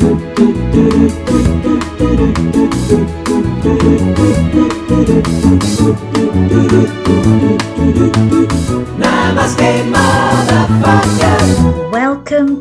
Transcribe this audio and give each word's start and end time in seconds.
Welcome 0.00 0.20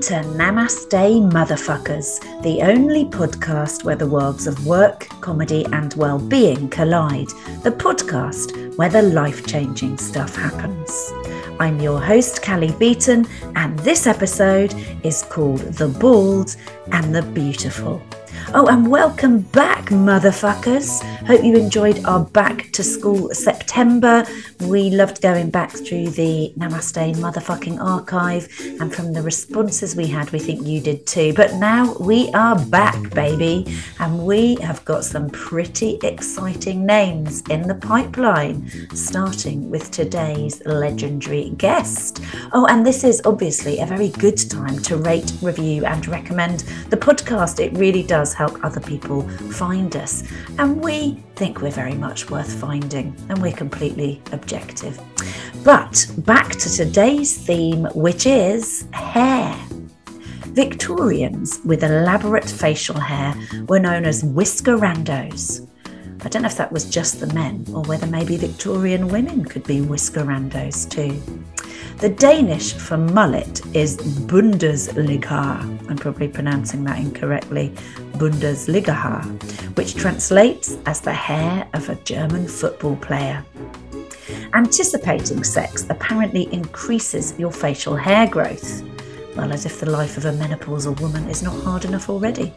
to 0.02 0.16
Namaste 0.36 1.32
Motherfuckers, 1.32 2.20
the 2.44 2.62
only 2.62 3.06
podcast 3.06 3.86
where 3.86 3.96
the 3.96 4.06
worlds 4.06 4.46
of 4.46 4.68
work, 4.68 5.08
comedy, 5.22 5.66
and 5.72 5.94
well 5.94 6.20
being 6.20 6.68
collide. 6.68 7.30
The 7.64 7.72
podcast 7.72 8.78
where 8.78 8.90
the 8.90 9.04
life 9.04 9.48
changing 9.48 9.98
stuff 9.98 10.36
happens. 10.36 11.14
I'm 11.62 11.82
your 11.82 12.00
host, 12.00 12.42
Callie 12.42 12.72
Beaton, 12.80 13.28
and 13.58 13.78
this 13.80 14.08
episode 14.08 14.74
is 15.04 15.24
called 15.24 15.60
The 15.60 15.90
Bald 15.90 16.56
and 16.94 17.14
the 17.14 17.22
Beautiful. 17.22 18.02
Oh, 18.52 18.66
and 18.68 18.90
welcome 18.90 19.42
back, 19.42 19.86
motherfuckers. 19.86 21.04
Hope 21.28 21.44
you 21.44 21.56
enjoyed 21.56 22.04
our 22.06 22.26
back 22.26 22.72
to 22.72 22.82
school 22.82 23.30
September. 23.32 24.26
We 24.62 24.90
loved 24.90 25.22
going 25.22 25.52
back 25.52 25.70
through 25.70 26.10
the 26.10 26.52
Namaste 26.58 27.16
motherfucking 27.16 27.80
archive, 27.80 28.48
and 28.80 28.94
from 28.94 29.14
the 29.14 29.22
responses 29.22 29.96
we 29.96 30.08
had, 30.08 30.32
we 30.32 30.40
think 30.40 30.66
you 30.66 30.82
did 30.82 31.06
too. 31.06 31.34
But 31.34 31.56
now 31.56 31.96
we 32.00 32.30
are 32.32 32.58
back, 32.66 33.14
baby, 33.14 33.68
and 34.00 34.26
we 34.26 34.56
have 34.56 34.84
got 34.84 35.04
some 35.06 35.30
pretty 35.30 36.00
exciting 36.02 36.86
names 36.86 37.42
in 37.52 37.68
the 37.68 37.76
pipeline, 37.76 38.68
starting 38.96 39.70
with 39.70 39.92
today's 39.92 40.66
legendary 40.66 41.52
guest. 41.52 42.24
Oh, 42.52 42.66
and 42.66 42.84
this 42.84 43.04
is 43.04 43.22
obviously 43.26 43.80
a 43.80 43.86
very 43.86 44.10
good 44.10 44.38
time 44.50 44.80
to 44.80 44.98
rate, 44.98 45.32
review, 45.44 45.86
and 45.86 46.08
recommend 46.08 46.62
the 46.90 46.98
podcast. 46.98 47.60
It 47.60 47.78
really 47.78 48.04
does 48.04 48.29
help 48.34 48.64
other 48.64 48.82
people 48.82 49.28
find 49.52 49.96
us. 49.96 50.24
And 50.58 50.82
we 50.82 51.24
think 51.36 51.62
we're 51.62 51.72
very 51.72 51.96
much 51.96 52.30
worth 52.30 52.54
finding, 52.60 53.16
and 53.30 53.42
we're 53.42 53.54
completely 53.54 54.22
objective. 54.32 55.00
But 55.64 56.08
back 56.20 56.52
to 56.52 56.70
today's 56.70 57.38
theme, 57.38 57.86
which 57.96 58.26
is 58.26 58.88
hair. 58.92 59.56
Victorians 60.54 61.60
with 61.64 61.84
elaborate 61.84 62.50
facial 62.50 63.00
hair 63.00 63.36
were 63.68 63.80
known 63.80 64.04
as 64.06 64.24
whiskerandos. 64.24 65.69
I 66.22 66.28
don't 66.28 66.42
know 66.42 66.48
if 66.48 66.58
that 66.58 66.72
was 66.72 66.90
just 66.90 67.22
the 67.22 67.34
men 67.34 67.66
or 67.74 67.82
whether 67.84 68.06
maybe 68.06 68.36
Victorian 68.36 69.08
women 69.08 69.46
could 69.46 69.64
be 69.64 69.80
whiskerandos 69.80 70.90
too. 70.90 71.22
The 72.00 72.10
Danish 72.10 72.74
for 72.74 72.98
mullet 72.98 73.62
is 73.74 73.98
Bundesliga. 73.98 75.62
I'm 75.90 75.98
probably 75.98 76.28
pronouncing 76.28 76.84
that 76.86 77.00
incorrectly. 77.00 77.74
Bundesliga, 78.14 79.24
which 79.78 79.96
translates 79.96 80.78
as 80.86 81.00
the 81.00 81.14
hair 81.14 81.68
of 81.74 81.90
a 81.90 81.96
German 81.96 82.48
football 82.48 82.98
player. 82.98 83.46
Anticipating 84.54 85.44
sex 85.44 85.86
apparently 85.90 86.52
increases 86.54 87.34
your 87.38 87.52
facial 87.52 87.96
hair 87.96 88.28
growth. 88.28 88.84
Well, 89.36 89.54
as 89.54 89.66
if 89.66 89.80
the 89.80 89.90
life 89.90 90.18
of 90.18 90.26
a 90.26 90.32
menopausal 90.32 91.00
woman 91.00 91.30
is 91.30 91.44
not 91.44 91.56
hard 91.64 91.86
enough 91.86 92.10
already. 92.10 92.52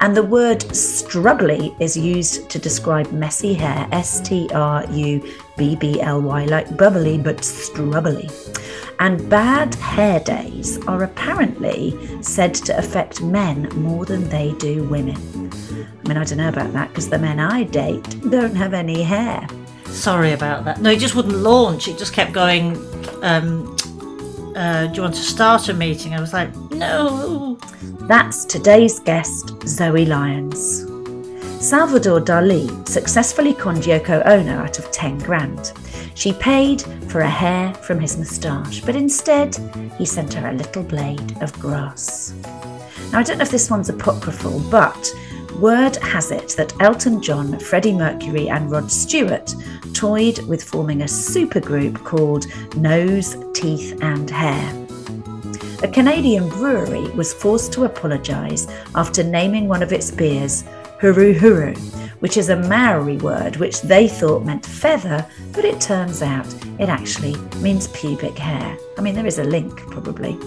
And 0.00 0.16
the 0.16 0.22
word 0.22 0.60
strubbly 0.60 1.74
is 1.80 1.96
used 1.96 2.48
to 2.50 2.58
describe 2.58 3.10
messy 3.12 3.54
hair, 3.54 3.88
S 3.92 4.20
T 4.20 4.48
R 4.54 4.84
U 4.92 5.34
B 5.56 5.74
B 5.74 6.00
L 6.00 6.20
Y, 6.20 6.44
like 6.44 6.76
bubbly 6.76 7.18
but 7.18 7.38
strubbly. 7.38 8.30
And 9.00 9.28
bad 9.28 9.74
hair 9.76 10.20
days 10.20 10.78
are 10.86 11.02
apparently 11.02 11.98
said 12.22 12.54
to 12.54 12.78
affect 12.78 13.20
men 13.20 13.68
more 13.74 14.04
than 14.04 14.28
they 14.28 14.52
do 14.58 14.84
women. 14.84 15.16
I 16.04 16.08
mean, 16.08 16.16
I 16.16 16.24
don't 16.24 16.38
know 16.38 16.48
about 16.48 16.72
that 16.74 16.88
because 16.90 17.08
the 17.08 17.18
men 17.18 17.40
I 17.40 17.64
date 17.64 18.04
don't 18.30 18.54
have 18.54 18.74
any 18.74 19.02
hair. 19.02 19.46
Sorry 19.86 20.32
about 20.32 20.64
that. 20.66 20.80
No, 20.80 20.90
it 20.90 21.00
just 21.00 21.14
wouldn't 21.14 21.36
launch. 21.36 21.88
It 21.88 21.98
just 21.98 22.12
kept 22.12 22.32
going. 22.32 22.76
Um, 23.22 23.76
uh, 24.54 24.86
do 24.88 24.96
you 24.96 25.02
want 25.02 25.14
to 25.14 25.22
start 25.22 25.68
a 25.68 25.74
meeting? 25.74 26.14
I 26.14 26.20
was 26.20 26.32
like, 26.32 26.54
no. 26.72 27.58
That's 28.02 28.44
today's 28.44 28.98
guest, 29.00 29.54
Zoe 29.66 30.04
Lyons. 30.06 30.86
Salvador 31.60 32.20
Dali 32.20 32.88
successfully 32.88 33.54
conned 33.54 33.84
Yoko 33.84 34.26
Ono 34.26 34.58
out 34.58 34.78
of 34.78 34.90
10 34.90 35.18
grand. 35.18 35.72
She 36.14 36.32
paid 36.32 36.82
for 37.08 37.20
a 37.20 37.30
hair 37.30 37.72
from 37.74 38.00
his 38.00 38.18
moustache, 38.18 38.80
but 38.80 38.96
instead 38.96 39.56
he 39.96 40.04
sent 40.04 40.34
her 40.34 40.48
a 40.48 40.54
little 40.54 40.82
blade 40.82 41.40
of 41.40 41.52
grass. 41.58 42.34
Now, 43.12 43.20
I 43.20 43.22
don't 43.22 43.38
know 43.38 43.42
if 43.42 43.50
this 43.50 43.70
one's 43.70 43.88
apocryphal, 43.88 44.60
but 44.70 45.14
word 45.60 45.96
has 45.96 46.30
it 46.30 46.50
that 46.56 46.74
Elton 46.80 47.22
John, 47.22 47.58
Freddie 47.58 47.92
Mercury, 47.92 48.48
and 48.48 48.70
Rod 48.70 48.90
Stewart 48.90 49.54
toyed 49.94 50.40
with 50.46 50.62
forming 50.62 51.02
a 51.02 51.06
supergroup 51.06 52.02
called 52.04 52.46
Nose, 52.76 53.36
Teeth, 53.54 53.98
and 54.02 54.30
Hair. 54.30 54.86
A 55.82 55.88
Canadian 55.88 56.48
brewery 56.48 57.08
was 57.10 57.34
forced 57.34 57.72
to 57.72 57.84
apologise 57.84 58.66
after 58.94 59.24
naming 59.24 59.68
one 59.68 59.82
of 59.82 59.92
its 59.92 60.10
beers 60.10 60.64
Huru 61.00 61.34
Huru, 61.34 61.74
which 62.22 62.36
is 62.36 62.50
a 62.50 62.56
Maori 62.56 63.16
word 63.16 63.56
which 63.56 63.82
they 63.82 64.06
thought 64.06 64.44
meant 64.44 64.64
feather, 64.64 65.26
but 65.50 65.64
it 65.64 65.80
turns 65.80 66.22
out 66.22 66.46
it 66.78 66.88
actually 66.88 67.34
means 67.58 67.88
pubic 67.88 68.38
hair. 68.38 68.78
I 68.96 69.00
mean, 69.00 69.16
there 69.16 69.26
is 69.26 69.40
a 69.40 69.44
link 69.44 69.76
probably. 69.90 70.38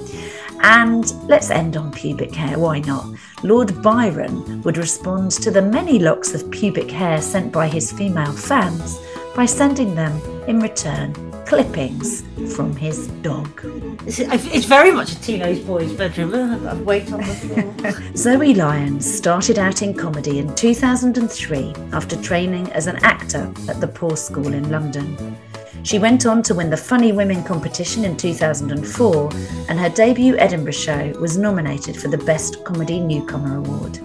And 0.61 1.11
let's 1.27 1.49
end 1.49 1.75
on 1.75 1.91
pubic 1.91 2.33
hair, 2.33 2.57
why 2.57 2.79
not? 2.79 3.05
Lord 3.43 3.83
Byron 3.83 4.61
would 4.61 4.77
respond 4.77 5.31
to 5.31 5.51
the 5.51 5.61
many 5.61 5.99
locks 5.99 6.33
of 6.33 6.49
pubic 6.49 6.89
hair 6.89 7.21
sent 7.21 7.51
by 7.51 7.67
his 7.67 7.91
female 7.91 8.31
fans 8.31 8.97
by 9.35 9.45
sending 9.45 9.95
them 9.95 10.17
in 10.47 10.61
return 10.61 11.13
clippings 11.45 12.23
from 12.55 12.75
his 12.75 13.07
dog. 13.21 13.47
It's, 14.05 14.65
very 14.65 14.91
much 14.91 15.11
a 15.11 15.21
teenage 15.21 15.65
boy's 15.65 15.93
bedroom. 15.93 16.33
I've 16.33 16.81
weight 16.81 17.11
on 17.11 17.19
the 17.19 17.25
floor. 17.25 17.93
Zoe 18.15 18.53
Lyons 18.53 19.05
started 19.11 19.59
out 19.59 19.81
in 19.81 19.93
comedy 19.93 20.39
in 20.39 20.53
2003 20.55 21.73
after 21.93 22.21
training 22.21 22.71
as 22.71 22.87
an 22.87 22.97
actor 22.97 23.51
at 23.69 23.79
the 23.79 23.87
Poor 23.87 24.17
School 24.17 24.53
in 24.53 24.69
London. 24.69 25.37
She 25.83 25.99
went 25.99 26.25
on 26.25 26.41
to 26.43 26.55
win 26.55 26.71
the 26.71 26.77
Funny 26.77 27.11
Women 27.11 27.43
competition 27.43 28.05
in 28.05 28.17
2004, 28.17 29.29
and 29.69 29.79
her 29.79 29.89
debut 29.89 30.35
Edinburgh 30.37 30.71
show 30.71 31.13
was 31.19 31.37
nominated 31.37 31.95
for 31.95 32.07
the 32.07 32.17
Best 32.17 32.63
Comedy 32.63 32.99
Newcomer 32.99 33.57
Award. 33.57 33.99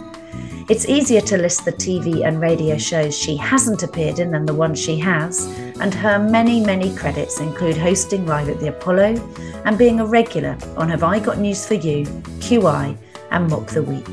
It's 0.71 0.89
easier 0.89 1.21
to 1.23 1.37
list 1.37 1.65
the 1.65 1.73
TV 1.73 2.25
and 2.25 2.41
radio 2.41 2.79
shows 2.79 3.19
she 3.19 3.37
hasn't 3.37 3.83
appeared 3.83 4.21
in 4.21 4.31
than 4.31 4.47
the 4.47 4.55
ones 4.55 4.81
she 4.81 4.97
has, 5.01 5.49
and 5.81 5.93
her 5.93 6.17
many, 6.17 6.65
many 6.65 6.95
credits 6.95 7.41
include 7.41 7.77
hosting 7.77 8.25
Live 8.25 8.49
at 8.49 8.61
the 8.61 8.69
Apollo 8.69 9.17
and 9.65 9.77
being 9.77 9.99
a 9.99 10.07
regular 10.07 10.57
on 10.77 10.89
Have 10.89 11.03
I 11.03 11.19
Got 11.19 11.41
News 11.41 11.67
for 11.67 11.75
You, 11.75 12.05
QI, 12.39 12.97
and 13.33 13.49
Mock 13.49 13.67
the 13.67 13.83
Week. 13.83 14.07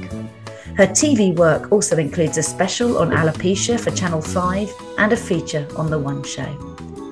Her 0.75 0.88
TV 0.88 1.36
work 1.36 1.71
also 1.71 1.98
includes 1.98 2.39
a 2.39 2.44
special 2.44 2.98
on 2.98 3.12
alopecia 3.12 3.80
for 3.80 3.92
Channel 3.92 4.24
5 4.24 4.74
and 4.98 5.13
a 5.13 5.15
feature 5.15 5.68
on 5.75 5.92
The 5.92 6.00
One 6.00 6.24
Show. 6.24 6.57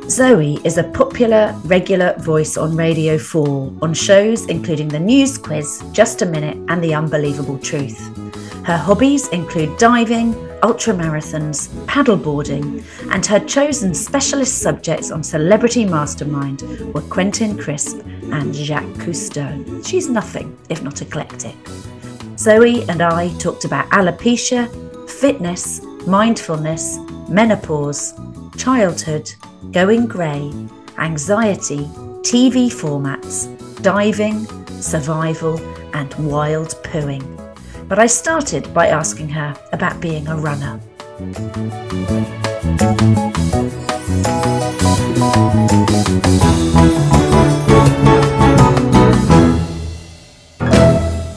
Zoe 0.10 0.60
is 0.64 0.80
a 0.80 0.86
popular, 0.86 1.56
regular 1.66 2.16
voice 2.18 2.58
on 2.58 2.76
Radio 2.76 3.20
4 3.20 3.74
on 3.84 3.94
shows 3.94 4.48
including 4.48 4.88
The 4.88 5.00
News 5.00 5.38
Quiz, 5.38 5.84
Just 5.92 6.24
a 6.24 6.26
Minute, 6.26 6.58
and 6.68 6.84
The 6.84 6.96
Unbelievable 6.96 7.60
Truth. 7.60 8.25
Her 8.66 8.78
hobbies 8.78 9.28
include 9.28 9.78
diving, 9.78 10.34
ultramarathons, 10.64 11.68
paddleboarding, 11.86 12.84
and 13.12 13.24
her 13.28 13.40
chosen 13.42 13.94
specialist 13.94 14.58
subjects 14.58 15.12
on 15.12 15.22
Celebrity 15.22 15.86
Mastermind 15.86 16.64
were 16.92 17.02
Quentin 17.02 17.60
Crisp 17.60 18.00
and 18.32 18.56
Jacques 18.56 18.98
Cousteau. 18.98 19.86
She's 19.86 20.10
nothing 20.10 20.58
if 20.70 20.82
not 20.82 21.04
eclectic. 21.04 21.56
Zoe 22.40 22.82
and 22.90 23.04
I 23.04 23.32
talked 23.38 23.66
about 23.66 23.88
alopecia, 23.92 24.68
fitness, 25.08 25.84
mindfulness, 26.08 26.98
menopause, 27.30 28.16
childhood, 28.58 29.32
going 29.74 30.08
grey, 30.08 30.52
anxiety, 30.98 31.86
TV 32.24 32.72
formats, 32.72 33.46
diving, 33.84 34.48
survival, 34.82 35.60
and 35.94 36.12
wild 36.16 36.70
pooing. 36.82 37.45
But 37.88 38.00
I 38.00 38.08
started 38.08 38.74
by 38.74 38.88
asking 38.88 39.30
her 39.30 39.56
about 39.72 40.02
being 40.02 40.28
a 40.28 40.36
runner. 40.36 40.80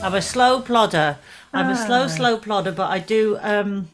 I'm 0.03 0.15
a 0.15 0.21
slow 0.21 0.61
plodder. 0.61 1.17
I'm 1.53 1.69
a 1.69 1.75
slow, 1.75 2.07
slow 2.07 2.37
plodder, 2.37 2.71
but 2.71 2.89
I 2.89 2.97
do. 2.97 3.37
Um, 3.41 3.89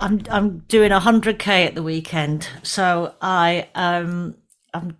I'm 0.00 0.22
I'm 0.30 0.58
doing 0.68 0.90
a 0.90 1.00
hundred 1.00 1.38
k 1.38 1.64
at 1.66 1.76
the 1.76 1.84
weekend, 1.84 2.48
so 2.64 3.14
I 3.20 3.68
um 3.76 4.36
I'm 4.74 4.96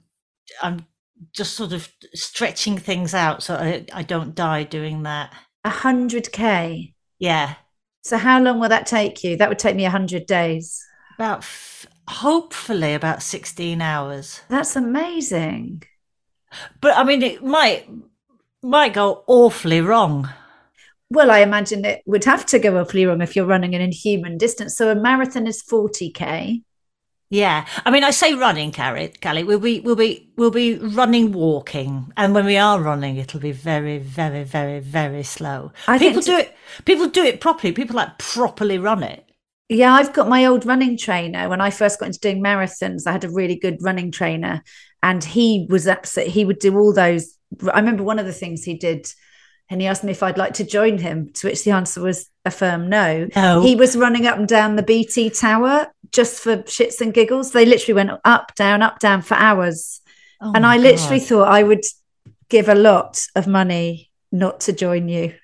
I'm 0.63 0.87
just 1.33 1.55
sort 1.55 1.73
of 1.73 1.89
stretching 2.15 2.79
things 2.79 3.13
out 3.13 3.43
so 3.43 3.55
I, 3.55 3.85
I 3.93 4.03
don't 4.03 4.35
die 4.35 4.63
doing 4.63 5.03
that. 5.03 5.33
100k. 5.65 6.95
Yeah, 7.19 7.55
So, 8.03 8.17
how 8.17 8.41
long 8.41 8.61
will 8.61 8.69
that 8.69 8.87
take 8.87 9.25
you? 9.25 9.37
That 9.37 9.49
would 9.49 9.59
take 9.59 9.77
me 9.77 9.83
100 9.85 10.27
days. 10.27 10.85
about 11.17 11.39
f- 11.41 11.87
hopefully 12.09 12.95
about 12.95 13.23
sixteen 13.23 13.81
hours. 13.83 14.41
That's 14.49 14.77
amazing. 14.77 15.83
But 16.81 16.97
I 16.97 17.05
mean, 17.05 17.23
it 17.23 17.43
might 17.45 17.89
might 18.63 18.95
go 18.95 19.25
awfully 19.27 19.81
wrong. 19.81 20.29
Well, 21.11 21.31
I 21.31 21.39
imagine 21.41 21.85
it 21.85 22.03
would 22.07 22.25
have 22.25 22.45
to 22.47 22.59
go 22.59 22.79
awfully 22.81 23.07
wrong 23.07 23.21
if 23.23 23.35
you're 23.35 23.47
running 23.47 23.75
an 23.75 23.81
inhuman 23.81 24.39
distance. 24.39 24.77
So, 24.77 24.91
a 24.91 24.95
marathon 24.95 25.47
is 25.47 25.63
40k. 25.63 26.63
Yeah, 27.31 27.67
I 27.85 27.91
mean, 27.91 28.05
I 28.05 28.11
say 28.11 28.33
running, 28.33 28.73
Callie. 28.73 29.13
Callie, 29.23 29.45
we'll 29.45 29.61
be, 29.61 29.81
we'll 29.81 29.97
be, 29.97 30.31
we'll 30.37 30.51
be 30.51 30.77
running, 30.79 31.33
walking, 31.33 32.11
and 32.17 32.35
when 32.35 32.47
we 32.47 32.57
are 32.57 32.81
running, 32.81 33.19
it'll 33.19 33.41
be 33.41 33.53
very, 33.53 33.99
very, 33.99 34.45
very, 34.45 34.81
very 34.81 35.23
slow. 35.23 35.73
I 35.87 35.99
people 35.99 36.23
do 36.23 36.39
it. 36.39 36.57
People 36.87 37.09
do 37.09 37.23
it 37.23 37.43
properly. 37.43 37.73
People 37.73 37.97
like 37.97 38.17
properly 38.19 38.79
run 38.79 39.03
it. 39.03 39.29
Yeah, 39.69 39.93
I've 39.93 40.15
got 40.15 40.31
my 40.31 40.47
old 40.47 40.65
running 40.65 40.97
trainer. 40.97 41.51
When 41.51 41.61
I 41.61 41.69
first 41.69 42.01
got 42.01 42.07
into 42.07 42.21
doing 42.21 42.43
marathons, 42.43 43.07
I 43.07 43.13
had 43.13 43.25
a 43.25 43.31
really 43.31 43.57
good 43.57 43.77
running 43.83 44.11
trainer, 44.11 44.63
and 45.03 45.23
he 45.23 45.67
was 45.69 45.87
absolutely, 45.87 46.33
he 46.33 46.47
would 46.47 46.59
do 46.59 46.79
all 46.79 46.95
those. 46.95 47.37
I 47.71 47.79
remember 47.79 48.05
one 48.05 48.19
of 48.19 48.25
the 48.25 48.33
things 48.33 48.65
he 48.65 48.79
did, 48.79 49.07
and 49.69 49.83
he 49.83 49.87
asked 49.87 50.03
me 50.03 50.13
if 50.13 50.23
I'd 50.23 50.39
like 50.39 50.55
to 50.55 50.65
join 50.65 50.97
him, 50.97 51.31
to 51.35 51.49
which 51.49 51.65
the 51.65 51.73
answer 51.73 52.01
was 52.01 52.31
a 52.47 52.51
firm 52.51 52.89
no. 52.89 53.29
No. 53.37 53.61
He 53.61 53.77
was 53.77 53.97
running 53.97 54.27
up 54.27 54.39
and 54.39 54.49
down 54.49 54.77
the 54.77 54.83
BT 54.83 55.29
tower 55.29 55.89
just 56.13 56.41
for 56.43 56.59
shits 56.59 57.01
and 57.01 57.15
giggles. 57.15 57.53
They 57.53 57.65
literally 57.67 57.95
went 57.95 58.21
up, 58.25 58.55
down, 58.55 58.83
up, 58.83 58.99
down 58.99 59.23
for 59.23 59.35
hours. 59.35 60.01
Oh 60.41 60.53
and 60.55 60.65
I 60.65 60.77
literally 60.77 61.19
God. 61.19 61.29
thought 61.29 61.49
I 61.49 61.63
would 61.63 61.85
give 62.49 62.69
a 62.69 62.75
lot 62.75 63.27
of 63.35 63.47
money 63.47 64.11
not 64.33 64.61
to 64.61 64.73
join 64.73 65.09
you. 65.09 65.35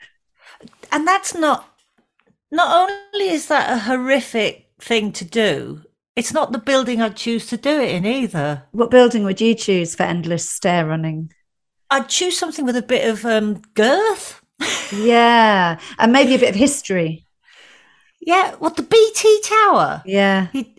and 0.92 1.06
that's 1.06 1.34
not. 1.34 1.68
Not 2.50 2.90
only 3.14 3.28
is 3.30 3.48
that 3.48 3.72
a 3.72 3.78
horrific 3.80 4.68
thing 4.80 5.10
to 5.12 5.24
do, 5.24 5.82
it's 6.14 6.32
not 6.32 6.52
the 6.52 6.58
building 6.58 7.02
I'd 7.02 7.16
choose 7.16 7.46
to 7.48 7.56
do 7.56 7.80
it 7.80 7.90
in 7.90 8.06
either. 8.06 8.62
What 8.70 8.90
building 8.90 9.24
would 9.24 9.40
you 9.40 9.54
choose 9.56 9.94
for 9.96 10.04
endless 10.04 10.48
stair 10.48 10.86
running? 10.86 11.32
I'd 11.90 12.08
choose 12.08 12.38
something 12.38 12.64
with 12.64 12.76
a 12.76 12.82
bit 12.82 13.08
of 13.08 13.24
um, 13.24 13.62
girth. 13.74 14.40
Yeah, 14.92 15.80
and 15.98 16.12
maybe 16.12 16.34
a 16.34 16.38
bit 16.38 16.50
of 16.50 16.54
history. 16.54 17.23
Yeah, 18.26 18.54
what 18.58 18.76
the 18.76 18.82
BT 18.82 19.40
Tower? 19.44 20.02
Yeah. 20.06 20.48
He, 20.52 20.70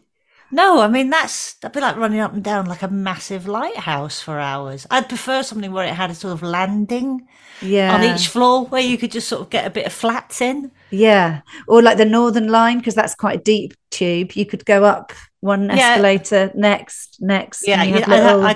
no, 0.51 0.79
I 0.81 0.87
mean 0.87 1.09
that's 1.09 1.53
that'd 1.55 1.73
be 1.75 1.81
like 1.81 1.97
running 1.97 2.19
up 2.19 2.33
and 2.33 2.43
down 2.43 2.65
like 2.65 2.81
a 2.81 2.87
massive 2.87 3.47
lighthouse 3.47 4.21
for 4.21 4.39
hours. 4.39 4.87
I'd 4.89 5.09
prefer 5.09 5.43
something 5.43 5.71
where 5.71 5.85
it 5.85 5.93
had 5.93 6.11
a 6.11 6.15
sort 6.15 6.33
of 6.33 6.43
landing 6.43 7.27
Yeah. 7.61 7.93
on 7.93 8.03
each 8.03 8.27
floor 8.29 8.65
where 8.65 8.81
you 8.81 8.97
could 8.97 9.11
just 9.11 9.27
sort 9.27 9.41
of 9.41 9.49
get 9.49 9.65
a 9.65 9.69
bit 9.69 9.85
of 9.85 9.93
flats 9.93 10.41
in. 10.41 10.71
Yeah. 10.91 11.41
Or 11.67 11.81
like 11.81 11.97
the 11.97 12.05
Northern 12.05 12.47
Line, 12.47 12.77
because 12.77 12.95
that's 12.95 13.15
quite 13.15 13.39
a 13.39 13.43
deep 13.43 13.73
tube. 13.91 14.31
You 14.33 14.45
could 14.45 14.65
go 14.65 14.83
up 14.85 15.11
one 15.41 15.65
Yeah. 15.69 15.75
escalator, 15.91 16.51
next, 16.55 17.17
next. 17.19 17.67
Yeah, 17.67 17.83
yeah, 17.83 18.05
I'd, 18.07 18.11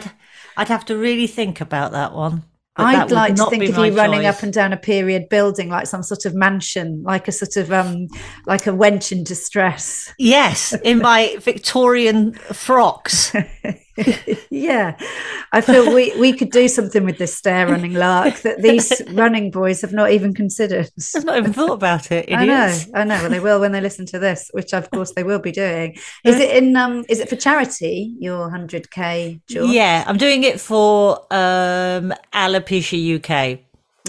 I'd 0.05 0.11
I'd 0.57 0.67
have 0.67 0.85
to 0.85 0.97
really 0.97 1.27
think 1.27 1.61
about 1.61 1.91
that 1.93 2.13
one. 2.13 2.43
I'd 2.79 3.11
like 3.11 3.35
to 3.35 3.45
think 3.49 3.63
of 3.63 3.77
you 3.77 3.95
running 3.95 4.21
choice. 4.21 4.37
up 4.37 4.43
and 4.43 4.53
down 4.53 4.73
a 4.73 4.77
period 4.77 5.29
building 5.29 5.69
like 5.69 5.87
some 5.87 6.03
sort 6.03 6.25
of 6.25 6.33
mansion, 6.35 7.03
like 7.03 7.27
a 7.27 7.31
sort 7.31 7.57
of 7.57 7.71
um 7.71 8.07
like 8.45 8.67
a 8.67 8.71
wench 8.71 9.11
in 9.11 9.23
distress. 9.23 10.13
Yes, 10.17 10.73
in 10.83 10.99
my 10.99 11.35
Victorian 11.39 12.33
frocks. 12.33 13.33
yeah. 14.49 14.97
I 15.51 15.61
feel 15.61 15.93
we, 15.93 16.15
we 16.19 16.33
could 16.33 16.51
do 16.51 16.67
something 16.67 17.03
with 17.03 17.17
this 17.17 17.35
stair 17.35 17.67
running 17.67 17.93
lark 17.93 18.35
that 18.41 18.61
these 18.61 19.01
running 19.11 19.51
boys 19.51 19.81
have 19.81 19.93
not 19.93 20.11
even 20.11 20.33
considered. 20.33 20.89
I've 21.15 21.25
not 21.25 21.37
even 21.37 21.53
thought 21.53 21.71
about 21.71 22.11
it. 22.11 22.31
I 22.31 22.45
know, 22.45 22.77
I 22.93 23.03
know. 23.03 23.19
Well, 23.21 23.29
they 23.29 23.39
will 23.39 23.59
when 23.59 23.71
they 23.71 23.81
listen 23.81 24.05
to 24.07 24.19
this, 24.19 24.49
which 24.53 24.73
of 24.73 24.89
course 24.91 25.13
they 25.13 25.23
will 25.23 25.39
be 25.39 25.51
doing. 25.51 25.97
Is 26.23 26.39
it 26.39 26.55
in 26.55 26.75
um? 26.75 27.05
Is 27.09 27.19
it 27.19 27.29
for 27.29 27.35
charity? 27.35 28.15
Your 28.19 28.49
hundred 28.49 28.91
k, 28.91 29.41
George? 29.47 29.69
Yeah, 29.69 30.03
I'm 30.07 30.17
doing 30.17 30.43
it 30.43 30.59
for 30.59 31.19
um, 31.31 32.13
Alopecia 32.33 33.17
UK. 33.17 33.59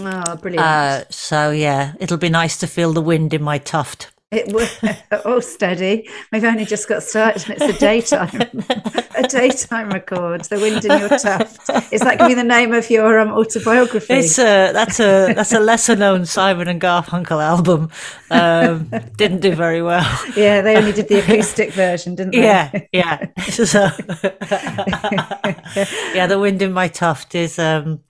Oh, 0.01 0.37
brilliant! 0.37 0.65
Uh, 0.65 1.05
so 1.11 1.51
yeah, 1.51 1.95
it'll 2.01 2.19
be 2.19 2.29
nice 2.29 2.59
to 2.59 2.67
feel 2.67 2.93
the 2.93 3.01
wind 3.01 3.33
in 3.33 3.43
my 3.43 3.59
tuft. 3.59 4.11
It 4.31 4.53
was 4.53 4.79
oh 5.25 5.41
steady. 5.41 6.09
We've 6.31 6.45
only 6.45 6.65
just 6.65 6.89
got 6.89 7.03
started, 7.03 7.51
and 7.51 7.61
it's 7.61 7.77
a 7.77 7.79
daytime, 7.79 8.31
a 9.17 9.27
daytime 9.27 9.91
record. 9.91 10.45
The 10.45 10.61
wind 10.61 10.85
in 10.85 10.99
your 11.01 11.09
tuft. 11.09 11.93
Is 11.93 12.01
that 12.03 12.19
going 12.19 12.31
to 12.31 12.37
be 12.37 12.43
the 12.43 12.45
name 12.45 12.73
of 12.73 12.89
your 12.91 13.19
um, 13.19 13.31
autobiography? 13.31 14.15
It's 14.15 14.39
a 14.39 14.73
that's 14.73 15.01
a 15.01 15.33
that's 15.35 15.53
a 15.53 15.61
lesser 15.61 15.97
known 15.97 16.27
Simon 16.27 16.69
and 16.69 16.81
Garfunkel 16.81 17.43
album. 17.43 17.91
Um, 18.31 18.91
didn't 19.17 19.41
do 19.41 19.55
very 19.55 19.83
well. 19.83 20.07
yeah, 20.37 20.61
they 20.61 20.77
only 20.77 20.93
did 20.93 21.09
the 21.09 21.19
acoustic 21.19 21.73
version, 21.73 22.15
didn't 22.15 22.33
they? 22.33 22.43
Yeah, 22.43 22.71
yeah. 22.93 23.27
So, 23.49 23.91
yeah, 26.15 26.27
the 26.29 26.39
wind 26.41 26.63
in 26.63 26.73
my 26.73 26.87
tuft 26.87 27.35
is 27.35 27.59
um, 27.59 28.01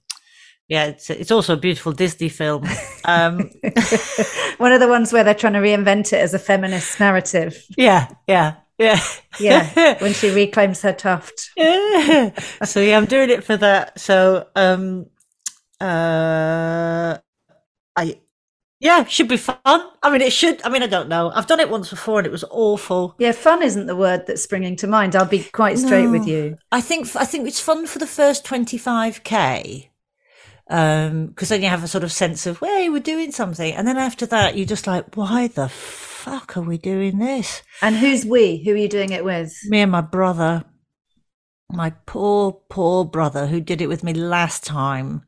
yeah, 0.70 0.84
it's 0.86 1.10
it's 1.10 1.30
also 1.32 1.54
a 1.54 1.56
beautiful 1.58 1.92
Disney 1.92 2.28
film. 2.28 2.64
Um, 3.04 3.50
One 4.58 4.72
of 4.72 4.80
the 4.80 4.88
ones 4.88 5.12
where 5.12 5.24
they're 5.24 5.34
trying 5.34 5.54
to 5.54 5.58
reinvent 5.58 6.12
it 6.12 6.20
as 6.20 6.32
a 6.32 6.38
feminist 6.38 7.00
narrative. 7.00 7.62
yeah, 7.76 8.08
yeah, 8.28 8.54
yeah, 8.78 9.00
Yeah, 9.38 9.98
when 10.02 10.12
she 10.14 10.30
reclaims 10.30 10.80
her 10.82 10.92
tuft. 10.92 11.50
Yeah. 11.56 12.30
so 12.64 12.80
yeah, 12.80 12.96
I'm 12.96 13.06
doing 13.06 13.30
it 13.30 13.42
for 13.44 13.56
that. 13.56 13.98
So 13.98 14.46
um 14.54 15.06
uh 15.80 17.18
I 17.96 18.20
yeah, 18.78 19.04
should 19.04 19.28
be 19.28 19.36
fun. 19.36 19.58
I 19.66 20.10
mean 20.10 20.20
it 20.22 20.32
should 20.32 20.62
I 20.64 20.68
mean 20.68 20.82
I 20.82 20.86
don't 20.86 21.08
know. 21.08 21.30
I've 21.34 21.46
done 21.48 21.60
it 21.60 21.68
once 21.68 21.90
before 21.90 22.18
and 22.20 22.26
it 22.26 22.32
was 22.32 22.44
awful. 22.50 23.16
Yeah, 23.18 23.32
fun 23.32 23.62
isn't 23.62 23.86
the 23.86 23.96
word 23.96 24.26
that's 24.26 24.42
springing 24.42 24.76
to 24.76 24.86
mind. 24.86 25.16
I'll 25.16 25.26
be 25.26 25.42
quite 25.42 25.78
straight 25.78 26.06
with 26.06 26.26
you. 26.28 26.58
I 26.70 26.80
think 26.80 27.14
I 27.16 27.24
think 27.24 27.48
it's 27.48 27.60
fun 27.60 27.86
for 27.88 27.98
the 27.98 28.06
first 28.06 28.46
25k. 28.46 29.86
Um 29.86 29.89
because 30.70 31.48
then 31.48 31.62
you 31.62 31.68
have 31.68 31.82
a 31.82 31.88
sort 31.88 32.04
of 32.04 32.12
sense 32.12 32.46
of, 32.46 32.60
hey, 32.60 32.88
we're 32.88 33.00
doing 33.00 33.32
something. 33.32 33.74
And 33.74 33.88
then 33.88 33.96
after 33.98 34.24
that 34.26 34.56
you're 34.56 34.66
just 34.66 34.86
like, 34.86 35.16
why 35.16 35.48
the 35.48 35.68
fuck 35.68 36.56
are 36.56 36.62
we 36.62 36.78
doing 36.78 37.18
this? 37.18 37.62
And 37.82 37.96
who's 37.96 38.24
we? 38.24 38.62
Who 38.64 38.72
are 38.72 38.76
you 38.76 38.88
doing 38.88 39.10
it 39.10 39.24
with? 39.24 39.52
me 39.66 39.80
and 39.80 39.90
my 39.90 40.00
brother, 40.00 40.64
my 41.70 41.90
poor, 42.06 42.52
poor 42.68 43.04
brother, 43.04 43.48
who 43.48 43.60
did 43.60 43.80
it 43.80 43.88
with 43.88 44.04
me 44.04 44.12
last 44.14 44.64
time, 44.64 45.22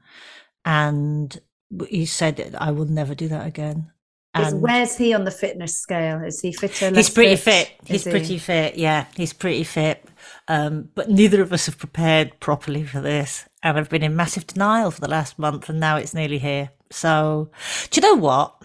and 0.65 1.41
he 1.89 2.07
said, 2.07 2.55
"I 2.59 2.71
will 2.71 2.85
never 2.85 3.15
do 3.15 3.29
that 3.29 3.47
again." 3.47 3.91
Is, 4.39 4.53
And 4.53 4.63
where's 4.63 4.97
he 4.97 5.13
on 5.13 5.25
the 5.25 5.31
fitness 5.31 5.79
scale? 5.79 6.23
Is 6.25 6.41
he 6.41 6.53
fitter? 6.53 6.95
he's 6.95 7.11
pretty 7.11 7.37
fit. 7.37 7.71
He's 7.85 8.05
he? 8.05 8.11
pretty 8.11 8.39
fit. 8.39 8.77
Yeah, 8.77 9.07
he's 9.17 9.33
pretty 9.33 9.65
fit. 9.65 10.05
Um, 10.49 10.89
but 10.95 11.11
neither 11.11 11.43
of 11.43 11.53
us 11.53 11.67
have 11.67 11.79
prepared 11.79 12.41
properly 12.41 12.85
for 12.85 13.01
this, 13.01 13.47
and 13.63 13.79
I've 13.79 13.89
been 13.89 14.03
in 14.03 14.17
massive 14.17 14.47
denial 14.47 14.91
for 14.91 15.01
the 15.01 15.09
last 15.09 15.39
month, 15.39 15.69
and 15.69 15.79
now 15.81 15.97
it's 15.97 16.15
nearly 16.15 16.39
here. 16.39 16.71
So, 16.91 17.51
do 17.91 18.01
you 18.01 18.07
know 18.07 18.21
what? 18.21 18.63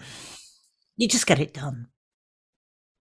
You 0.96 1.08
just 1.08 1.26
get 1.26 1.40
it 1.40 1.54
done. 1.54 1.88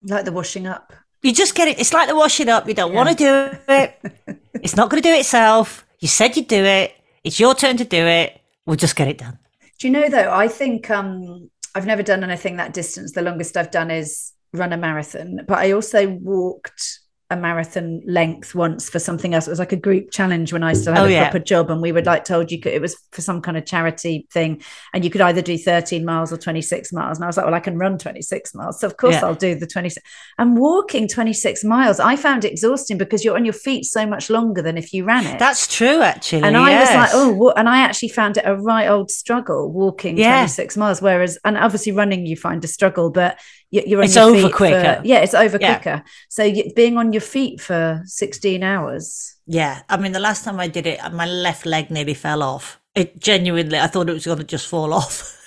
like 0.02 0.24
the 0.24 0.32
washing 0.32 0.66
up. 0.66 0.92
You 1.22 1.32
just 1.32 1.54
get 1.54 1.68
it. 1.68 1.78
It's 1.78 1.94
like 1.94 2.08
the 2.08 2.16
washing 2.16 2.48
up. 2.48 2.68
You 2.68 2.74
don't 2.74 2.92
want 2.92 3.08
to 3.10 3.14
do 3.14 3.58
it. 3.68 4.40
it's 4.54 4.76
not 4.76 4.90
going 4.90 5.02
to 5.02 5.08
do 5.08 5.14
itself. 5.14 5.86
You 6.00 6.08
said 6.08 6.36
you'd 6.36 6.48
do 6.48 6.62
it. 6.62 6.94
It's 7.22 7.40
your 7.40 7.54
turn 7.54 7.78
to 7.78 7.84
do 7.84 8.04
it. 8.04 8.40
We'll 8.66 8.76
just 8.76 8.96
get 8.96 9.08
it 9.08 9.18
done. 9.18 9.38
Do 9.78 9.86
you 9.86 9.92
know 9.92 10.08
though? 10.08 10.30
I 10.30 10.48
think 10.48 10.90
um, 10.90 11.50
I've 11.74 11.86
never 11.86 12.02
done 12.02 12.22
anything 12.24 12.56
that 12.56 12.74
distance. 12.74 13.12
The 13.12 13.22
longest 13.22 13.56
I've 13.56 13.70
done 13.70 13.90
is 13.90 14.32
run 14.52 14.72
a 14.72 14.76
marathon, 14.76 15.40
but 15.48 15.58
I 15.58 15.72
also 15.72 16.08
walked 16.08 17.00
a 17.30 17.36
marathon 17.36 18.02
length 18.06 18.54
once 18.54 18.90
for 18.90 18.98
something 18.98 19.34
else. 19.34 19.46
It 19.46 19.50
was 19.50 19.58
like 19.58 19.72
a 19.72 19.76
group 19.76 20.10
challenge 20.10 20.52
when 20.52 20.62
I 20.62 20.74
still 20.74 20.92
had 20.92 21.02
Oh, 21.02 21.06
a 21.06 21.10
yeah. 21.10 21.24
proper 21.30 21.38
job, 21.42 21.70
and 21.70 21.80
we 21.80 21.90
were 21.90 22.02
like 22.02 22.24
told 22.24 22.52
you 22.52 22.60
could. 22.60 22.74
It 22.74 22.82
was 22.82 22.96
for 23.12 23.22
some 23.22 23.40
kind 23.40 23.56
of 23.56 23.64
charity 23.64 24.26
thing, 24.30 24.62
and 24.92 25.02
you 25.04 25.10
could 25.10 25.22
either 25.22 25.40
do 25.40 25.56
13 25.56 26.04
miles 26.04 26.32
or 26.32 26.36
26 26.36 26.92
miles. 26.92 27.16
And 27.16 27.24
I 27.24 27.26
was 27.26 27.36
like, 27.38 27.46
well, 27.46 27.54
I 27.54 27.60
can 27.60 27.78
run 27.78 27.96
26 27.96 28.54
miles, 28.54 28.78
so 28.78 28.86
of 28.86 28.98
course 28.98 29.14
Yeah. 29.14 29.24
I'll 29.24 29.34
do 29.34 29.54
the 29.54 29.66
26. 29.66 30.06
And 30.38 30.58
walking 30.58 31.08
26 31.08 31.64
miles, 31.64 31.98
I 31.98 32.16
found 32.16 32.44
it 32.44 32.52
exhausting 32.52 32.98
because 32.98 33.24
you're 33.24 33.36
on 33.36 33.44
your 33.46 33.54
feet 33.54 33.86
so 33.86 34.06
much 34.06 34.28
longer 34.28 34.60
than 34.60 34.76
if 34.76 34.92
you 34.92 35.04
ran 35.04 35.26
it. 35.26 35.38
That's 35.38 35.66
true, 35.66 36.02
actually. 36.02 36.42
and 36.42 36.56
I 36.58 36.78
was 36.80 36.90
like, 36.94 37.10
oh, 37.14 37.32
what? 37.32 37.58
and 37.58 37.68
I 37.70 37.78
actually 37.80 38.10
found 38.10 38.36
it 38.36 38.44
a 38.46 38.54
right 38.56 38.86
old 38.86 39.10
struggle 39.10 39.72
walking 39.72 40.18
Yeah. 40.18 40.40
26 40.40 40.76
miles. 40.76 41.00
Whereas, 41.00 41.38
and 41.44 41.56
obviously 41.56 41.92
running, 41.92 42.26
you 42.26 42.36
find 42.36 42.62
a 42.64 42.68
struggle, 42.68 43.10
but 43.10 43.38
you're 43.70 43.98
on 43.98 44.04
It's 44.04 44.14
your 44.16 44.24
over 44.26 44.34
feet 44.36 44.50
for- 44.50 44.56
quicker. 44.56 45.00
yeah, 45.04 45.18
it's 45.18 45.34
over 45.34 45.58
Yeah. 45.60 45.74
quicker. 45.78 46.04
So 46.28 46.44
you, 46.44 46.72
being 46.76 46.96
on 46.96 47.12
your 47.12 47.20
feet 47.22 47.60
for 47.60 48.02
16 48.06 48.62
hours. 48.62 49.34
Yeah, 49.46 49.80
I 49.88 49.96
mean, 49.96 50.12
the 50.12 50.20
last 50.20 50.44
time 50.44 50.58
I 50.60 50.68
did 50.68 50.86
it, 50.86 51.00
my 51.12 51.26
left 51.26 51.66
leg 51.66 51.90
nearly 51.90 52.14
fell 52.14 52.42
off. 52.42 52.80
It 52.94 53.18
genuinely, 53.20 53.78
I 53.78 53.88
thought 53.88 54.08
it 54.08 54.12
was 54.14 54.24
going 54.26 54.38
to 54.38 54.44
just 54.44 54.66
fall 54.68 54.92
off. 55.00 55.40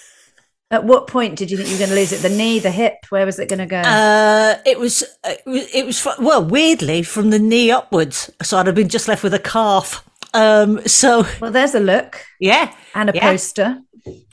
At 0.69 0.83
what 0.83 1.07
point 1.07 1.37
did 1.37 1.49
you 1.49 1.55
think 1.55 1.69
you 1.69 1.75
were 1.75 1.79
going 1.79 1.89
to 1.91 1.95
lose 1.95 2.11
it? 2.11 2.21
The 2.21 2.29
knee, 2.35 2.59
the 2.59 2.71
hip? 2.71 2.95
Where 3.09 3.25
was 3.25 3.39
it 3.39 3.47
going 3.47 3.59
to 3.59 3.65
go? 3.65 3.77
Uh, 3.79 4.57
it 4.65 4.77
was, 4.77 5.01
it 5.23 5.41
was, 5.45 5.67
it 5.73 5.85
was 5.85 6.05
well, 6.19 6.43
weirdly 6.43 7.03
from 7.03 7.29
the 7.29 7.39
knee 7.39 7.71
upwards. 7.71 8.29
So 8.43 8.57
I'd 8.57 8.65
have 8.67 8.75
been 8.75 8.89
just 8.89 9.07
left 9.07 9.23
with 9.23 9.33
a 9.33 9.39
calf. 9.39 10.03
Um, 10.33 10.85
so 10.85 11.25
well, 11.39 11.51
there's 11.51 11.73
a 11.73 11.79
look 11.79 12.21
yeah, 12.41 12.73
and 12.93 13.09
a 13.09 13.13
Yeah. 13.15 13.31
poster. 13.31 13.79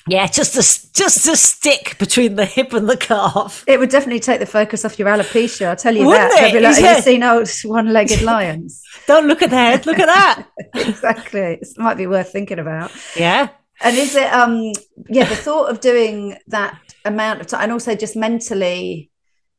Yeah, 0.07 0.27
just 0.27 0.55
a 0.55 0.93
just 0.93 1.27
a 1.27 1.35
stick 1.37 1.97
between 1.99 2.37
the 2.37 2.45
hip 2.45 2.73
and 2.75 2.89
the 2.89 2.97
calf. 2.97 3.65
It 3.67 3.79
would 3.79 3.89
definitely 3.89 4.21
take 4.21 4.39
the 4.41 4.47
focus 4.47 4.85
off 4.85 4.99
your 4.99 5.09
alopecia. 5.09 5.67
I'll 5.69 5.77
tell 5.77 5.97
you 5.97 6.07
Wouldn't 6.07 6.31
that. 6.31 6.53
Be 6.53 6.59
it? 6.59 6.63
like, 6.63 6.75
Have 6.75 6.85
Yeah. 6.85 6.97
you 6.97 7.03
seen 7.03 7.23
old 7.23 7.49
one-legged 7.65 8.21
Lyons? 8.23 8.83
Don't 9.07 9.27
look 9.27 9.41
at 9.41 9.51
the 9.51 9.57
head. 9.57 9.87
Look 9.87 9.99
at 9.99 10.07
that. 10.07 10.47
exactly. 10.75 11.41
It 11.41 11.69
might 11.79 11.97
be 11.97 12.07
worth 12.07 12.31
thinking 12.31 12.59
about. 12.59 12.91
Yeah. 13.17 13.49
And 13.81 13.97
is 13.97 14.15
it 14.15 14.31
um 14.33 14.73
yeah, 15.09 15.25
the 15.25 15.37
thought 15.37 15.71
of 15.71 15.81
doing 15.81 16.37
that 16.49 16.79
amount 17.05 17.41
of 17.41 17.47
time 17.47 17.63
and 17.63 17.73
also 17.73 17.95
just 17.95 18.15
mentally 18.15 19.11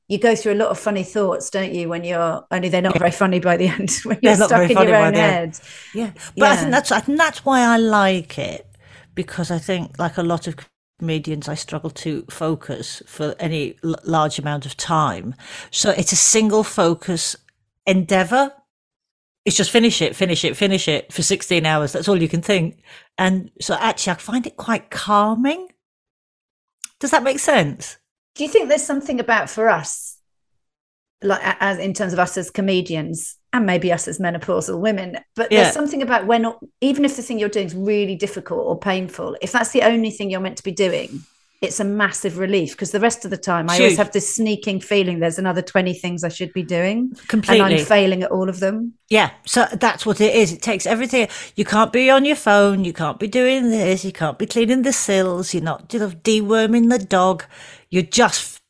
you 0.07 0.19
go 0.19 0.35
through 0.35 0.53
a 0.53 0.55
lot 0.61 0.69
of 0.69 0.77
funny 0.77 1.03
thoughts, 1.03 1.49
don't 1.49 1.73
you, 1.73 1.89
when 1.89 2.03
you're 2.03 2.45
only 2.51 2.69
they're 2.69 2.81
not 2.83 2.97
very 2.99 3.09
funny 3.11 3.39
by 3.39 3.57
the 3.57 3.67
end 3.67 3.89
when 4.03 4.19
They're 4.21 4.31
you're 4.33 4.39
not 4.39 4.47
stuck 4.49 4.59
very 4.59 4.69
in 4.69 4.75
funny 4.75 4.89
your 4.91 4.99
by 4.99 5.07
own 5.07 5.13
head. 5.15 5.59
Yeah, 5.95 6.11
but 6.37 6.51
I 6.51 6.55
think 6.57 6.71
that's 6.71 6.91
I 6.91 6.99
think 6.99 7.17
that's 7.17 7.43
why 7.43 7.61
I 7.61 7.77
like 7.77 8.37
it 8.37 8.64
because 9.15 9.49
I 9.49 9.57
think 9.57 9.97
like 9.97 10.17
a 10.17 10.23
lot 10.23 10.47
of 10.47 10.55
comedians, 10.99 11.47
I 11.47 11.55
struggle 11.55 11.89
to 11.91 12.25
focus 12.29 13.01
for 13.07 13.35
any 13.39 13.77
l- 13.83 13.95
large 14.03 14.37
amount 14.39 14.65
of 14.65 14.77
time. 14.77 15.35
So 15.71 15.89
it's 15.91 16.11
a 16.11 16.17
single 16.17 16.63
focus 16.63 17.35
endeavor. 17.85 18.53
It's 19.45 19.57
just 19.57 19.71
finish 19.71 20.01
it, 20.01 20.15
finish 20.15 20.43
it, 20.43 20.57
finish 20.57 20.87
it 20.87 21.13
for 21.13 21.21
sixteen 21.21 21.65
hours. 21.65 21.91
That's 21.91 22.07
all 22.07 22.21
you 22.21 22.27
can 22.27 22.41
think. 22.41 22.81
And 23.17 23.51
so 23.61 23.75
actually, 23.75 24.11
I 24.11 24.15
find 24.15 24.47
it 24.47 24.57
quite 24.57 24.89
calming. 24.89 25.69
Does 26.99 27.11
that 27.11 27.23
make 27.23 27.39
sense? 27.39 27.97
Do 28.35 28.43
you 28.43 28.49
think 28.49 28.69
there's 28.69 28.83
something 28.83 29.19
about 29.19 29.49
for 29.49 29.69
us, 29.69 30.17
like 31.21 31.41
as 31.43 31.77
in 31.77 31.93
terms 31.93 32.13
of 32.13 32.19
us 32.19 32.37
as 32.37 32.49
comedians 32.49 33.37
and 33.55 33.65
maybe 33.65 33.91
us 33.91 34.07
as 34.07 34.19
menopausal 34.19 34.79
women, 34.79 35.17
but 35.35 35.51
Yeah. 35.51 35.63
there's 35.63 35.73
something 35.73 36.01
about 36.01 36.27
when 36.27 36.45
even 36.81 37.05
if 37.05 37.15
the 37.15 37.21
thing 37.21 37.39
you're 37.39 37.49
doing 37.49 37.67
is 37.67 37.75
really 37.75 38.15
difficult 38.15 38.65
or 38.65 38.77
painful, 38.77 39.37
if 39.41 39.51
that's 39.51 39.71
the 39.71 39.81
only 39.81 40.11
thing 40.11 40.29
you're 40.29 40.41
meant 40.41 40.57
to 40.57 40.63
be 40.63 40.71
doing, 40.71 41.23
it's 41.61 41.79
a 41.79 41.85
massive 41.85 42.37
relief 42.37 42.71
because 42.71 42.91
the 42.91 42.99
rest 42.99 43.23
of 43.23 43.31
the 43.31 43.37
time 43.37 43.69
I 43.69 43.77
always 43.77 43.97
have 43.97 44.11
this 44.11 44.35
sneaking 44.35 44.81
feeling 44.81 45.19
there's 45.19 45.39
another 45.39 45.61
20 45.61 45.93
things 45.93 46.23
I 46.23 46.27
should 46.29 46.51
be 46.51 46.63
doing. 46.63 47.13
And 47.31 47.49
I'm 47.49 47.77
failing 47.79 48.23
at 48.23 48.31
all 48.31 48.49
of 48.49 48.59
them. 48.59 48.93
Yeah, 49.09 49.31
so 49.45 49.65
that's 49.71 50.05
what 50.05 50.19
it 50.19 50.35
is. 50.35 50.51
It 50.51 50.61
takes 50.61 50.85
everything. 50.85 51.29
You 51.55 51.63
can't 51.63 51.93
be 51.93 52.09
on 52.09 52.25
your 52.25 52.35
phone. 52.35 52.83
You 52.83 52.91
can't 52.91 53.19
be 53.19 53.27
doing 53.27 53.69
this. 53.71 54.03
You 54.03 54.11
can't 54.11 54.37
be 54.37 54.45
cleaning 54.45 54.81
the 54.81 54.91
sills. 54.93 55.53
You're 55.53 55.63
not 55.63 55.93
you 55.93 55.99
know, 55.99 56.09
deworming 56.09 56.89
the 56.89 56.99
dog. 56.99 57.45
You're 57.89 58.03
just 58.03 58.61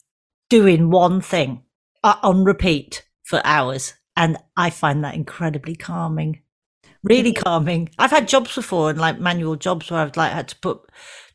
doing 0.49 0.91
one 0.91 1.21
thing 1.21 1.63
uh, 2.03 2.17
on 2.21 2.43
repeat 2.43 3.03
for 3.23 3.41
hours. 3.43 3.95
And 4.15 4.37
I 4.55 4.69
find 4.69 5.03
that 5.03 5.15
incredibly 5.15 5.75
calming. 5.75 6.41
Really 7.03 7.33
mm. 7.33 7.43
calming. 7.43 7.89
I've 7.97 8.11
had 8.11 8.27
jobs 8.27 8.55
before 8.55 8.89
and 8.89 8.99
like 8.99 9.19
manual 9.19 9.55
jobs 9.55 9.91
where 9.91 10.01
I've 10.01 10.17
like 10.17 10.31
had 10.31 10.47
to 10.49 10.59
put 10.59 10.81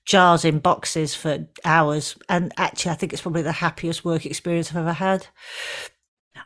jars 0.04 0.44
in 0.44 0.58
boxes 0.58 1.14
for 1.14 1.46
hours. 1.64 2.16
And 2.28 2.52
actually, 2.56 2.92
I 2.92 2.94
think 2.94 3.12
it's 3.12 3.22
probably 3.22 3.42
the 3.42 3.52
happiest 3.52 4.04
work 4.04 4.26
experience 4.26 4.70
I've 4.70 4.78
ever 4.78 4.92
had. 4.92 5.26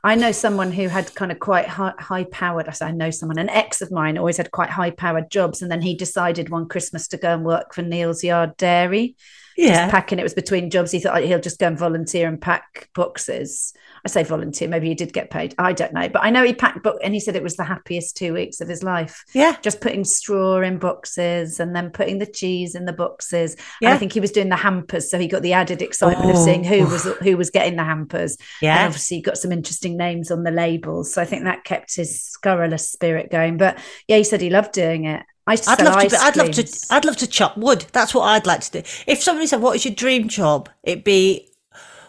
I 0.02 0.16
know 0.16 0.32
someone 0.32 0.72
who 0.72 0.88
had 0.88 1.14
kind 1.14 1.32
of 1.32 1.38
quite 1.38 1.66
high, 1.66 1.94
high 1.98 2.24
powered. 2.24 2.68
I 2.82 2.90
know 2.90 3.10
someone, 3.10 3.38
an 3.38 3.48
ex 3.48 3.80
of 3.80 3.90
mine, 3.90 4.18
always 4.18 4.36
had 4.36 4.50
quite 4.50 4.68
high 4.68 4.90
powered 4.90 5.30
jobs, 5.30 5.62
and 5.62 5.70
then 5.70 5.80
he 5.80 5.94
decided 5.94 6.50
one 6.50 6.68
Christmas 6.68 7.08
to 7.08 7.16
go 7.16 7.32
and 7.32 7.44
work 7.44 7.74
for 7.74 7.80
Neal's 7.80 8.22
Yard 8.22 8.56
Dairy. 8.58 9.16
Just 9.56 9.90
packing. 9.90 10.18
It 10.18 10.22
was 10.24 10.34
between 10.34 10.70
jobs. 10.70 10.90
He 10.90 11.00
thought 11.00 11.22
"Oh, 11.22 11.26
he'll 11.26 11.40
just 11.40 11.58
go 11.58 11.66
and 11.68 11.78
volunteer 11.78 12.26
and 12.28 12.40
pack 12.40 12.88
boxes. 12.94 13.72
I 14.04 14.08
say 14.08 14.22
volunteer. 14.22 14.68
Maybe 14.68 14.88
he 14.88 14.94
did 14.94 15.12
get 15.12 15.30
paid. 15.30 15.54
I 15.58 15.72
don't 15.72 15.92
know, 15.92 16.08
but 16.08 16.22
I 16.24 16.30
know 16.30 16.44
he 16.44 16.52
packed 16.54 16.82
book, 16.82 16.98
and 17.02 17.14
he 17.14 17.20
said 17.20 17.36
it 17.36 17.42
was 17.42 17.56
the 17.56 17.64
happiest 17.64 18.16
two 18.16 18.34
weeks 18.34 18.60
of 18.60 18.68
his 18.68 18.82
life. 18.82 19.24
Yeah. 19.32 19.56
just 19.62 19.80
putting 19.80 20.04
straw 20.04 20.60
in 20.60 20.78
boxes 20.78 21.60
and 21.60 21.74
then 21.74 21.90
putting 21.90 22.18
the 22.18 22.26
cheese 22.26 22.74
in 22.74 22.84
the 22.84 22.92
boxes. 22.92 23.54
And 23.54 23.62
Yeah. 23.82 23.94
I 23.94 23.98
think 23.98 24.12
he 24.12 24.20
was 24.20 24.30
doing 24.32 24.48
the 24.48 24.56
hampers, 24.56 25.10
so 25.10 25.18
he 25.18 25.28
got 25.28 25.42
the 25.42 25.52
added 25.52 25.80
excitement 25.82 26.30
of 26.30 26.36
Oh. 26.36 26.44
seeing 26.44 26.64
who 26.64 26.84
was 26.86 27.06
oh. 27.06 27.14
who 27.22 27.36
was 27.36 27.50
getting 27.50 27.76
the 27.76 27.84
hampers. 27.84 28.36
And 28.60 28.66
Yeah. 28.66 28.86
obviously 28.86 29.20
got 29.20 29.38
some 29.38 29.52
interesting 29.52 29.96
names 29.96 30.30
on 30.30 30.42
the 30.42 30.50
labels. 30.50 31.14
So 31.14 31.22
I 31.22 31.24
think 31.24 31.44
that 31.44 31.64
kept 31.64 31.94
his 31.96 32.20
scurrilous 32.22 32.90
spirit 32.90 33.30
going. 33.30 33.56
But 33.56 33.78
yeah, 34.08 34.16
he 34.18 34.24
said 34.24 34.40
he 34.40 34.50
loved 34.50 34.72
doing 34.72 35.04
it. 35.04 35.22
I 35.46 35.52
used 35.52 35.64
to 35.64 35.70
I'd 35.70 35.82
love 35.82 36.02
to. 36.02 36.08
Be, 36.08 36.16
I'd 36.16 36.36
love 36.36 36.50
to. 36.52 36.86
I'd 36.90 37.04
love 37.04 37.16
to 37.18 37.26
chop 37.26 37.56
wood. 37.56 37.86
That's 37.92 38.14
what 38.14 38.22
I'd 38.22 38.46
like 38.46 38.60
to 38.60 38.70
do. 38.70 38.88
If 39.06 39.22
somebody 39.22 39.46
said, 39.46 39.60
"What 39.60 39.76
is 39.76 39.84
your 39.84 39.94
dream 39.94 40.28
job?" 40.28 40.70
It'd 40.82 41.04
be 41.04 41.50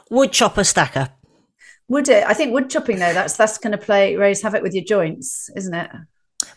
wood 0.09 0.31
chopper 0.31 0.63
stacker. 0.63 1.09
Would 1.87 2.09
it? 2.09 2.23
I 2.25 2.33
think 2.33 2.53
wood 2.53 2.69
chopping 2.69 2.99
though, 2.99 3.13
that's 3.13 3.35
that's 3.35 3.57
gonna 3.57 3.77
play 3.77 4.15
raise 4.15 4.41
havoc 4.41 4.63
with 4.63 4.73
your 4.73 4.85
joints, 4.85 5.49
isn't 5.55 5.73
it? 5.73 5.91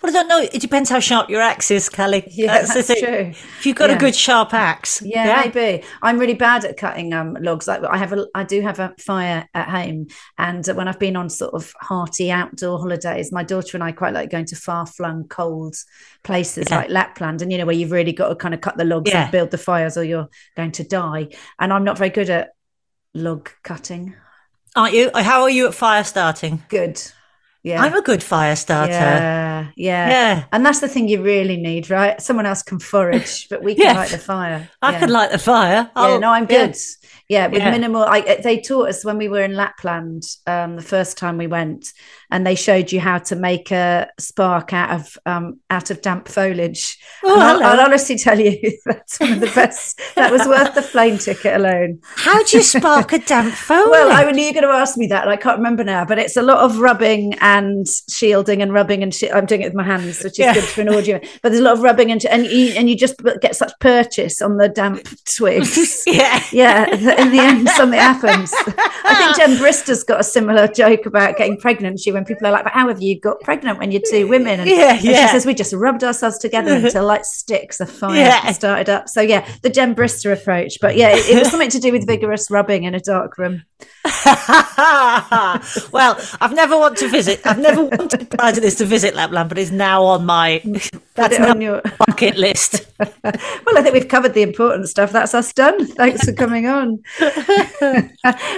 Well, 0.03 0.11
I 0.11 0.13
don't 0.13 0.29
know. 0.29 0.39
It 0.41 0.61
depends 0.61 0.91
how 0.91 1.01
sharp 1.01 1.29
your 1.31 1.41
axe 1.41 1.71
is, 1.71 1.89
Kelly. 1.89 2.25
Yeah, 2.31 2.63
the 2.63 2.73
that's 2.73 3.01
true. 3.01 3.33
If 3.59 3.67
you've 3.67 3.77
got 3.77 3.91
Yeah. 3.91 3.97
a 3.97 3.99
good 3.99 4.15
sharp 4.15 4.55
axe, 4.55 5.03
Yeah, 5.03 5.43
maybe. 5.45 5.85
I'm 6.03 6.19
really 6.19 6.35
bad 6.35 6.65
at 6.65 6.77
cutting 6.77 7.13
um 7.13 7.37
logs. 7.41 7.67
Like 7.67 7.83
I 7.85 7.97
have 7.97 8.13
a 8.13 8.27
I 8.35 8.45
do 8.45 8.61
have 8.61 8.79
a 8.79 8.95
fire 8.99 9.47
at 9.55 9.69
home. 9.69 10.07
And 10.39 10.67
when 10.67 10.89
I've 10.89 10.99
been 10.99 11.17
on 11.17 11.29
sort 11.31 11.55
of 11.55 11.73
hearty 11.81 12.31
outdoor 12.31 12.79
holidays, 12.79 13.33
my 13.33 13.43
daughter 13.43 13.77
and 13.77 13.85
I 13.85 13.93
quite 13.93 14.15
like 14.15 14.31
going 14.31 14.47
to 14.47 14.57
far 14.57 14.87
flung 14.87 15.25
cold 15.29 15.75
places 16.25 16.67
Yeah. 16.71 16.77
like 16.79 16.91
Lapland 16.91 17.43
and 17.43 17.51
you 17.53 17.59
know 17.59 17.67
where 17.67 17.75
you've 17.77 17.93
really 17.93 18.13
got 18.13 18.29
to 18.29 18.35
kind 18.37 18.55
of 18.55 18.61
cut 18.61 18.77
the 18.77 18.85
logs 18.85 19.11
Yeah. 19.11 19.23
and 19.25 19.33
build 19.33 19.51
the 19.51 19.59
fires 19.59 19.97
or 19.97 20.05
you're 20.05 20.29
going 20.57 20.73
to 20.73 20.85
die. 20.85 21.29
And 21.59 21.73
I'm 21.73 21.85
not 21.85 21.99
very 21.99 22.11
good 22.11 22.31
at 22.31 22.51
log 23.15 23.51
cutting. 23.65 24.15
aren't 24.77 24.95
you? 24.95 25.11
How 25.15 25.43
are 25.43 25.51
you 25.51 25.67
at 25.67 25.75
fire 25.75 26.05
starting? 26.05 26.63
Good. 26.69 27.03
Yeah. 27.65 27.83
I'm 27.83 27.95
a 27.95 28.03
good 28.03 28.23
fire 28.23 28.55
starter. 28.57 28.93
yeah, 28.93 29.69
yeah. 29.77 30.09
Yeah. 30.09 30.45
And 30.53 30.65
that's 30.65 30.81
the 30.81 30.89
thing 30.89 31.09
you 31.09 31.23
really 31.23 31.57
need, 31.57 31.91
right? 31.91 32.21
Someone 32.23 32.47
else 32.47 32.63
can 32.63 32.79
forage, 32.79 33.49
but 33.51 33.63
we 33.63 33.75
can 33.75 33.83
Yes. 33.89 33.97
light 33.97 34.11
the 34.11 34.19
fire. 34.19 34.71
I 34.81 34.93
Yeah. 34.93 34.99
can 35.01 35.11
light 35.11 35.31
the 35.33 35.39
fire. 35.39 35.91
Yeah, 35.97 36.03
Oh, 36.07 36.19
no, 36.19 36.31
I'm 36.31 36.47
yeah. 36.49 36.67
good. 36.67 36.77
Yeah, 37.29 37.49
with 37.49 37.59
Yeah. 37.61 37.71
minimal. 37.71 38.05
I, 38.05 38.41
they 38.43 38.59
taught 38.59 38.89
us 38.89 39.05
when 39.05 39.19
we 39.19 39.29
were 39.29 39.43
in 39.43 39.53
Lapland 39.55 40.23
um, 40.47 40.77
the 40.77 40.83
first 40.83 41.19
time 41.19 41.37
we 41.37 41.47
went, 41.47 41.93
and 42.31 42.47
they 42.47 42.55
showed 42.55 42.91
you 42.91 43.01
how 43.01 43.19
to 43.19 43.37
make 43.37 43.71
a 43.71 44.09
spark 44.19 44.73
out 44.73 44.91
of 44.99 45.19
um, 45.27 45.61
out 45.69 45.91
of 45.91 46.01
damp 46.01 46.27
foliage. 46.29 46.97
Oh, 47.23 47.35
and 47.35 47.43
I'll. 47.43 47.63
I'll 47.63 47.81
honestly 47.85 48.17
tell 48.17 48.41
you, 48.41 48.57
that's 48.87 49.21
one 49.21 49.33
of 49.33 49.41
the 49.41 49.53
best. 49.55 50.01
that 50.15 50.33
was 50.33 50.47
worth 50.49 50.75
the 50.75 50.81
plane 50.81 51.19
ticket 51.19 51.55
alone. 51.57 52.01
How 52.17 52.43
do 52.45 52.57
you 52.57 52.63
spark 52.63 53.13
a 53.13 53.19
damp 53.19 53.53
foliage 53.53 53.89
Well, 53.91 54.11
I 54.11 54.31
knew 54.33 54.41
you 54.43 54.49
were 54.49 54.61
going 54.63 54.73
to 54.75 54.79
ask 54.81 54.97
me 54.97 55.07
that, 55.09 55.23
and 55.25 55.31
I 55.31 55.37
can't 55.37 55.59
remember 55.59 55.85
now. 55.85 56.07
But 56.07 56.19
it's 56.19 56.37
a 56.39 56.43
lot 56.43 56.59
of 56.59 56.79
rubbing 56.79 57.35
and 57.43 57.87
shielding 58.11 58.63
and 58.63 58.73
rubbing 58.73 59.03
and 59.03 59.13
shi 59.15 59.31
I'm 59.31 59.45
doing 59.45 59.61
it 59.61 59.67
with 59.67 59.75
my 59.75 59.85
hands, 59.85 60.25
which 60.25 60.33
is 60.35 60.39
Yeah. 60.39 60.55
good 60.55 60.65
for 60.65 60.81
an 60.81 60.89
audio. 60.95 61.21
But 61.43 61.51
there's 61.51 61.61
a 61.61 61.65
lot 61.65 61.75
of 61.75 61.83
rubbing 61.83 62.11
and 62.11 62.25
and 62.25 62.47
you, 62.47 62.73
and 62.75 62.89
you 62.89 62.97
just 62.97 63.17
get 63.43 63.55
such 63.55 63.73
purchase 63.81 64.41
on 64.41 64.57
the 64.57 64.69
damp 64.71 65.07
twigs. 65.37 66.05
yeah. 66.07 66.43
yeah, 66.53 66.87
in 67.19 67.31
the 67.33 67.39
end, 67.39 67.69
something 67.71 67.99
happens. 68.13 68.53
I 69.05 69.15
think 69.15 69.37
Jen 69.37 69.57
Brister's 69.59 70.05
got 70.05 70.21
a 70.21 70.25
similar 70.25 70.69
joke 70.69 71.07
about 71.07 71.37
getting 71.37 71.57
pregnant. 71.59 72.01
She, 72.01 72.13
when 72.13 72.25
people 72.25 72.47
are 72.47 72.51
like, 72.53 72.65
"But 72.65 72.73
how 72.73 72.89
have 72.89 73.01
you 73.03 73.19
got 73.21 73.41
pregnant 73.41 73.79
when 73.79 73.91
you're 73.91 74.03
two 74.11 74.27
women?" 74.29 74.61
And, 74.61 74.69
Yeah, 74.69 74.95
and 74.95 75.03
yeah. 75.03 75.27
she 75.27 75.33
says, 75.33 75.47
"We 75.47 75.55
just 75.55 75.73
rubbed 75.73 76.05
ourselves 76.05 76.39
together 76.39 76.73
until 76.77 77.05
like 77.05 77.25
sticks 77.25 77.81
of 77.81 77.91
fire 77.91 78.17
Yeah. 78.17 78.53
started 78.53 78.89
up." 78.89 79.09
So 79.09 79.21
yeah, 79.21 79.47
the 79.63 79.71
Jen 79.71 79.95
Brister 79.95 80.33
approach. 80.33 80.79
But 80.81 80.97
yeah, 80.97 81.11
it, 81.11 81.29
it 81.29 81.39
was 81.39 81.51
something 81.51 81.71
to 81.71 81.79
do 81.81 81.93
with 81.93 82.07
vigorous 82.07 82.51
rubbing 82.51 82.85
in 82.85 82.95
a 82.95 83.01
dark 83.01 83.39
room. 83.39 83.63
well, 85.93 86.19
I've 86.41 86.55
never 86.55 86.77
wanted 86.77 86.99
to 86.99 87.09
visit. 87.09 87.41
I've 87.47 87.59
never 87.59 87.85
wanted 87.85 88.31
prior 88.31 88.53
to 88.53 88.61
this 88.61 88.77
to 88.77 88.85
visit 88.85 89.15
Lapland, 89.15 89.49
but 89.49 89.59
it's 89.59 89.71
now 89.71 90.03
on 90.05 90.25
my 90.27 90.63
that's 91.15 91.39
on 91.39 91.61
your. 91.61 91.81
bucket 91.99 92.37
list. 92.37 92.87
Well, 92.99 93.09
I 93.79 93.83
think 93.83 93.95
we've 93.95 94.09
covered 94.09 94.35
the 94.35 94.43
important 94.43 94.89
stuff. 94.89 95.13
That's 95.13 95.35
us 95.35 95.53
done. 95.53 95.87
Thanks 95.87 96.25
for 96.25 96.33
coming 96.33 96.67
on. 96.67 97.03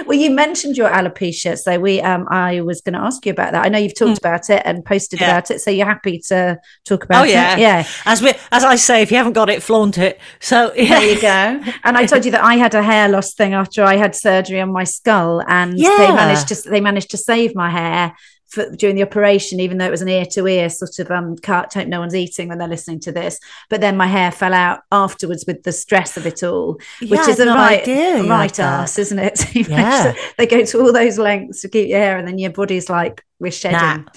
well, 0.05 0.13
you 0.13 0.29
mentioned 0.31 0.77
your 0.77 0.89
alopecia, 0.89 1.57
so 1.57 1.79
we 1.79 2.01
um 2.01 2.27
I 2.29 2.61
was 2.61 2.81
going 2.81 2.93
to 2.93 2.99
ask 2.99 3.25
you 3.25 3.31
about 3.31 3.51
that. 3.53 3.65
I 3.65 3.69
know 3.69 3.77
you've 3.77 3.97
talked 3.97 4.17
about 4.17 4.49
it 4.49 4.61
and 4.65 4.83
posted. 4.83 5.19
Yeah. 5.21 5.31
about 5.31 5.51
it, 5.51 5.61
so 5.61 5.71
you're 5.71 5.85
happy 5.85 6.19
to 6.27 6.59
talk 6.85 7.03
about 7.03 7.21
Oh 7.21 7.25
yeah, 7.25 7.55
it. 7.55 7.59
Yeah. 7.59 7.87
As 8.05 8.21
we, 8.21 8.33
as 8.51 8.63
I 8.63 8.75
say, 8.75 9.01
if 9.01 9.11
you 9.11 9.17
haven't 9.17 9.33
got 9.33 9.49
it, 9.49 9.63
flaunt 9.63 9.97
it. 9.97 10.19
So 10.39 10.73
yeah, 10.75 10.99
There 10.99 11.13
you 11.15 11.21
go. 11.21 11.73
And 11.83 11.97
I 11.97 12.05
told 12.05 12.25
you 12.25 12.31
that 12.31 12.43
I 12.43 12.55
had 12.55 12.73
a 12.75 12.83
hair 12.83 13.09
loss 13.09 13.33
thing 13.33 13.53
after 13.53 13.83
I 13.83 13.97
had 13.97 14.15
surgery 14.15 14.59
on 14.61 14.71
my 14.71 14.83
skull, 14.83 15.41
and 15.47 15.77
they 15.77 16.11
managed 16.13 16.47
to 16.49 16.69
they 16.69 16.81
managed 16.81 17.11
to 17.11 17.17
save 17.17 17.55
my 17.55 17.69
hair 17.69 18.13
for, 18.51 18.69
during 18.75 18.95
the 18.95 19.03
operation, 19.03 19.59
even 19.59 19.77
though 19.77 19.85
it 19.85 19.91
was 19.91 20.01
an 20.01 20.09
ear 20.09 20.25
to 20.25 20.45
ear 20.47 20.69
sort 20.69 20.99
of 20.99 21.09
um 21.09 21.37
cut. 21.37 21.73
Hope 21.73 21.87
no 21.87 21.99
one's 21.99 22.15
eating 22.15 22.49
when 22.49 22.57
they're 22.57 22.67
listening 22.67 22.99
to 23.01 23.11
this. 23.11 23.39
But 23.69 23.81
then 23.81 23.97
my 23.97 24.07
hair 24.07 24.31
fell 24.31 24.53
out 24.53 24.81
afterwards 24.91 25.45
with 25.47 25.63
the 25.63 25.71
stress 25.71 26.17
of 26.17 26.27
it 26.27 26.43
all, 26.43 26.79
Yeah, 27.01 27.17
which 27.17 27.29
is 27.29 27.39
a 27.39 27.47
right 27.47 27.81
idea 27.81 28.23
right 28.23 28.59
ass, 28.59 28.99
isn't 28.99 29.19
it? 29.19 29.55
Yeah. 29.71 30.13
they 30.37 30.47
go 30.47 30.65
to 30.65 30.81
all 30.81 30.91
those 30.91 31.17
lengths 31.17 31.61
to 31.61 31.69
keep 31.69 31.89
your 31.89 31.99
hair, 31.99 32.17
and 32.17 32.27
then 32.27 32.37
your 32.37 32.51
body's 32.51 32.89
like 32.89 33.23
we're 33.39 33.51
shedding. 33.51 34.03
Nah. 34.05 34.11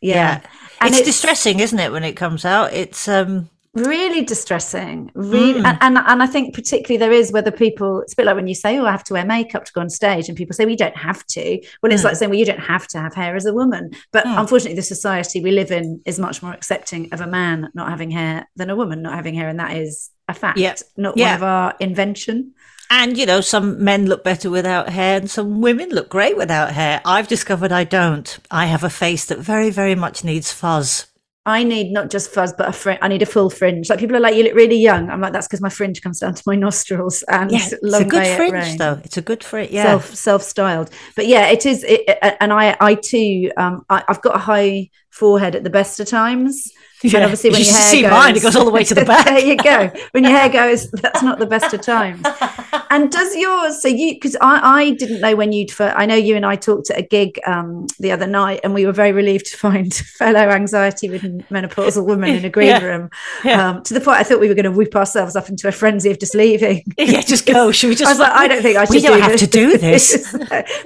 Yeah. 0.00 0.40
And 0.80 0.94
it's, 0.94 1.06
distressing, 1.06 1.60
isn't 1.60 1.78
it, 1.78 1.92
when 1.92 2.04
it 2.04 2.14
comes 2.14 2.44
out? 2.44 2.72
It's 2.72 3.06
um, 3.08 3.48
really 3.74 4.22
distressing 4.22 5.10
really 5.14 5.60
Mm. 5.60 5.64
and, 5.66 5.78
and 5.80 5.98
and 5.98 6.22
i 6.22 6.26
think 6.26 6.54
particularly 6.54 6.98
there 6.98 7.12
is 7.12 7.32
whether 7.32 7.50
people 7.50 8.02
it's 8.02 8.12
a 8.12 8.16
bit 8.16 8.26
like 8.26 8.36
when 8.36 8.46
you 8.46 8.54
say 8.54 8.78
oh 8.78 8.84
i 8.84 8.90
have 8.90 9.04
to 9.04 9.14
wear 9.14 9.24
makeup 9.24 9.64
to 9.64 9.72
go 9.72 9.80
on 9.80 9.88
stage 9.88 10.28
and 10.28 10.36
people 10.36 10.52
say 10.54 10.64
well 10.64 10.70
you 10.72 10.76
don't 10.76 10.96
have 10.96 11.24
to 11.28 11.58
well 11.82 11.90
it's 11.90 12.02
Mm. 12.02 12.04
like 12.04 12.16
saying 12.16 12.30
well 12.30 12.38
you 12.38 12.44
don't 12.44 12.60
have 12.60 12.86
to 12.88 12.98
have 13.00 13.14
hair 13.14 13.34
as 13.34 13.46
a 13.46 13.52
woman 13.54 13.90
but 14.12 14.24
Mm. 14.26 14.38
unfortunately 14.40 14.76
the 14.76 14.82
society 14.82 15.40
we 15.40 15.52
live 15.52 15.70
in 15.70 16.02
is 16.04 16.18
much 16.18 16.42
more 16.42 16.52
accepting 16.52 17.08
of 17.12 17.22
a 17.22 17.26
man 17.26 17.70
not 17.74 17.88
having 17.88 18.10
hair 18.10 18.46
than 18.56 18.68
a 18.68 18.76
woman 18.76 19.00
not 19.00 19.14
having 19.14 19.34
hair 19.34 19.48
and 19.48 19.58
that 19.58 19.74
is 19.74 20.10
a 20.28 20.34
fact 20.34 20.58
Yep. 20.58 20.78
not 20.98 21.16
Yeah. 21.16 21.28
one 21.28 21.34
of 21.36 21.42
our 21.42 21.74
invention 21.80 22.52
and 22.90 23.16
you 23.16 23.24
know, 23.24 23.40
some 23.40 23.82
men 23.82 24.04
look 24.04 24.22
better 24.22 24.50
without 24.50 24.90
hair, 24.90 25.16
and 25.16 25.30
some 25.30 25.62
women 25.62 25.88
look 25.88 26.10
great 26.10 26.36
without 26.36 26.72
hair. 26.72 27.00
I've 27.06 27.26
discovered 27.26 27.72
I 27.72 27.84
don't. 27.84 28.38
I 28.50 28.66
have 28.66 28.84
a 28.84 28.90
face 28.90 29.24
that 29.26 29.38
very, 29.38 29.70
very 29.70 29.94
much 29.94 30.24
needs 30.24 30.52
fuzz. 30.52 31.06
I 31.44 31.64
need 31.64 31.90
not 31.90 32.08
just 32.08 32.30
fuzz, 32.30 32.52
but 32.52 32.68
a 32.68 32.72
fringe. 32.72 33.00
I 33.02 33.08
need 33.08 33.22
a 33.22 33.26
full 33.26 33.50
fringe. 33.50 33.90
Like 33.90 33.98
people 33.98 34.14
are 34.14 34.20
like, 34.20 34.36
you 34.36 34.44
look 34.44 34.54
really 34.54 34.76
young. 34.76 35.10
I'm 35.10 35.20
like, 35.20 35.32
that's 35.32 35.48
because 35.48 35.60
my 35.60 35.70
fringe 35.70 36.00
comes 36.00 36.20
down 36.20 36.34
to 36.34 36.42
my 36.46 36.54
nostrils 36.54 37.24
and 37.24 37.50
Yeah, 37.50 37.66
it's 37.70 37.98
a 38.00 38.04
good 38.04 38.36
fringe, 38.36 38.78
though. 38.78 39.00
It's 39.02 39.16
a 39.16 39.22
good 39.22 39.42
fringe. 39.42 39.72
Yeah, 39.72 39.82
self 39.82 40.14
self 40.14 40.42
styled 40.42 40.90
but 41.16 41.26
yeah 41.26 41.48
it 41.48 41.66
is 41.66 41.84
it, 41.84 42.18
and 42.40 42.52
i 42.52 42.76
i 42.80 42.94
too 42.94 43.50
um 43.56 43.84
I, 43.88 44.04
i've 44.08 44.22
got 44.22 44.36
a 44.36 44.38
high 44.38 44.90
forehead 45.10 45.54
at 45.54 45.64
the 45.64 45.70
best 45.70 46.00
of 46.00 46.06
times 46.06 46.70
Yeah. 47.02 47.16
and 47.18 47.24
obviously 47.24 47.50
when 47.50 47.60
You 47.60 47.66
your 47.66 47.74
hair 47.74 47.90
see 47.90 48.02
goes, 48.02 48.10
mine, 48.10 48.36
it 48.36 48.42
goes 48.42 48.56
all 48.56 48.64
the 48.64 48.70
way 48.70 48.84
to 48.84 48.94
the 48.94 49.04
back. 49.04 49.26
there 49.32 49.38
you 49.40 49.56
go 49.56 49.90
when 50.12 50.24
your 50.24 50.32
hair 50.32 50.48
goes 50.60 50.90
that's 50.90 51.22
not 51.22 51.38
the 51.38 51.46
best 51.46 51.72
of 51.74 51.80
times 51.80 52.24
and 52.90 53.10
does 53.10 53.34
yours 53.36 53.80
so 53.82 53.88
you 53.88 54.14
because 54.14 54.36
i 54.40 54.80
i 54.80 54.90
didn't 54.90 55.20
know 55.20 55.34
when 55.34 55.52
you'd 55.52 55.70
fir- 55.70 55.94
i 55.96 56.06
know 56.06 56.14
you 56.14 56.36
and 56.36 56.44
i 56.46 56.54
talked 56.56 56.90
at 56.90 56.98
a 56.98 57.02
gig 57.02 57.38
um 57.46 57.86
the 57.98 58.12
other 58.12 58.26
night 58.26 58.60
and 58.64 58.74
we 58.74 58.86
were 58.86 58.92
very 58.92 59.12
relieved 59.12 59.46
to 59.46 59.56
find 59.56 59.92
fellow 59.94 60.38
anxiety 60.40 61.08
ridden 61.08 61.44
menopausal 61.50 62.04
women 62.04 62.30
in 62.36 62.44
a 62.44 62.50
green 62.50 62.68
Yeah. 62.68 62.84
room 62.84 63.10
Yeah. 63.44 63.68
um 63.70 63.82
to 63.84 63.94
the 63.94 64.00
point 64.00 64.18
i 64.18 64.22
thought 64.22 64.40
we 64.40 64.48
were 64.48 64.54
going 64.54 64.64
to 64.64 64.70
whip 64.72 64.94
ourselves 64.94 65.34
up 65.36 65.48
into 65.48 65.68
a 65.68 65.72
frenzy 65.72 66.10
of 66.10 66.18
just 66.20 66.34
leaving 66.34 66.84
yeah. 66.98 67.20
Just 67.22 67.46
go. 67.46 67.72
Should 67.72 67.88
we 67.88 67.94
just? 67.94 68.08
I 68.08 68.12
was 68.12 68.18
like, 68.18 68.32
I 68.32 68.48
don't 68.48 68.62
think 68.62 68.76
I 68.76 68.84
should. 68.84 68.94
We 68.94 69.00
don't 69.00 69.16
do 69.16 69.22
have 69.22 69.32
this. 69.32 69.40
to 69.40 69.46
do 69.46 69.78
this. 69.78 70.36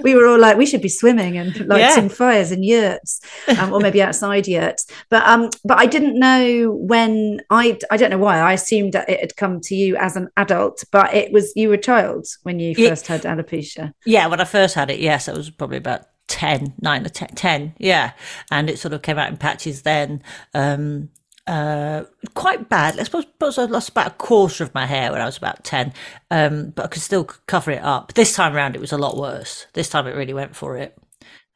we 0.03 0.15
were 0.15 0.27
all 0.27 0.39
like, 0.39 0.57
we 0.57 0.65
should 0.67 0.81
be 0.83 0.89
swimming 0.89 1.37
and 1.39 1.55
lighting 1.67 2.05
Yeah. 2.05 2.09
fires 2.09 2.53
in 2.53 2.63
yurts, 2.63 3.21
um, 3.59 3.73
or 3.73 3.81
maybe 3.81 4.01
outside 4.03 4.47
yurts. 4.47 4.87
But 5.11 5.23
um, 5.27 5.51
but 5.65 5.79
I 5.79 5.87
didn't 5.87 6.06
know 6.15 6.71
when 6.73 7.41
I 7.51 7.79
I 7.91 7.97
don't 7.97 8.11
know 8.11 8.19
why 8.19 8.39
I 8.39 8.53
assumed 8.53 8.93
that 8.93 9.09
it 9.09 9.21
had 9.21 9.37
come 9.37 9.61
to 9.63 9.75
you 9.75 9.97
as 9.97 10.17
an 10.17 10.29
adult, 10.37 10.85
but 10.93 11.13
it 11.13 11.33
was 11.33 11.53
you 11.57 11.69
were 11.69 11.75
a 11.75 11.79
child 11.79 12.27
when 12.45 12.61
you 12.61 12.75
Yeah. 12.77 12.91
first 12.91 13.07
had 13.09 13.23
alopecia. 13.23 13.93
Yeah, 14.05 14.27
when 14.29 14.41
I 14.41 14.45
first 14.45 14.75
had 14.75 14.91
it, 14.91 15.01
yes, 15.01 15.29
I 15.29 15.33
was 15.33 15.51
probably 15.51 15.79
about 15.79 16.03
10, 16.29 16.75
9 16.81 17.07
or 17.07 17.09
10, 17.09 17.29
10 17.35 17.75
yeah. 17.79 18.13
And 18.51 18.71
it 18.71 18.79
sort 18.79 18.95
of 18.95 19.03
came 19.03 19.19
out 19.19 19.29
in 19.31 19.37
patches 19.37 19.83
then. 19.83 20.23
Um, 20.55 21.11
uh, 21.47 22.03
quite 22.35 22.69
bad. 22.69 22.99
I 22.99 23.05
suppose, 23.05 23.23
suppose 23.25 23.57
I 23.57 23.65
lost 23.67 23.91
about 23.91 24.09
a 24.09 24.11
quarter 24.11 24.65
of 24.65 24.75
my 24.75 24.85
hair 24.85 25.13
when 25.13 25.21
I 25.21 25.27
was 25.27 25.37
about 25.37 25.63
10, 25.63 25.93
um, 26.33 26.71
but 26.71 26.85
I 26.87 26.89
could 26.89 27.03
still 27.03 27.25
cover 27.25 27.71
it 27.71 27.83
up. 27.83 28.15
This 28.15 28.35
time 28.35 28.57
around, 28.57 28.75
it 28.75 28.81
was 28.81 28.91
a 28.91 28.99
lot 28.99 29.17
worse. 29.17 29.67
This 29.73 29.89
time 29.89 30.09
it 30.09 30.17
really 30.17 30.35
went 30.35 30.57
for 30.57 30.77
it. 30.77 30.99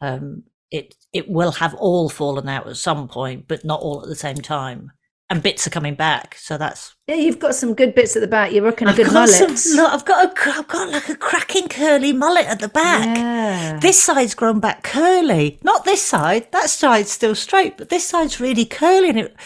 Um, 0.00 0.44
it, 0.70 0.94
it 1.12 1.28
will 1.28 1.52
have 1.52 1.74
all 1.74 2.08
fallen 2.08 2.48
out 2.48 2.66
at 2.68 2.76
some 2.76 3.08
point, 3.08 3.46
but 3.48 3.64
not 3.64 3.80
all 3.80 4.02
at 4.02 4.08
the 4.08 4.14
same 4.16 4.36
time. 4.36 4.92
And 5.32 5.44
bits 5.44 5.64
are 5.64 5.70
coming 5.70 5.94
back. 5.94 6.34
So 6.40 6.58
that's 6.58 6.96
Yeah, 7.06 7.14
you've 7.14 7.38
got 7.38 7.54
some 7.54 7.74
good 7.74 7.94
bits 7.94 8.16
at 8.16 8.20
the 8.20 8.26
back. 8.26 8.50
You're 8.50 8.64
rocking 8.64 8.88
a 8.88 8.90
I've 8.90 8.96
good 8.96 9.12
mullet. 9.12 9.30
some- 9.58 9.76
look, 9.76 9.92
I've 9.92 10.04
got 10.04 10.24
a, 10.26 10.50
I've 10.58 10.66
got 10.66 10.90
like 10.90 11.08
a 11.08 11.14
cracking 11.14 11.68
curly 11.68 12.12
mullet 12.12 12.46
at 12.46 12.58
the 12.58 12.66
back. 12.66 13.16
Yeah. 13.16 13.78
This 13.80 14.02
side's 14.02 14.34
grown 14.34 14.58
back 14.58 14.82
curly. 14.82 15.60
Not 15.62 15.84
this 15.84 16.02
side. 16.02 16.50
That 16.50 16.68
side's 16.68 17.12
still 17.12 17.36
straight, 17.36 17.78
but 17.78 17.90
this 17.90 18.04
side's 18.06 18.40
really 18.40 18.64
curly 18.64 19.08
and 19.08 19.20
it 19.20 19.36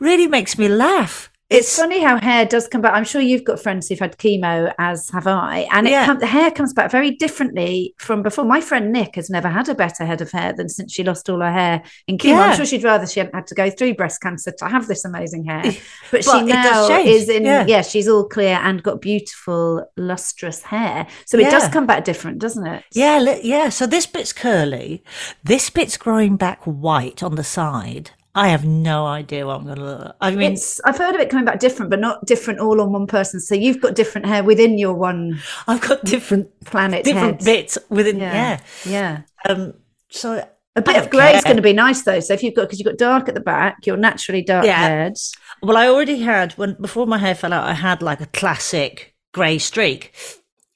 really 0.00 0.26
makes 0.26 0.56
me 0.56 0.66
laugh. 0.68 1.30
It's 1.54 1.76
funny 1.76 2.00
how 2.00 2.18
hair 2.18 2.44
does 2.44 2.68
come 2.68 2.80
back. 2.80 2.94
I'm 2.94 3.04
sure 3.04 3.20
you've 3.20 3.44
got 3.44 3.60
friends 3.60 3.88
who've 3.88 3.98
had 3.98 4.16
chemo, 4.18 4.72
as 4.78 5.08
have 5.10 5.26
I, 5.26 5.66
and 5.72 5.86
it 5.86 5.90
Yeah. 5.90 6.06
come, 6.06 6.18
the 6.18 6.26
hair 6.26 6.50
comes 6.50 6.72
back 6.72 6.90
very 6.90 7.10
differently 7.12 7.94
from 7.98 8.22
before. 8.22 8.44
My 8.44 8.60
friend 8.60 8.92
Nick 8.92 9.14
has 9.16 9.30
never 9.30 9.48
had 9.48 9.68
a 9.68 9.74
better 9.74 10.04
head 10.04 10.20
of 10.20 10.30
hair 10.30 10.52
than 10.52 10.68
since 10.68 10.92
she 10.92 11.04
lost 11.04 11.28
all 11.30 11.40
her 11.40 11.52
hair 11.52 11.82
in 12.06 12.18
chemo. 12.18 12.28
Yeah. 12.30 12.40
I'm 12.42 12.56
sure 12.56 12.66
she'd 12.66 12.84
rather 12.84 13.06
she 13.06 13.20
hadn't 13.20 13.34
had 13.34 13.46
to 13.48 13.54
go 13.54 13.70
through 13.70 13.94
breast 13.94 14.20
cancer 14.20 14.52
to 14.58 14.66
have 14.66 14.86
this 14.88 15.04
amazing 15.04 15.44
hair. 15.44 15.62
But, 15.64 15.74
But 16.10 16.24
she 16.24 16.42
now 16.42 16.88
is 17.00 17.28
in, 17.28 17.44
yeah. 17.44 17.64
yeah. 17.66 17.82
she's 17.82 18.08
all 18.08 18.28
clear 18.28 18.58
and 18.62 18.82
got 18.82 19.00
beautiful, 19.00 19.84
lustrous 19.96 20.62
hair. 20.62 21.06
So 21.26 21.38
it 21.38 21.50
does 21.50 21.68
come 21.68 21.86
back 21.86 22.04
different, 22.04 22.38
doesn't 22.38 22.66
it? 22.66 22.84
Yeah, 22.92 23.38
yeah. 23.42 23.68
So 23.68 23.86
this 23.86 24.06
bit's 24.06 24.32
curly. 24.32 25.02
This 25.42 25.70
bit's 25.70 25.96
growing 25.96 26.36
back 26.36 26.62
white 26.64 27.22
on 27.22 27.34
the 27.36 27.44
side. 27.44 28.10
I 28.34 28.48
have 28.48 28.64
no 28.64 29.06
idea 29.06 29.46
what 29.46 29.56
I'm 29.60 29.64
going 29.64 29.76
to 29.76 29.84
look. 29.84 30.16
I 30.20 30.30
mean, 30.32 30.52
It's, 30.54 30.80
I've 30.84 30.98
heard 30.98 31.14
of 31.14 31.20
it 31.20 31.30
coming 31.30 31.44
back 31.44 31.60
different, 31.60 31.90
but 31.90 32.00
not 32.00 32.24
different 32.26 32.58
all 32.58 32.80
on 32.80 32.92
one 32.92 33.06
person. 33.06 33.38
So 33.40 33.54
you've 33.54 33.80
got 33.80 33.94
different 33.94 34.26
hair 34.26 34.42
within 34.42 34.76
your 34.76 34.94
one 34.94 35.38
I've 35.68 35.80
got 35.80 36.04
different 36.04 36.48
planet 36.64 37.04
different 37.04 37.40
head. 37.42 37.44
bits 37.44 37.78
within. 37.90 38.18
Yeah. 38.18 38.60
Yeah. 38.84 39.22
Yeah. 39.46 39.52
Um. 39.54 39.74
So 40.10 40.44
A 40.76 40.82
bit 40.82 40.96
of 40.96 41.10
grey 41.10 41.34
is 41.36 41.44
going 41.44 41.56
to 41.56 41.62
be 41.62 41.72
nice 41.72 42.02
though. 42.02 42.18
So 42.20 42.34
if 42.34 42.42
you've 42.42 42.54
got 42.54 42.62
because 42.62 42.80
you've 42.80 42.86
got 42.86 42.98
dark 42.98 43.28
at 43.28 43.34
the 43.34 43.40
back, 43.40 43.86
you're 43.86 43.96
naturally 43.96 44.42
dark 44.42 44.66
Yeah. 44.66 44.88
haired. 44.88 45.16
Well, 45.62 45.76
I 45.76 45.86
already 45.88 46.18
had 46.20 46.52
when 46.54 46.74
before 46.80 47.06
my 47.06 47.18
hair 47.18 47.34
fell 47.36 47.52
out. 47.52 47.68
I 47.68 47.74
had 47.74 48.02
like 48.02 48.20
a 48.20 48.26
classic 48.26 49.14
grey 49.32 49.58
streak, 49.58 50.12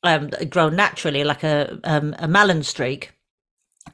um, 0.04 0.30
grown 0.48 0.76
naturally, 0.76 1.24
like 1.24 1.42
a 1.42 1.78
um, 1.84 2.14
a 2.18 2.28
Mallen 2.28 2.62
streak. 2.62 3.12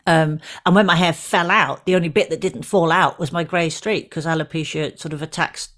Um, 0.06 0.40
and 0.64 0.74
when 0.74 0.86
my 0.86 0.96
hair 0.96 1.12
fell 1.12 1.50
out, 1.50 1.84
the 1.86 1.96
only 1.96 2.08
bit 2.08 2.30
that 2.30 2.40
didn't 2.40 2.62
fall 2.64 2.92
out 2.92 3.18
was 3.18 3.32
my 3.32 3.44
grey 3.44 3.70
streak 3.70 4.04
because 4.04 4.26
alopecia 4.26 4.98
sort 4.98 5.12
of 5.12 5.22
attacks 5.22 5.70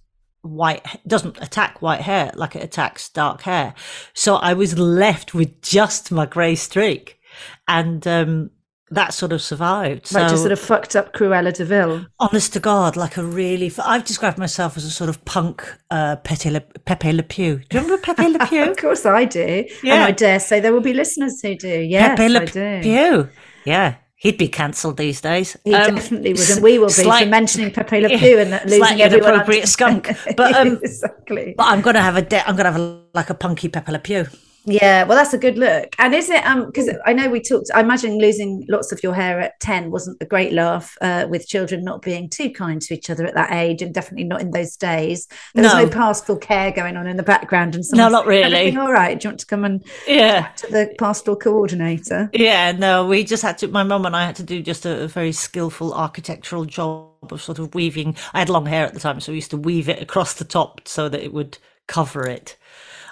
white 0.42 0.85
doesn't 1.07 1.40
attack 1.42 1.83
white 1.83 2.02
hair 2.02 2.31
like 2.35 2.55
it 2.55 2.62
attacks 2.62 3.09
dark 3.09 3.42
hair. 3.42 3.74
So 4.14 4.37
I 4.37 4.55
was 4.55 4.79
left 4.79 5.35
with 5.35 5.61
just 5.62 6.12
my 6.12 6.26
grey 6.26 6.55
streak, 6.55 7.18
and 7.66 8.07
um, 8.07 8.50
that 8.90 9.12
sort 9.12 9.33
of 9.33 9.42
survived. 9.42 10.12
Like 10.12 10.24
so 10.24 10.29
just 10.29 10.42
sort 10.42 10.52
of 10.52 10.61
fucked 10.61 10.94
up 10.94 11.12
Cruella 11.12 11.52
De 11.52 11.64
Deville. 11.64 12.07
honest 12.20 12.52
to 12.52 12.61
God, 12.61 12.96
like 12.96 13.16
a 13.16 13.24
really, 13.24 13.72
I've 13.85 14.05
described 14.05 14.38
myself 14.38 14.76
as 14.76 14.85
a 14.85 14.90
sort 14.90 15.11
of 15.11 15.24
punk 15.24 15.66
uh, 15.90 16.16
Pepe 16.16 16.50
Le, 16.50 16.61
Pepe 16.61 17.12
Le 17.12 17.22
Pew. 17.22 17.57
Do 17.68 17.76
you 17.76 17.83
remember 17.83 18.02
Pepe 18.02 18.29
Le 18.29 18.38
Pew? 18.46 18.70
Of 18.70 18.76
course 18.76 19.05
I 19.05 19.24
do. 19.24 19.64
And 19.83 20.02
I 20.02 20.12
dare 20.12 20.38
say 20.38 20.61
there 20.61 20.72
will 20.72 20.81
be 20.81 20.94
listeners 20.94 21.40
who 21.42 21.57
do. 21.57 21.81
Yes, 21.81 22.16
Pepe 22.16 22.29
Le 22.29 22.40
I 22.40 22.44
do. 22.44 22.81
Pew. 22.83 23.29
Yeah, 23.64 23.96
he'd 24.16 24.38
be 24.38 24.48
cancelled 24.48 24.96
these 24.96 25.20
days. 25.20 25.57
He 25.64 25.74
Um, 25.74 25.94
definitely 25.94 26.33
would, 26.33 26.50
and 26.50 26.62
we 26.62 26.79
will 26.79 26.87
be 26.88 26.92
slight- 26.92 27.24
for 27.24 27.31
mentioning 27.31 27.70
Pepe 27.70 28.00
Le 28.00 28.09
Pew 28.18 28.38
and 28.38 28.52
that 28.52 28.64
losing 28.64 28.79
slightly 28.79 29.02
everyone. 29.02 29.29
inappropriate 29.35 29.62
under- 29.62 29.66
skunk. 29.76 30.02
But 30.37 30.55
um, 30.57 30.79
exactly. 30.83 31.55
but 31.57 31.64
I'm 31.64 31.81
gonna 31.83 32.00
have 32.02 32.16
a 32.16 32.22
de- 32.22 32.48
I'm 32.48 32.57
gonna 32.57 32.72
have 32.72 32.81
a, 32.81 33.00
like 33.14 33.31
a 33.31 33.35
punky 33.35 33.68
Pepe 33.68 33.92
Le 33.92 33.98
Pew. 33.98 34.26
Yeah, 34.66 35.05
well, 35.05 35.16
that's 35.16 35.33
a 35.33 35.38
good 35.38 35.57
look. 35.59 35.94
And 35.98 36.12
is 36.14 36.29
it 36.29 36.44
um 36.44 36.66
because 36.66 36.90
I 37.05 37.12
know 37.12 37.29
we 37.31 37.40
talked. 37.40 37.70
I 37.74 37.81
imagine 37.81 38.18
losing 38.18 38.64
lots 38.68 38.90
of 38.90 39.00
your 39.02 39.14
hair 39.14 39.40
at 39.40 39.59
ten 39.61 39.90
wasn't 39.92 40.18
a 40.20 40.24
great 40.26 40.52
laugh. 40.52 40.96
Uh, 41.00 41.26
with 41.29 41.46
children 41.46 41.85
not 41.85 42.02
being 42.02 42.29
too 42.29 42.50
kind 42.50 42.83
to 42.83 42.94
each 42.94 43.09
other 43.09 43.24
at 43.24 43.35
that 43.35 43.52
age, 43.52 43.81
and 43.81 43.94
definitely 43.94 44.24
not 44.24 44.40
in 44.40 44.50
those 44.50 44.76
days. 44.76 45.29
There 45.55 45.62
was 45.62 45.72
No. 45.72 45.85
no 45.85 45.88
pastoral 45.88 46.38
care 46.38 46.72
going 46.72 46.96
on 46.96 47.07
in 47.07 47.16
the 47.16 47.22
background, 47.22 47.74
and 47.76 47.85
No, 47.92 48.09
not 48.09 48.26
really. 48.26 48.76
All 48.76 48.92
right? 48.92 49.18
Do 49.18 49.26
you 49.26 49.31
want 49.31 49.40
to 49.40 49.46
come 49.46 49.64
and 49.64 49.85
Yeah. 50.07 50.48
to 50.57 50.66
the 50.66 50.94
pastoral 50.98 51.37
coordinator? 51.37 52.29
Yeah, 52.33 52.72
no, 52.72 53.07
we 53.07 53.22
just 53.24 53.42
had 53.42 53.59
to. 53.59 53.68
My 53.68 53.85
mum 53.85 54.05
and 54.05 54.16
I 54.16 54.24
had 54.26 54.37
to 54.37 54.42
do 54.42 54.62
just 54.62 54.85
a, 54.85 55.02
a 55.05 55.09
very 55.09 55.33
skillful 55.33 55.94
architectural 55.94 56.64
job 56.64 57.12
of 57.31 57.40
sort 57.40 57.59
of 57.59 57.74
weaving. 57.74 58.16
I 58.35 58.40
had 58.40 58.48
long 58.48 58.66
hair 58.66 58.85
at 58.85 58.94
the 58.94 59.00
time, 59.00 59.20
so 59.20 59.31
we 59.33 59.37
used 59.37 59.50
to 59.52 59.57
weave 59.57 59.88
it 59.88 60.02
across 60.02 60.35
the 60.35 60.44
top 60.44 60.88
so 60.88 61.09
that 61.09 61.22
it 61.22 61.33
would 61.33 61.59
cover 61.87 62.26
it. 62.26 62.57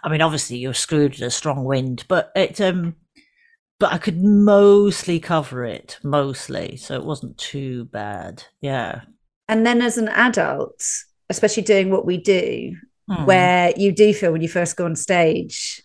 I 0.05 0.11
mean, 0.11 0.21
obviously 0.21 0.59
you're 0.59 0.75
screwed 0.75 1.19
in 1.19 1.25
a 1.27 1.31
strong 1.31 1.65
wind, 1.65 2.05
but 2.09 2.31
it 2.37 2.61
um, 2.61 2.95
but 3.81 3.93
I 3.93 3.99
could 3.99 4.23
mostly 4.23 5.19
cover 5.19 5.65
it, 5.65 5.99
mostly, 6.05 6.77
so 6.77 6.95
it 6.95 7.05
wasn't 7.05 7.37
too 7.39 7.87
bad. 7.87 8.45
Yeah. 8.61 9.01
And 9.49 9.67
then 9.67 9.83
as 9.83 9.99
an 9.99 10.09
adult, 10.09 10.87
especially 11.31 11.65
doing 11.65 11.91
what 11.91 12.07
we 12.07 12.19
do, 12.19 12.77
Hmm. 13.07 13.27
where 13.27 13.73
you 13.77 13.93
do 13.93 14.15
feel 14.15 14.33
when 14.33 14.41
you 14.41 14.49
first 14.49 14.77
go 14.77 14.87
on 14.87 14.97
stage 14.97 15.83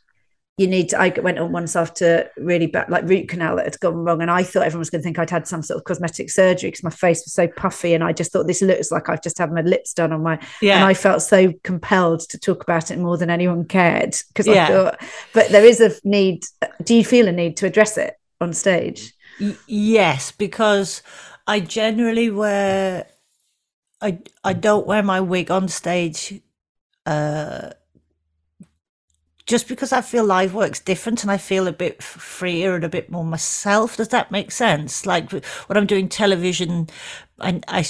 you 0.59 0.67
need 0.67 0.89
to, 0.89 0.99
I 1.01 1.09
went 1.21 1.39
on 1.39 1.51
once 1.53 1.75
after 1.75 2.29
really 2.37 2.67
bad, 2.67 2.89
like 2.89 3.05
root 3.05 3.29
canal 3.29 3.55
that 3.55 3.65
had 3.65 3.79
gone 3.79 3.95
wrong. 3.95 4.21
And 4.21 4.29
I 4.29 4.43
thought 4.43 4.63
everyone 4.65 4.79
was 4.81 4.89
going 4.89 5.01
to 5.01 5.03
think 5.03 5.17
I'd 5.17 5.29
had 5.29 5.47
some 5.47 5.63
sort 5.63 5.77
of 5.77 5.85
cosmetic 5.85 6.29
surgery 6.29 6.69
because 6.69 6.83
my 6.83 6.89
face 6.89 7.19
was 7.25 7.33
so 7.33 7.47
puffy. 7.47 7.93
And 7.93 8.03
I 8.03 8.11
just 8.11 8.31
thought 8.31 8.45
this 8.45 8.61
looks 8.61 8.91
like 8.91 9.07
I've 9.07 9.23
just 9.23 9.37
had 9.37 9.51
my 9.53 9.61
lips 9.61 9.93
done 9.93 10.11
on 10.11 10.21
my, 10.21 10.37
Yeah. 10.61 10.75
and 10.75 10.83
I 10.85 10.93
felt 10.93 11.21
so 11.21 11.53
compelled 11.63 12.19
to 12.29 12.37
talk 12.37 12.61
about 12.61 12.91
it 12.91 12.99
more 12.99 13.17
than 13.17 13.29
anyone 13.29 13.65
cared. 13.65 14.15
Because 14.27 14.47
Yeah. 14.47 14.65
I 14.65 14.67
thought, 14.67 15.01
but 15.33 15.49
there 15.49 15.65
is 15.65 15.79
a 15.79 15.91
need. 16.03 16.43
Do 16.83 16.93
you 16.93 17.05
feel 17.05 17.27
a 17.29 17.31
need 17.31 17.55
to 17.57 17.65
address 17.65 17.97
it 17.97 18.15
on 18.41 18.51
stage? 18.53 19.13
Y- 19.39 19.55
yes, 19.67 20.31
because 20.33 21.01
I 21.47 21.61
generally 21.61 22.29
wear 22.29 23.07
I 24.01 24.19
I 24.43 24.53
don't 24.53 24.85
wear 24.87 25.03
my 25.03 25.21
wig 25.21 25.51
on 25.51 25.67
stage 25.67 26.41
uh 27.05 27.69
just 29.49 29.67
because 29.67 29.91
I 29.91 30.01
feel 30.01 30.23
live 30.23 30.53
work's 30.53 30.79
different 30.79 31.23
and 31.23 31.31
I 31.31 31.37
feel 31.37 31.67
a 31.67 31.73
bit 31.73 32.03
freer 32.03 32.75
and 32.75 32.83
a 32.83 32.89
bit 32.89 33.09
more 33.09 33.25
myself. 33.25 33.97
Does 33.97 34.09
that 34.09 34.29
make 34.29 34.51
sense? 34.51 35.07
Like 35.07 35.31
when 35.31 35.75
I'm 35.75 35.87
doing 35.87 36.07
television, 36.07 36.87
I, 37.39 37.59
I, 37.67 37.83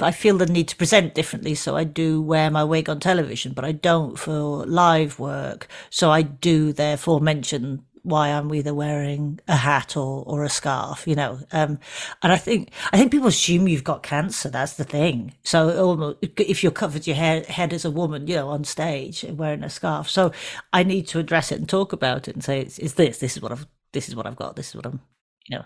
I 0.00 0.10
feel 0.10 0.38
the 0.38 0.46
need 0.46 0.68
to 0.68 0.76
present 0.76 1.14
differently. 1.14 1.54
So 1.54 1.76
I 1.76 1.84
do 1.84 2.22
wear 2.22 2.50
my 2.50 2.64
wig 2.64 2.88
on 2.88 2.98
television, 2.98 3.52
but 3.52 3.62
I 3.62 3.72
don't 3.72 4.18
for 4.18 4.64
live 4.64 5.18
work. 5.18 5.68
So 5.90 6.10
I 6.10 6.22
do 6.22 6.72
therefore 6.72 7.20
mention 7.20 7.84
why 8.06 8.28
I'm 8.28 8.54
either 8.54 8.72
wearing 8.72 9.40
a 9.48 9.56
hat 9.56 9.96
or, 9.96 10.22
or 10.26 10.44
a 10.44 10.48
scarf, 10.48 11.08
you 11.08 11.16
know. 11.16 11.40
Um, 11.50 11.80
and 12.22 12.32
I 12.32 12.36
think 12.36 12.70
I 12.92 12.96
think 12.96 13.10
people 13.10 13.26
assume 13.26 13.66
you've 13.66 13.82
got 13.82 14.04
cancer. 14.04 14.48
That's 14.48 14.74
the 14.74 14.84
thing. 14.84 15.34
So 15.42 15.76
almost, 15.84 16.18
if 16.22 16.62
you're 16.62 16.70
covered 16.70 17.06
your 17.06 17.16
hair, 17.16 17.42
head 17.42 17.72
as 17.72 17.84
a 17.84 17.90
woman, 17.90 18.28
you 18.28 18.36
know, 18.36 18.48
on 18.50 18.62
stage 18.62 19.24
wearing 19.28 19.64
a 19.64 19.70
scarf, 19.70 20.08
so 20.08 20.30
I 20.72 20.84
need 20.84 21.08
to 21.08 21.18
address 21.18 21.50
it 21.50 21.58
and 21.58 21.68
talk 21.68 21.92
about 21.92 22.28
it 22.28 22.34
and 22.34 22.44
say, 22.44 22.60
it's, 22.60 22.94
this. 22.94 23.18
This 23.18 23.36
is 23.36 23.42
what 23.42 23.50
I've. 23.50 23.66
This 23.92 24.08
is 24.08 24.14
what 24.14 24.26
I've 24.26 24.36
got. 24.36 24.54
This 24.54 24.68
is 24.68 24.76
what 24.76 24.86
I'm, 24.86 25.00
you 25.48 25.58
know, 25.58 25.64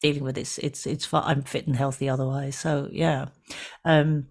dealing 0.00 0.22
with. 0.22 0.38
It's 0.38 0.58
it's 0.58 0.86
it's. 0.86 1.12
I'm 1.12 1.42
fit 1.42 1.66
and 1.66 1.74
healthy 1.74 2.08
otherwise. 2.08 2.56
So 2.56 2.88
yeah. 2.92 3.26
Um, 3.84 4.28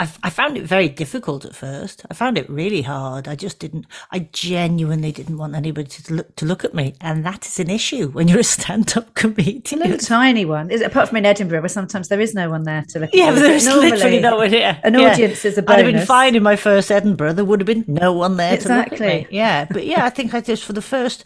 I, 0.00 0.04
f- 0.04 0.18
I 0.22 0.30
found 0.30 0.56
it 0.56 0.64
very 0.64 0.88
difficult 0.88 1.44
at 1.44 1.54
first. 1.54 2.06
I 2.10 2.14
found 2.14 2.38
it 2.38 2.48
really 2.48 2.80
hard. 2.80 3.28
I 3.28 3.34
just 3.34 3.58
didn't. 3.58 3.84
I 4.10 4.20
genuinely 4.32 5.12
didn't 5.12 5.36
want 5.36 5.54
anybody 5.54 5.88
to 5.90 6.14
look 6.14 6.34
to 6.36 6.46
look 6.46 6.64
at 6.64 6.72
me, 6.72 6.94
and 7.02 7.22
that 7.26 7.44
is 7.46 7.60
an 7.60 7.68
issue 7.68 8.08
when 8.08 8.26
you're 8.26 8.40
a 8.40 8.44
stand-up 8.44 9.14
comedian. 9.22 9.82
A 9.82 9.84
little 9.84 9.98
tiny 9.98 10.46
one. 10.46 10.70
Is 10.70 10.80
it, 10.80 10.86
apart 10.86 11.08
from 11.08 11.18
in 11.18 11.26
Edinburgh, 11.26 11.60
where 11.60 11.68
sometimes 11.68 12.08
there 12.08 12.18
is 12.20 12.34
no 12.34 12.48
one 12.48 12.62
there 12.62 12.82
to 12.88 12.98
look 12.98 13.10
Yeah, 13.12 13.26
at 13.26 13.34
but 13.34 13.40
you. 13.42 13.46
there's 13.48 13.66
literally 13.66 14.20
no 14.20 14.36
one 14.36 14.48
here. 14.48 14.80
An 14.84 14.94
Yeah. 14.94 15.12
audience 15.12 15.44
is 15.44 15.58
a 15.58 15.70
I'd 15.70 15.84
have 15.84 15.92
been 15.92 16.06
fine 16.06 16.34
in 16.34 16.42
my 16.42 16.56
first 16.56 16.90
Edinburgh. 16.90 17.34
There 17.34 17.44
would 17.44 17.60
have 17.60 17.66
been 17.66 17.84
no 17.86 18.14
one 18.14 18.38
there 18.38 18.56
to 18.56 18.68
look 18.68 18.86
at 18.86 18.92
Exactly. 18.94 19.26
Yeah, 19.30 19.66
but 19.70 19.84
yeah, 19.84 20.06
I 20.06 20.08
think 20.10 20.32
I 20.32 20.40
just 20.40 20.64
for 20.64 20.72
the 20.72 20.80
first, 20.80 21.24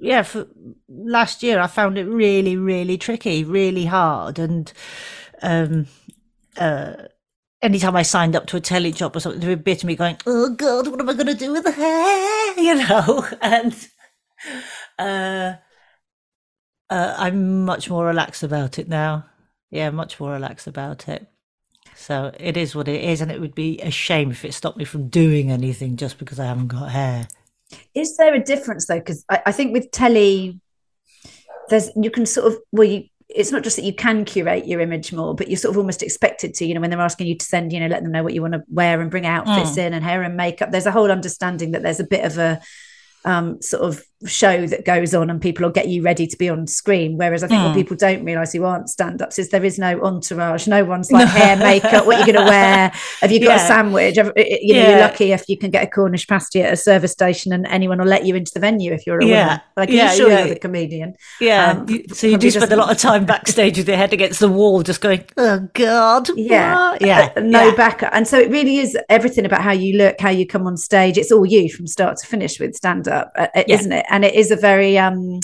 yeah, 0.00 0.22
for 0.22 0.46
last 0.88 1.42
year 1.42 1.60
I 1.60 1.66
found 1.66 1.98
it 1.98 2.04
really, 2.06 2.56
really 2.56 2.96
tricky, 2.96 3.44
really 3.44 3.84
hard, 3.84 4.38
and 4.38 4.72
um, 5.42 5.86
uh, 6.58 6.94
anytime 7.62 7.96
I 7.96 8.02
signed 8.02 8.36
up 8.36 8.46
to 8.46 8.56
a 8.56 8.60
telly 8.60 8.92
job 8.92 9.16
or 9.16 9.20
something, 9.20 9.40
there 9.40 9.50
would 9.50 9.64
bit 9.64 9.82
of 9.82 9.86
me 9.86 9.96
going, 9.96 10.18
"Oh 10.26 10.50
God, 10.50 10.88
what 10.88 11.00
am 11.00 11.08
I 11.08 11.14
going 11.14 11.26
to 11.26 11.34
do 11.34 11.52
with 11.52 11.64
the 11.64 11.72
hair?" 11.72 12.54
You 12.56 12.76
know, 12.76 13.26
and 13.42 13.74
uh, 14.98 15.54
uh, 16.88 17.14
I'm 17.18 17.64
much 17.64 17.90
more 17.90 18.06
relaxed 18.06 18.42
about 18.42 18.78
it 18.78 18.88
now. 18.88 19.26
Yeah, 19.70 19.90
much 19.90 20.20
more 20.20 20.32
relaxed 20.32 20.66
about 20.66 21.08
it. 21.08 21.26
So 21.96 22.32
it 22.38 22.56
is 22.56 22.74
what 22.74 22.88
it 22.88 23.02
is, 23.02 23.20
and 23.20 23.30
it 23.30 23.40
would 23.40 23.54
be 23.54 23.80
a 23.80 23.90
shame 23.90 24.30
if 24.30 24.44
it 24.44 24.54
stopped 24.54 24.78
me 24.78 24.84
from 24.84 25.08
doing 25.08 25.50
anything 25.50 25.96
just 25.96 26.18
because 26.18 26.38
I 26.38 26.46
haven't 26.46 26.68
got 26.68 26.90
hair. 26.90 27.28
Is 27.94 28.16
there 28.16 28.34
a 28.34 28.42
difference 28.42 28.86
though? 28.86 28.98
Because 28.98 29.24
I, 29.28 29.42
I 29.46 29.52
think 29.52 29.72
with 29.72 29.90
telly, 29.90 30.60
there's 31.70 31.90
you 31.96 32.10
can 32.10 32.26
sort 32.26 32.52
of 32.52 32.58
well, 32.72 32.88
you 32.88 33.04
it's 33.34 33.50
not 33.50 33.64
just 33.64 33.76
that 33.76 33.84
you 33.84 33.92
can 33.92 34.24
curate 34.24 34.66
your 34.66 34.80
image 34.80 35.12
more, 35.12 35.34
but 35.34 35.48
you're 35.48 35.56
sort 35.56 35.74
of 35.74 35.78
almost 35.78 36.02
expected 36.02 36.54
to. 36.54 36.64
You 36.64 36.74
know, 36.74 36.80
when 36.80 36.90
they're 36.90 37.00
asking 37.00 37.26
you 37.26 37.36
to 37.36 37.44
send, 37.44 37.72
you 37.72 37.80
know, 37.80 37.88
let 37.88 38.02
them 38.02 38.12
know 38.12 38.22
what 38.22 38.32
you 38.32 38.40
want 38.40 38.54
to 38.54 38.62
wear 38.68 39.00
and 39.00 39.10
bring 39.10 39.26
outfits 39.26 39.76
in 39.76 39.92
and 39.92 40.04
hair 40.04 40.22
and 40.22 40.36
makeup. 40.36 40.70
There's 40.70 40.86
a 40.86 40.92
whole 40.92 41.10
understanding 41.10 41.72
that 41.72 41.82
there's 41.82 42.00
a 42.00 42.06
bit 42.06 42.24
of 42.24 42.38
a 42.38 42.60
um, 43.24 43.60
sort 43.60 43.82
of 43.82 44.04
show 44.26 44.66
that 44.66 44.84
goes 44.84 45.14
on 45.14 45.28
and 45.28 45.40
people 45.40 45.64
will 45.66 45.72
get 45.72 45.88
you 45.88 46.02
ready 46.02 46.26
to 46.26 46.36
be 46.38 46.48
on 46.48 46.66
screen. 46.66 47.18
Whereas 47.18 47.42
I 47.42 47.48
think 47.48 47.62
what 47.62 47.74
people 47.74 47.96
don't 47.96 48.24
realise 48.24 48.52
who 48.52 48.64
aren't 48.64 48.88
stand 48.88 49.20
ups 49.20 49.38
is 49.38 49.50
there 49.50 49.64
is 49.64 49.78
no 49.78 50.00
entourage. 50.02 50.66
No 50.66 50.84
one's 50.84 51.12
like 51.12 51.28
hair, 51.28 51.56
makeup, 51.56 52.06
what 52.06 52.16
you're 52.18 52.34
going 52.34 52.46
to 52.46 52.50
wear. 52.50 52.90
Have 53.20 53.30
you 53.32 53.40
got 53.40 53.56
Yeah. 53.58 53.64
a 53.64 53.66
sandwich? 53.66 54.16
Have- 54.16 54.32
You 54.36 54.74
know, 54.74 54.80
Yeah. 54.80 54.90
you're 54.90 54.98
lucky 55.00 55.32
if 55.32 55.48
you 55.48 55.58
can 55.58 55.70
get 55.70 55.84
a 55.84 55.86
Cornish 55.86 56.26
pasty 56.26 56.62
at 56.62 56.72
a 56.72 56.76
service 56.76 57.12
station 57.12 57.52
and 57.52 57.66
anyone 57.66 57.98
will 57.98 58.06
let 58.06 58.24
you 58.24 58.34
into 58.34 58.52
the 58.54 58.60
venue 58.60 58.92
if 58.92 59.06
you're 59.06 59.18
a 59.18 59.24
Yeah. 59.26 59.44
woman. 59.44 59.60
Like, 59.76 59.90
Yeah, 59.90 60.04
you're 60.06 60.12
sure 60.16 60.28
yeah. 60.30 60.38
you're 60.44 60.54
the 60.54 60.60
comedian. 60.60 61.14
Yeah, 61.40 61.70
Um, 61.72 61.86
you- 61.88 62.04
so 62.12 62.26
you 62.26 62.38
do 62.38 62.50
spend 62.50 62.72
a 62.72 62.76
lot 62.76 62.90
of 62.90 62.96
time 62.98 63.24
backstage 63.26 63.76
with 63.76 63.88
your 63.88 63.96
head 63.98 64.12
against 64.12 64.40
the 64.40 64.48
wall, 64.48 64.82
just 64.82 65.00
going, 65.00 65.24
"Oh 65.36 65.68
God, 65.74 66.30
Yeah. 66.36 66.90
what?" 66.92 67.02
yeah, 67.02 67.28
Uh, 67.36 67.40
no 67.40 67.72
backup. 67.76 68.10
And 68.14 68.26
so 68.26 68.38
it 68.38 68.50
really 68.50 68.78
is 68.78 68.96
everything 69.10 69.44
about 69.44 69.60
how 69.62 69.72
you 69.72 69.98
look, 69.98 70.20
how 70.20 70.30
you 70.30 70.46
come 70.46 70.66
on 70.66 70.76
stage. 70.76 71.18
It's 71.18 71.30
all 71.32 71.44
you 71.44 71.68
from 71.70 71.86
start 71.86 72.16
to 72.18 72.26
finish 72.26 72.58
with 72.58 72.74
stand 72.74 73.06
up, 73.08 73.30
uh, 73.36 73.48
isn't 73.68 73.92
it? 73.92 74.06
And 74.14 74.24
it 74.24 74.34
is 74.34 74.52
a 74.52 74.56
very, 74.56 74.96
um, 74.96 75.40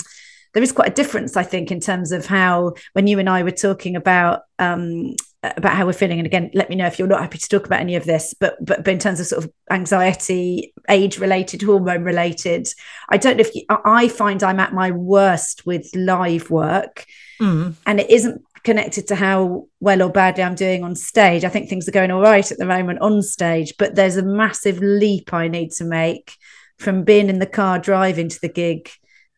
there 0.53 0.63
is 0.63 0.71
quite 0.71 0.91
a 0.91 0.95
difference, 0.95 1.35
I 1.35 1.43
think, 1.43 1.71
in 1.71 1.81
terms 1.81 2.13
of 2.13 2.25
how, 2.25 2.73
when 2.93 3.05
you 3.05 3.19
and 3.19 3.29
I 3.29 3.43
were 3.43 3.51
talking 3.51 3.97
about, 3.97 4.43
um, 4.59 5.15
about 5.43 5.73
how 5.73 5.85
we're 5.85 6.01
feeling, 6.01 6.19
and 6.19 6.25
again, 6.25 6.51
let 6.53 6.69
me 6.69 6.75
know 6.77 6.85
if 6.85 6.97
you're 6.97 7.07
not 7.07 7.19
happy 7.19 7.37
to 7.37 7.49
talk 7.49 7.65
about 7.65 7.81
any 7.81 7.95
of 7.97 8.05
this. 8.05 8.33
But 8.39 8.53
but, 8.63 8.83
but 8.83 8.93
in 8.93 8.99
terms 8.99 9.19
of 9.19 9.25
sort 9.27 9.43
of 9.43 9.51
anxiety, 9.69 10.73
age 10.87 11.19
related, 11.19 11.61
hormone 11.63 12.03
related, 12.03 12.69
I 13.09 13.17
don't 13.17 13.37
know 13.37 13.41
if 13.41 13.53
you, 13.55 13.63
I 13.69 14.07
find 14.07 14.41
I'm 14.41 14.59
at 14.59 14.73
my 14.73 14.91
worst 14.91 15.65
with 15.65 15.89
live 15.93 16.49
work, 16.49 17.05
Mm. 17.41 17.73
and 17.87 17.99
it 17.99 18.09
isn't 18.09 18.39
connected 18.63 19.07
to 19.07 19.15
how 19.15 19.65
well 19.79 20.03
or 20.03 20.11
badly 20.11 20.43
I'm 20.43 20.53
doing 20.53 20.83
on 20.83 20.95
stage. 20.95 21.43
I 21.43 21.49
think 21.49 21.67
things 21.67 21.87
are 21.87 21.97
going 21.99 22.11
all 22.11 22.21
right 22.21 22.51
at 22.51 22.59
the 22.59 22.65
moment 22.65 22.99
on 23.01 23.23
stage, 23.23 23.73
but 23.79 23.95
there's 23.95 24.17
a 24.17 24.21
massive 24.43 24.77
leap 24.79 25.33
I 25.33 25.47
need 25.47 25.71
to 25.79 25.83
make 25.83 26.35
from 26.81 27.03
being 27.03 27.29
in 27.29 27.39
the 27.39 27.45
car 27.45 27.79
driving 27.79 28.29
to 28.29 28.41
the 28.41 28.49
gig 28.49 28.89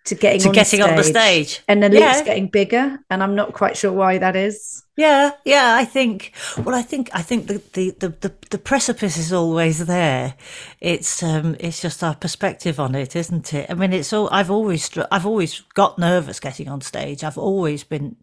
to 0.05 0.15
getting 0.15 0.41
to 0.41 0.49
on 0.49 0.53
getting 0.53 0.81
on 0.81 0.95
the 0.95 1.03
stage. 1.03 1.61
And 1.67 1.81
the 1.81 1.89
leap's 1.89 2.01
Yeah. 2.01 2.23
getting 2.23 2.47
bigger, 2.47 2.99
and 3.09 3.23
I'm 3.23 3.35
not 3.35 3.53
quite 3.53 3.77
sure 3.77 3.91
why 3.91 4.17
that 4.17 4.35
is. 4.35 4.83
Yeah, 4.97 5.31
yeah. 5.45 5.75
I 5.79 5.85
think. 5.85 6.33
Well, 6.57 6.75
I 6.75 6.81
think. 6.81 7.09
I 7.13 7.21
think 7.21 7.47
the 7.47 7.61
the 7.73 7.91
the 7.99 8.09
the, 8.09 8.33
the 8.51 8.57
precipice 8.57 9.17
is 9.17 9.31
always 9.31 9.85
there. 9.85 10.35
It's 10.81 11.23
um. 11.23 11.55
It's 11.59 11.81
just 11.81 12.03
our 12.03 12.15
perspective 12.15 12.79
on 12.79 12.95
it, 12.95 13.15
isn't 13.15 13.53
it? 13.53 13.69
I 13.69 13.73
mean, 13.75 13.93
it's 13.93 14.13
all. 14.13 14.29
I've 14.31 14.51
always. 14.51 14.89
I've 15.09 15.25
always 15.25 15.61
got 15.73 15.97
nervous 15.97 16.39
getting 16.39 16.67
on 16.67 16.81
stage. 16.81 17.23
I've 17.23 17.37
always 17.37 17.83
been 17.83 18.17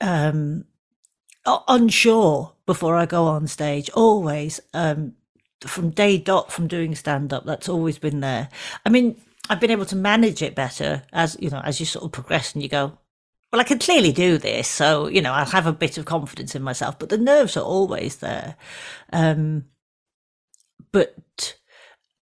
um 0.00 0.64
unsure 1.68 2.52
before 2.66 2.96
I 2.96 3.06
go 3.06 3.24
on 3.24 3.46
stage. 3.46 3.88
Always. 3.94 4.60
Um. 4.74 5.14
From 5.62 5.90
day 5.90 6.18
dot, 6.18 6.52
from 6.52 6.66
doing 6.66 6.94
stand 6.94 7.32
up, 7.32 7.44
that's 7.44 7.68
always 7.68 7.98
been 7.98 8.20
there. 8.20 8.48
I 8.84 8.88
mean, 8.88 9.20
I've 9.48 9.60
been 9.60 9.70
able 9.70 9.86
to 9.86 9.96
manage 9.96 10.42
it 10.42 10.54
better 10.54 11.02
as 11.12 11.36
you 11.40 11.50
know, 11.50 11.60
as 11.64 11.80
you 11.80 11.86
sort 11.86 12.04
of 12.04 12.12
progress 12.12 12.54
and 12.54 12.62
you 12.62 12.68
go, 12.68 12.98
well, 13.52 13.60
I 13.60 13.64
can 13.64 13.78
clearly 13.78 14.12
do 14.12 14.38
this, 14.38 14.66
so 14.66 15.08
you 15.08 15.20
know 15.20 15.32
I'll 15.32 15.44
have 15.44 15.66
a 15.66 15.72
bit 15.72 15.98
of 15.98 16.06
confidence 16.06 16.54
in 16.54 16.62
myself. 16.62 16.98
But 16.98 17.10
the 17.10 17.18
nerves 17.18 17.56
are 17.56 17.64
always 17.64 18.16
there. 18.16 18.56
Um, 19.12 19.66
but 20.90 21.16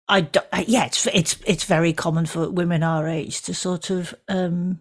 I, 0.08 0.21
do, 0.21 0.39
I 0.54 0.65
yeah, 0.67 0.86
it's 0.86 1.06
it's 1.08 1.38
it's 1.45 1.65
very 1.65 1.91
common 1.91 2.26
for 2.26 2.50
women 2.50 2.82
our 2.82 3.08
age 3.08 3.41
to 3.43 3.54
sort 3.54 3.89
of 3.89 4.15
um, 4.30 4.80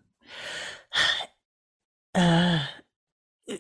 uh, 2.14 2.64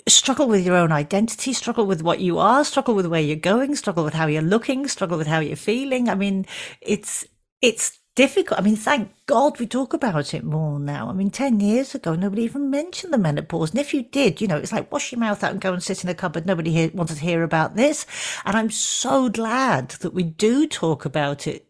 struggle 0.08 0.48
with 0.48 0.64
your 0.64 0.76
own 0.76 0.92
identity, 0.92 1.52
struggle 1.52 1.86
with 1.86 2.02
what 2.02 2.20
you 2.20 2.38
are, 2.38 2.64
struggle 2.64 2.94
with 2.94 3.06
where 3.06 3.20
you're 3.20 3.36
going, 3.36 3.76
struggle 3.76 4.04
with 4.04 4.14
how 4.14 4.26
you're 4.26 4.42
looking, 4.42 4.88
struggle 4.88 5.18
with 5.18 5.26
how 5.26 5.38
you're 5.38 5.56
feeling. 5.56 6.08
I 6.08 6.14
mean, 6.14 6.46
it's 6.80 7.24
it's 7.62 7.98
difficult. 8.16 8.58
I 8.58 8.62
mean, 8.62 8.76
thank 8.76 9.12
God 9.26 9.60
we 9.60 9.66
talk 9.66 9.92
about 9.92 10.34
it 10.34 10.42
more 10.42 10.80
now. 10.80 11.08
I 11.08 11.12
mean, 11.12 11.30
10 11.30 11.60
years 11.60 11.94
ago, 11.94 12.14
nobody 12.14 12.42
even 12.42 12.70
mentioned 12.70 13.12
the 13.12 13.18
menopause. 13.18 13.70
And 13.70 13.78
if 13.78 13.94
you 13.94 14.02
did, 14.02 14.40
you 14.40 14.48
know, 14.48 14.56
it's 14.56 14.72
like 14.72 14.90
wash 14.90 15.12
your 15.12 15.20
mouth 15.20 15.44
out 15.44 15.52
and 15.52 15.60
go 15.60 15.72
and 15.72 15.82
sit 15.82 16.02
in 16.02 16.10
a 16.10 16.14
cupboard. 16.14 16.46
Nobody 16.46 16.72
here 16.72 16.90
wanted 16.92 17.16
to 17.16 17.22
hear 17.22 17.42
about 17.42 17.76
this. 17.76 18.06
And 18.44 18.56
I'm 18.56 18.70
so 18.70 19.28
glad 19.28 19.90
that 19.90 20.14
we 20.14 20.22
do 20.24 20.66
talk 20.66 21.04
about 21.04 21.46
it 21.46 21.66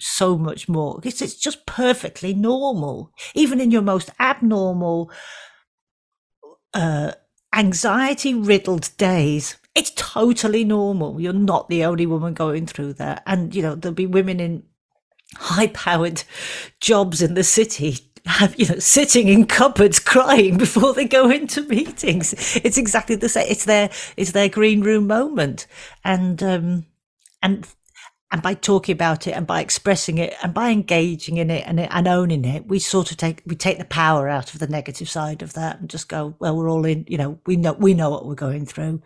so 0.00 0.36
much 0.36 0.68
more 0.68 0.98
because 1.00 1.22
it's 1.22 1.36
just 1.36 1.64
perfectly 1.66 2.34
normal. 2.34 3.12
Even 3.34 3.60
in 3.60 3.70
your 3.70 3.82
most 3.82 4.10
abnormal, 4.18 5.10
uh, 6.74 7.12
anxiety 7.54 8.34
riddled 8.34 8.90
days, 8.96 9.56
it's 9.74 9.92
totally 9.96 10.64
normal. 10.64 11.20
You're 11.20 11.32
not 11.32 11.68
the 11.68 11.84
only 11.84 12.06
woman 12.06 12.34
going 12.34 12.66
through 12.66 12.94
that. 12.94 13.22
And, 13.26 13.54
you 13.54 13.62
know, 13.62 13.74
there'll 13.74 13.94
be 13.94 14.06
women 14.06 14.40
in 14.40 14.64
high 15.34 15.68
powered 15.68 16.24
jobs 16.80 17.22
in 17.22 17.34
the 17.34 17.44
city 17.44 18.12
you 18.56 18.68
know 18.68 18.78
sitting 18.78 19.28
in 19.28 19.46
cupboards 19.46 19.98
crying 19.98 20.56
before 20.56 20.92
they 20.94 21.06
go 21.06 21.30
into 21.30 21.62
meetings 21.62 22.34
it's 22.62 22.78
exactly 22.78 23.16
the 23.16 23.28
same 23.28 23.46
it's 23.48 23.64
their 23.64 23.90
it's 24.16 24.32
their 24.32 24.48
green 24.48 24.80
room 24.80 25.06
moment 25.06 25.66
and 26.04 26.42
um 26.42 26.86
and 27.42 27.66
and 28.32 28.40
by 28.40 28.54
talking 28.54 28.94
about 28.94 29.26
it 29.26 29.32
and 29.32 29.46
by 29.46 29.60
expressing 29.60 30.16
it 30.16 30.34
and 30.42 30.54
by 30.54 30.70
engaging 30.70 31.36
in 31.36 31.50
it 31.50 31.64
and, 31.66 31.78
and 31.78 32.08
owning 32.08 32.46
it, 32.46 32.66
we 32.66 32.78
sort 32.78 33.10
of 33.10 33.18
take 33.18 33.42
we 33.44 33.54
take 33.54 33.76
the 33.76 33.84
power 33.84 34.26
out 34.26 34.54
of 34.54 34.58
the 34.58 34.66
negative 34.66 35.08
side 35.08 35.42
of 35.42 35.52
that 35.52 35.80
and 35.80 35.90
just 35.90 36.08
go, 36.08 36.34
well, 36.38 36.56
we're 36.56 36.70
all 36.70 36.86
in. 36.86 37.04
You 37.06 37.18
know, 37.18 37.38
we 37.44 37.56
know 37.56 37.74
we 37.74 37.92
know 37.92 38.08
what 38.08 38.24
we're 38.24 38.34
going 38.34 38.64
through. 38.64 39.02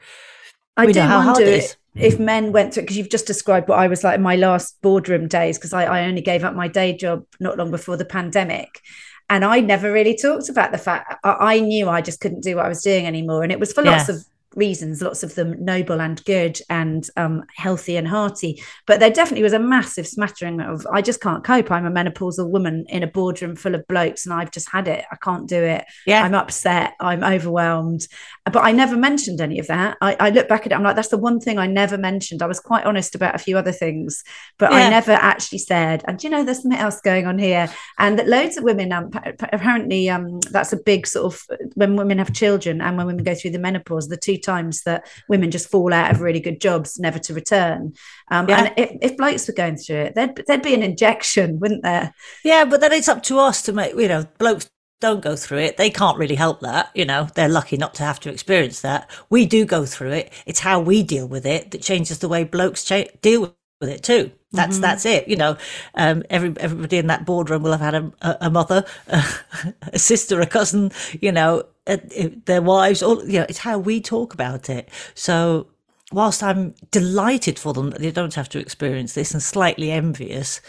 I 0.77 0.87
We 0.87 0.93
do 0.93 1.01
know 1.01 1.07
how 1.09 1.21
hard 1.23 1.37
wonder 1.39 1.51
it 1.51 1.65
is. 1.65 1.77
if 1.97 2.15
mm-hmm. 2.15 2.25
men 2.25 2.53
went 2.53 2.73
through 2.73 2.85
because 2.85 2.97
you've 2.97 3.11
just 3.11 3.27
described 3.27 3.69
what 3.69 3.81
I 3.81 3.89
was 3.89 4.05
like 4.05 4.15
in 4.15 4.23
my 4.23 4.37
last 4.37 4.81
boardroom 4.81 5.27
days 5.27 5.59
because 5.59 5.73
I, 5.73 5.87
I 5.87 6.07
only 6.07 6.23
gave 6.23 6.45
up 6.45 6.55
my 6.55 6.69
day 6.69 6.97
job 6.97 7.25
not 7.41 7.59
long 7.59 7.73
before 7.73 7.97
the 7.97 8.05
pandemic. 8.05 8.81
And 9.29 9.45
I 9.45 9.59
never 9.59 9.91
really 9.91 10.17
talked 10.17 10.49
about 10.49 10.71
the 10.71 10.79
fact 10.79 11.17
I, 11.25 11.33
I 11.33 11.61
knew 11.61 11.89
I 11.89 12.01
just 12.01 12.21
couldn't 12.21 12.45
do 12.45 12.55
what 12.55 12.67
I 12.67 12.69
was 12.69 12.83
doing 12.83 13.07
anymore. 13.07 13.43
And 13.43 13.51
it 13.51 13.59
was 13.59 13.73
for 13.73 13.83
lots 13.83 14.09
of 14.09 14.25
reasons, 14.57 15.03
lots 15.03 15.23
of 15.23 15.35
them 15.35 15.55
noble 15.64 16.01
and 16.01 16.25
good 16.25 16.59
and 16.69 17.09
um, 17.16 17.45
healthy 17.55 17.97
and 17.97 18.09
hearty. 18.09 18.62
But 18.87 19.01
there 19.01 19.11
definitely 19.11 19.42
was 19.42 19.53
a 19.53 19.59
massive 19.59 20.07
smattering 20.09 20.61
of 20.61 20.87
I 20.90 21.03
just 21.03 21.21
can't 21.21 21.45
cope. 21.45 21.71
I'm 21.71 21.87
a 21.87 21.90
menopausal 21.90 22.51
woman 22.51 22.87
in 22.88 23.03
a 23.03 23.07
boardroom 23.07 23.57
full 23.57 23.75
of 23.75 23.87
blokes 23.87 24.27
and 24.27 24.35
I've 24.35 24.51
just 24.51 24.71
had 24.71 24.88
it. 24.88 25.05
I 25.12 25.16
can't 25.16 25.49
do 25.49 25.62
it. 25.62 25.85
Yeah. 26.07 26.23
I'm 26.23 26.35
upset. 26.35 26.95
I'm 27.01 27.23
overwhelmed. 27.23 28.09
But 28.45 28.64
I 28.64 28.73
never 28.73 28.97
mentioned 28.97 29.40
any 29.40 29.59
of 29.59 29.66
that. 29.66 29.97
I, 30.01 30.16
I 30.19 30.31
look 30.31 30.49
back 30.49 30.66
at 30.66 30.73
it, 30.73 30.75
I'm 30.75 30.83
like, 30.83 30.97
that's 30.97 31.09
the 31.09 31.19
one 31.19 31.40
thing 31.40 31.59
I 31.59 31.66
never 31.66 31.99
mentioned. 31.99 32.42
I 32.42 32.47
was 32.47 32.61
quite 32.61 32.85
honest 32.85 33.14
about 33.14 33.35
a 33.35 33.38
few 33.38 33.59
other 33.59 33.73
things, 33.73 34.25
but 34.59 34.73
I 34.73 34.88
never 34.88 35.12
actually 35.12 35.59
said, 35.59 36.05
and 36.07 36.19
do 36.19 36.27
you 36.27 36.31
know, 36.31 36.45
there's 36.45 36.62
something 36.62 36.79
else 36.79 37.01
going 37.01 37.27
on 37.27 37.38
here. 37.38 37.69
And 37.99 38.19
that 38.19 38.29
loads 38.29 38.57
of 38.57 38.64
women, 38.64 38.92
um, 38.92 39.11
pa- 39.11 39.33
pa- 39.38 39.49
apparently, 39.53 40.09
um, 40.09 40.40
that's 40.51 40.73
a 40.73 40.77
big 40.77 41.07
sort 41.07 41.35
of 41.35 41.59
when 41.75 41.97
women 41.97 42.19
have 42.19 42.33
children 42.33 42.81
and 42.81 42.97
when 42.97 43.07
women 43.07 43.25
go 43.25 43.35
through 43.35 43.51
the 43.51 43.59
menopause, 43.59 44.09
the 44.09 44.16
two 44.16 44.38
times 44.47 44.83
that 44.85 45.07
women 45.29 45.51
just 45.51 45.71
fall 45.71 45.93
out 45.93 46.11
of 46.11 46.21
really 46.21 46.41
good 46.41 46.61
jobs, 46.61 46.99
never 46.99 47.19
to 47.19 47.35
return. 47.35 47.93
Um, 48.31 48.49
Yeah. 48.49 48.65
And 48.65 48.75
if, 48.79 48.91
if 49.03 49.17
blokes 49.17 49.47
were 49.47 49.55
going 49.55 49.77
through 49.77 49.97
it, 49.97 50.15
there'd, 50.15 50.43
there'd 50.47 50.63
be 50.63 50.75
an 50.75 50.83
injection, 50.83 51.59
wouldn't 51.61 51.83
there? 51.83 52.15
Yeah, 52.45 52.65
but 52.65 52.81
then 52.81 52.93
it's 52.93 53.09
up 53.09 53.23
to 53.25 53.39
us 53.39 53.63
to 53.63 53.73
make, 53.73 53.95
you 53.95 54.09
know, 54.09 54.25
blokes 54.39 54.71
don't 55.01 55.23
go 55.23 55.37
through 55.37 55.59
it. 55.59 55.77
They 55.77 55.91
can't 55.91 56.19
really 56.19 56.37
help 56.37 56.61
that. 56.61 56.91
You 56.95 57.05
know, 57.05 57.29
they're 57.35 57.51
lucky 57.51 57.77
not 57.77 57.95
to 57.97 58.03
have 58.03 58.21
to 58.21 58.31
experience 58.31 58.81
that. 58.81 59.11
We 59.29 59.45
do 59.45 59.65
go 59.67 59.85
through 59.85 60.13
it. 60.13 60.33
It's 60.47 60.61
how 60.61 60.81
we 60.81 61.03
deal 61.03 61.29
with 61.29 61.45
it 61.45 61.71
that 61.73 61.83
changes 61.83 62.19
the 62.19 62.29
way 62.29 62.45
blokes 62.45 62.85
cha- 62.85 63.13
deal 63.21 63.55
with 63.81 63.91
it 63.91 64.03
too. 64.03 64.33
That's 64.57 64.79
that's 64.79 65.07
it. 65.07 65.29
You 65.29 65.37
know, 65.37 65.57
um, 65.95 66.23
every 66.31 66.55
everybody 66.59 66.99
in 66.99 67.07
that 67.09 67.25
boardroom 67.25 67.62
will 67.62 67.73
have 67.73 67.81
had 67.81 67.95
a, 67.95 68.12
a, 68.23 68.37
a 68.42 68.51
mother, 68.51 68.85
a, 69.09 69.99
sister, 69.99 70.40
a 70.40 70.47
cousin. 70.47 70.92
You 71.21 71.33
know, 71.33 71.64
uh, 71.87 71.99
their 72.47 72.62
wives. 72.62 73.03
All 73.03 73.25
you 73.25 73.40
know, 73.40 73.47
it's 73.49 73.59
how 73.59 73.79
we 73.79 74.01
talk 74.01 74.35
about 74.35 74.69
it. 74.69 74.88
So 75.14 75.69
whilst 76.12 76.42
I'm 76.42 76.75
delighted 76.90 77.59
for 77.59 77.73
them 77.73 77.90
that 77.90 78.01
they 78.01 78.11
don't 78.11 78.35
have 78.35 78.49
to 78.51 78.59
experience 78.59 79.14
this 79.14 79.33
and 79.33 79.42
slightly 79.42 79.90
envious, 79.90 80.61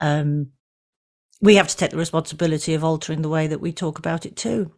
um, 0.00 0.52
we 1.40 1.56
have 1.56 1.68
to 1.68 1.76
take 1.76 1.90
the 1.90 1.96
responsibility 1.96 2.74
of 2.74 2.84
altering 2.84 3.22
the 3.22 3.28
way 3.28 3.46
that 3.46 3.60
we 3.60 3.72
talk 3.72 3.98
about 3.98 4.24
it 4.26 4.36
too. 4.36 4.72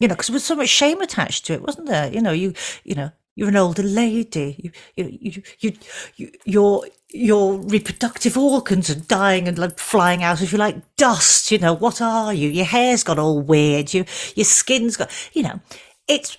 You 0.00 0.08
know, 0.08 0.14
because 0.14 0.28
there 0.28 0.34
was 0.34 0.44
so 0.44 0.56
much 0.56 0.68
shame 0.68 1.00
attached 1.00 1.46
to 1.46 1.54
it, 1.54 1.62
wasn't 1.62 1.88
there? 1.88 2.12
You 2.12 2.20
know, 2.20 2.32
you 2.32 2.54
you 2.84 2.94
know, 2.94 3.10
you're 3.34 3.48
an 3.48 3.56
older 3.56 3.82
lady. 3.82 4.56
You 4.58 4.70
you 4.96 5.18
you 5.20 5.42
you, 5.60 5.72
you 6.16 6.32
your 6.44 6.84
your 7.10 7.58
reproductive 7.58 8.36
organs 8.36 8.90
are 8.90 8.94
dying 9.00 9.48
and 9.48 9.58
like 9.58 9.78
flying 9.78 10.22
out 10.22 10.42
of 10.42 10.52
you 10.52 10.58
like 10.58 10.76
dust. 10.96 11.50
You 11.50 11.58
know, 11.58 11.72
what 11.74 12.00
are 12.00 12.34
you? 12.34 12.48
Your 12.48 12.66
hair's 12.66 13.02
got 13.02 13.18
all 13.18 13.40
weird. 13.40 13.94
You 13.94 14.04
your 14.34 14.44
skin's 14.44 14.96
got. 14.96 15.10
You 15.32 15.44
know, 15.44 15.60
it's 16.06 16.36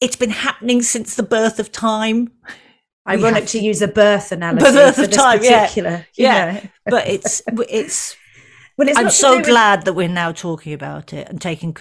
it's 0.00 0.16
been 0.16 0.30
happening 0.30 0.82
since 0.82 1.14
the 1.16 1.22
birth 1.22 1.58
of 1.58 1.72
time. 1.72 2.32
Ironic 3.08 3.42
have 3.42 3.48
to 3.50 3.58
use 3.58 3.82
a 3.82 3.88
birth 3.88 4.30
analogy 4.30 4.64
The 4.66 4.72
birth 4.72 4.94
for 4.96 5.02
of 5.04 5.10
this 5.10 5.16
time, 5.16 5.40
yeah. 5.42 6.02
Yeah, 6.14 6.52
know. 6.52 6.60
but 6.86 7.08
it's 7.08 7.42
it's 7.68 8.16
Well, 8.78 8.88
it's 8.88 8.98
I'm 8.98 9.10
so 9.10 9.32
do 9.32 9.36
with- 9.38 9.46
glad 9.46 9.84
that 9.84 9.92
we're 9.94 10.08
now 10.08 10.32
talking 10.32 10.72
about 10.72 11.12
it 11.12 11.28
and 11.28 11.40
taking 11.40 11.76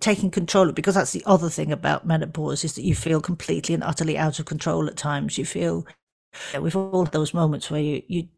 taking 0.00 0.30
control 0.30 0.68
of 0.68 0.74
because 0.74 0.94
that's 0.94 1.12
the 1.12 1.22
other 1.26 1.48
thing 1.50 1.70
about 1.70 2.06
menopause 2.06 2.64
is 2.64 2.74
that 2.74 2.82
you 2.82 2.94
feel 2.94 3.20
completely 3.20 3.74
and 3.74 3.84
utterly 3.84 4.16
out 4.16 4.38
of 4.40 4.46
control 4.46 4.86
at 4.88 4.96
times. 4.96 5.38
You 5.38 5.44
feel 5.44 5.86
we've 6.60 6.76
all 6.76 7.04
had 7.04 7.12
those 7.12 7.34
moments 7.34 7.70
where 7.70 7.80
you 7.80 8.02
you 8.08 8.28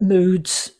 moods, 0.00 0.72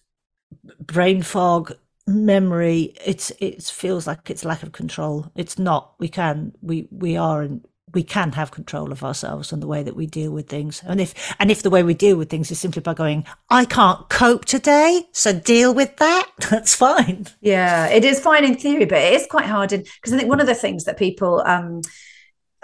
brain 0.80 1.22
fog, 1.22 1.72
memory. 2.06 2.94
It's 3.04 3.30
it 3.38 3.62
feels 3.62 4.06
like 4.06 4.30
it's 4.30 4.44
lack 4.44 4.62
of 4.62 4.72
control. 4.72 5.30
It's 5.34 5.58
not. 5.58 5.94
We 5.98 6.08
can 6.08 6.52
we 6.62 6.88
we 6.90 7.16
are 7.16 7.42
and 7.42 7.66
we 7.94 8.02
can 8.02 8.32
have 8.32 8.50
control 8.50 8.90
of 8.90 9.04
ourselves 9.04 9.52
and 9.52 9.62
the 9.62 9.66
way 9.66 9.82
that 9.82 9.96
we 9.96 10.06
deal 10.06 10.30
with 10.32 10.48
things. 10.48 10.82
And 10.86 11.00
if 11.00 11.34
and 11.38 11.50
if 11.50 11.62
the 11.62 11.70
way 11.70 11.82
we 11.82 11.94
deal 11.94 12.16
with 12.16 12.30
things 12.30 12.50
is 12.50 12.58
simply 12.58 12.82
by 12.82 12.94
going, 12.94 13.24
I 13.50 13.64
can't 13.64 14.08
cope 14.08 14.44
today, 14.44 15.06
so 15.12 15.38
deal 15.38 15.74
with 15.74 15.96
that. 15.98 16.30
That's 16.50 16.74
fine. 16.74 17.26
Yeah, 17.40 17.88
it 17.88 18.04
is 18.04 18.20
fine 18.20 18.44
in 18.44 18.56
theory, 18.56 18.86
but 18.86 18.98
it 18.98 19.14
is 19.14 19.26
quite 19.26 19.46
hard. 19.46 19.72
In 19.72 19.82
because 19.82 20.12
I 20.12 20.16
think 20.16 20.28
one 20.28 20.40
of 20.40 20.46
the 20.46 20.54
things 20.54 20.84
that 20.84 20.96
people, 20.96 21.42
um, 21.46 21.82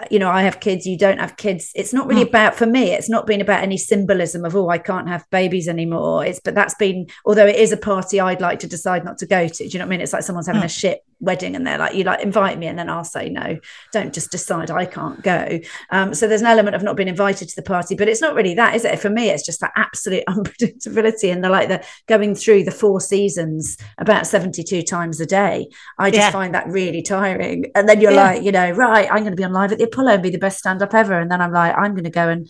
you 0.09 0.19
know, 0.19 0.29
I 0.29 0.43
have 0.43 0.59
kids, 0.59 0.85
you 0.85 0.97
don't 0.97 1.19
have 1.19 1.35
kids. 1.37 1.71
It's 1.75 1.93
not 1.93 2.07
really 2.07 2.23
hmm. 2.23 2.29
about, 2.29 2.55
for 2.55 2.65
me, 2.65 2.91
it's 2.91 3.09
not 3.09 3.27
been 3.27 3.41
about 3.41 3.63
any 3.63 3.77
symbolism 3.77 4.45
of, 4.45 4.55
oh, 4.55 4.69
I 4.69 4.77
can't 4.77 5.09
have 5.09 5.29
babies 5.29 5.67
anymore. 5.67 6.25
It's, 6.25 6.39
but 6.39 6.55
that's 6.55 6.75
been, 6.75 7.07
although 7.25 7.47
it 7.47 7.57
is 7.57 7.71
a 7.71 7.77
party 7.77 8.19
I'd 8.19 8.41
like 8.41 8.59
to 8.59 8.67
decide 8.67 9.03
not 9.03 9.17
to 9.19 9.25
go 9.25 9.47
to. 9.47 9.57
Do 9.57 9.65
you 9.65 9.79
know 9.79 9.85
what 9.85 9.87
I 9.87 9.89
mean? 9.89 10.01
It's 10.01 10.13
like 10.13 10.23
someone's 10.23 10.47
having 10.47 10.61
hmm. 10.61 10.67
a 10.67 10.69
shit 10.69 11.03
wedding 11.19 11.55
and 11.55 11.65
they're 11.67 11.77
like, 11.77 11.95
you 11.95 12.03
like 12.03 12.21
invite 12.21 12.57
me. 12.57 12.67
And 12.67 12.77
then 12.79 12.89
I'll 12.89 13.03
say 13.03 13.29
no, 13.29 13.57
don't 13.91 14.13
just 14.13 14.31
decide 14.31 14.71
I 14.71 14.85
can't 14.85 15.21
go. 15.21 15.59
Um, 15.89 16.13
so 16.13 16.27
there's 16.27 16.41
an 16.41 16.47
element 16.47 16.75
of 16.75 16.83
not 16.83 16.95
being 16.95 17.09
invited 17.09 17.49
to 17.49 17.55
the 17.55 17.61
party, 17.61 17.95
but 17.95 18.07
it's 18.07 18.21
not 18.21 18.35
really 18.35 18.53
that, 18.55 18.75
is 18.75 18.85
it? 18.85 18.99
For 18.99 19.09
me, 19.09 19.29
it's 19.29 19.45
just 19.45 19.59
that 19.61 19.71
absolute 19.75 20.23
unpredictability 20.29 21.31
and 21.31 21.43
the 21.43 21.49
like 21.49 21.69
the 21.69 21.83
going 22.07 22.35
through 22.35 22.63
the 22.63 22.71
four 22.71 23.01
seasons 23.01 23.77
about 23.97 24.27
72 24.27 24.81
times 24.83 25.19
a 25.19 25.25
day. 25.25 25.67
I 25.97 26.09
just 26.11 26.19
Yeah. 26.27 26.31
find 26.31 26.53
that 26.55 26.67
really 26.67 27.01
tiring. 27.01 27.65
And 27.75 27.87
then 27.87 28.01
you're 28.01 28.11
Yeah. 28.11 28.23
like, 28.31 28.43
you 28.43 28.51
know, 28.51 28.71
right, 28.71 29.07
I'm 29.09 29.19
going 29.19 29.31
to 29.31 29.35
be 29.35 29.43
on 29.43 29.53
live 29.53 29.71
at 29.71 29.77
the 29.77 29.85
Apollo 29.85 30.13
and 30.13 30.23
be 30.23 30.29
the 30.29 30.37
best 30.37 30.59
stand 30.59 30.81
up 30.81 30.93
ever. 30.93 31.19
And 31.19 31.29
then 31.31 31.41
I'm 31.41 31.51
like, 31.53 31.75
I'm 31.77 31.93
going 31.93 32.03
to 32.05 32.09
go 32.09 32.29
and 32.29 32.49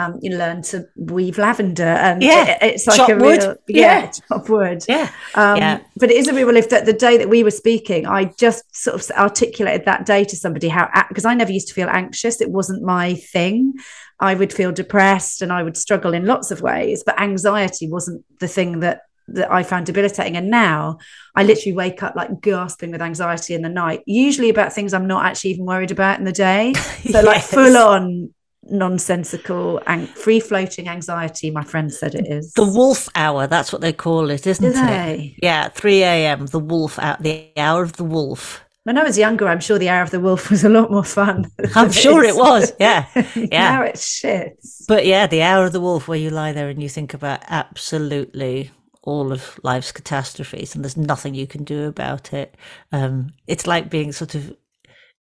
um, 0.00 0.18
you 0.22 0.30
learn 0.36 0.62
to 0.70 0.84
weave 0.96 1.38
lavender 1.38 1.82
and 2.06 2.22
Yeah. 2.22 2.44
it- 2.52 2.58
it's 2.74 2.86
like 2.86 2.96
Chop 2.96 3.10
a 3.10 3.16
wood. 3.16 3.40
real 3.42 3.56
yeah, 3.68 4.02
Yeah. 4.04 4.10
chop 4.28 4.48
wood 4.48 4.84
Yeah. 4.88 5.08
um, 5.34 5.56
Yeah. 5.56 5.78
But 5.96 6.10
it 6.10 6.16
is 6.16 6.28
a 6.28 6.34
real 6.34 6.46
relief 6.46 6.68
that 6.70 6.86
the 6.86 6.92
day 7.06 7.16
that 7.18 7.28
we 7.28 7.42
were 7.42 7.50
speaking, 7.50 8.06
I 8.06 8.20
just 8.38 8.64
sort 8.74 8.94
of 9.00 9.10
articulated 9.16 9.84
that 9.86 10.06
day 10.06 10.24
to 10.24 10.36
somebody 10.36 10.68
how, 10.68 10.88
because 11.08 11.24
I 11.24 11.34
never 11.34 11.52
used 11.52 11.68
to 11.68 11.74
feel 11.74 11.88
anxious. 11.90 12.40
It 12.40 12.50
wasn't 12.50 12.82
my 12.82 13.14
thing. 13.14 13.74
I 14.18 14.34
would 14.34 14.52
feel 14.52 14.72
depressed 14.72 15.40
and 15.42 15.52
I 15.52 15.62
would 15.62 15.76
struggle 15.76 16.12
in 16.14 16.26
lots 16.26 16.50
of 16.50 16.60
ways, 16.60 17.02
but 17.04 17.20
anxiety 17.20 17.88
wasn't 17.88 18.24
the 18.40 18.48
thing 18.48 18.80
that 18.80 19.02
that 19.32 19.52
I 19.52 19.62
found 19.62 19.86
debilitating. 19.86 20.36
And 20.36 20.50
now 20.50 20.98
I 21.36 21.44
literally 21.44 21.72
wake 21.76 22.02
up 22.02 22.16
like 22.16 22.40
gasping 22.40 22.90
with 22.90 23.00
anxiety 23.00 23.54
in 23.54 23.62
the 23.62 23.68
night, 23.68 24.00
usually 24.04 24.48
about 24.50 24.72
things 24.72 24.92
I'm 24.92 25.06
not 25.06 25.24
actually 25.24 25.50
even 25.52 25.66
worried 25.66 25.92
about 25.92 26.18
in 26.18 26.24
the 26.24 26.32
day. 26.32 26.72
So 27.12 27.20
like 27.20 27.40
full 27.42 27.76
on 27.76 28.34
nonsensical 28.70 29.80
and 29.86 30.08
free 30.08 30.40
floating 30.40 30.88
anxiety, 30.88 31.50
my 31.50 31.64
friend 31.64 31.92
said 31.92 32.14
it 32.14 32.26
is. 32.26 32.52
The 32.52 32.64
wolf 32.64 33.08
hour, 33.14 33.46
that's 33.46 33.72
what 33.72 33.82
they 33.82 33.92
call 33.92 34.30
it, 34.30 34.46
isn't 34.46 34.64
it? 34.64 35.34
Yeah, 35.42 35.68
3 35.68 36.02
a.m., 36.02 36.46
the 36.46 36.58
wolf 36.58 36.98
hour, 36.98 37.16
the 37.20 37.50
hour 37.56 37.82
of 37.82 37.94
the 37.94 38.04
wolf. 38.04 38.64
When 38.84 38.96
I 38.96 39.02
was 39.02 39.18
younger, 39.18 39.46
I'm 39.46 39.60
sure 39.60 39.78
the 39.78 39.90
Hour 39.90 40.02
of 40.02 40.10
the 40.10 40.20
Wolf 40.20 40.48
was 40.48 40.64
a 40.64 40.68
lot 40.70 40.90
more 40.90 41.04
fun. 41.04 41.50
I'm 41.76 41.92
sure 41.92 42.24
it 42.24 42.34
was. 42.34 42.72
Yeah. 42.80 43.06
Yeah. 43.36 43.46
now 43.50 43.82
it's 43.82 44.06
shit. 44.06 44.58
But 44.88 45.04
yeah, 45.06 45.26
the 45.26 45.42
hour 45.42 45.66
of 45.66 45.72
the 45.72 45.80
wolf, 45.80 46.08
where 46.08 46.18
you 46.18 46.30
lie 46.30 46.52
there 46.52 46.68
and 46.68 46.82
you 46.82 46.88
think 46.88 47.12
about 47.12 47.42
absolutely 47.48 48.70
all 49.02 49.32
of 49.32 49.60
life's 49.62 49.92
catastrophes, 49.92 50.74
and 50.74 50.82
there's 50.82 50.96
nothing 50.96 51.34
you 51.34 51.46
can 51.46 51.64
do 51.64 51.84
about 51.88 52.32
it. 52.32 52.56
Um, 52.90 53.32
it's 53.46 53.66
like 53.66 53.90
being 53.90 54.12
sort 54.12 54.34
of, 54.34 54.56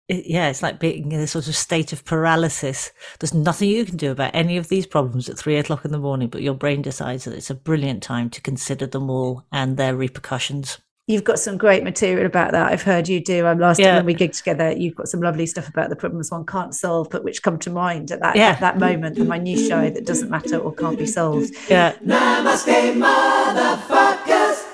it- 0.09 0.27
yeah, 0.27 0.49
it's 0.49 0.62
like 0.62 0.79
being 0.79 1.11
in 1.12 1.21
a 1.21 1.27
sort 1.27 1.49
of 1.49 1.57
state 1.57 1.92
of 1.92 2.05
paralysis. 2.05 2.92
There's 3.19 3.35
nothing 3.35 3.69
you 3.71 3.85
can 3.85 3.97
do 3.97 4.11
about 4.12 4.35
any 4.35 4.57
of 4.57 4.69
these 4.69 4.87
problems 4.87 5.29
at 5.29 5.38
three 5.38 5.57
o'clock 5.57 5.85
in 5.85 5.90
the 5.92 5.99
morning, 5.99 6.29
but 6.29 6.42
your 6.42 6.55
brain 6.55 6.83
decides 6.83 7.25
that 7.25 7.35
it's 7.35 7.51
a 7.51 7.55
brilliant 7.55 8.03
time 8.03 8.31
to 8.31 8.40
consider 8.40 8.87
them 8.87 9.11
all 9.11 9.45
and 9.53 9.77
their 9.77 9.97
repercussions. 9.97 10.79
You've 11.09 11.23
got 11.23 11.38
some 11.38 11.57
great 11.57 11.85
material 11.85 12.27
about 12.27 12.51
that. 12.51 12.66
I've 12.73 12.83
heard 12.83 13.09
you 13.09 13.21
do. 13.21 13.47
I'm 13.47 13.59
um, 13.59 13.59
last 13.61 13.79
Yeah. 13.79 13.95
time 13.95 13.97
when 13.99 14.07
we 14.07 14.14
gigged 14.16 14.37
together, 14.38 14.73
you've 14.73 14.97
got 14.97 15.07
some 15.09 15.21
lovely 15.21 15.47
stuff 15.47 15.69
about 15.69 15.88
the 15.88 15.95
problems 15.95 16.33
one 16.33 16.45
can't 16.45 16.75
solve, 16.75 17.11
but 17.11 17.23
which 17.23 17.45
come 17.45 17.61
to 17.61 17.71
mind 17.71 18.11
at 18.11 18.19
that 18.21 18.35
Yeah. 18.35 18.49
at 18.51 18.61
that 18.61 18.79
moment. 18.81 19.14
The 19.16 19.25
minutiae 19.25 19.92
that 19.92 20.05
doesn't 20.05 20.31
matter 20.31 20.59
or 20.59 20.73
can't 20.75 20.99
be 20.99 21.07
solved. 21.07 21.55
Yeah. 21.71 21.92
Namaste, 22.05 22.95
motherfuckers. 23.01 24.64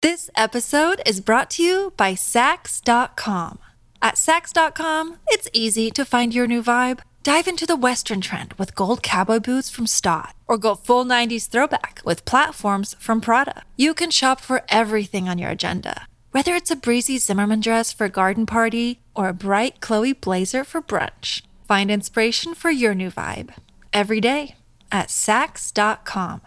This 0.00 0.30
episode 0.34 1.02
is 1.04 1.20
brought 1.20 1.50
to 1.50 1.62
you 1.62 1.92
by 1.98 2.12
Saks.com. 2.14 3.58
At 4.04 4.16
Saks.com, 4.16 5.16
it's 5.28 5.48
easy 5.54 5.90
to 5.92 6.04
find 6.04 6.34
your 6.34 6.46
new 6.46 6.62
vibe. 6.62 6.98
Dive 7.22 7.48
into 7.48 7.64
the 7.64 7.74
Western 7.74 8.20
trend 8.20 8.52
with 8.58 8.74
gold 8.74 9.02
cowboy 9.02 9.38
boots 9.38 9.70
from 9.70 9.86
Staud, 9.86 10.34
or 10.46 10.58
go 10.58 10.74
full 10.74 11.06
90s 11.06 11.48
throwback 11.48 12.02
with 12.04 12.26
platforms 12.26 12.94
from 13.00 13.22
Prada. 13.22 13.62
You 13.78 13.94
can 13.94 14.10
shop 14.10 14.42
for 14.42 14.60
everything 14.68 15.26
on 15.26 15.38
your 15.38 15.48
agenda, 15.48 16.06
whether 16.32 16.54
it's 16.54 16.70
a 16.70 16.76
breezy 16.76 17.16
Zimmermann 17.16 17.60
dress 17.60 17.94
for 17.94 18.04
a 18.04 18.10
garden 18.10 18.44
party 18.44 19.00
or 19.16 19.28
a 19.28 19.32
bright 19.32 19.80
Chloe 19.80 20.12
blazer 20.12 20.64
for 20.64 20.82
brunch. 20.82 21.40
Find 21.66 21.90
inspiration 21.90 22.52
for 22.52 22.70
your 22.70 22.94
new 22.94 23.10
vibe 23.10 23.54
every 23.90 24.20
day 24.20 24.56
at 24.92 25.08
Saks.com. 25.08 26.42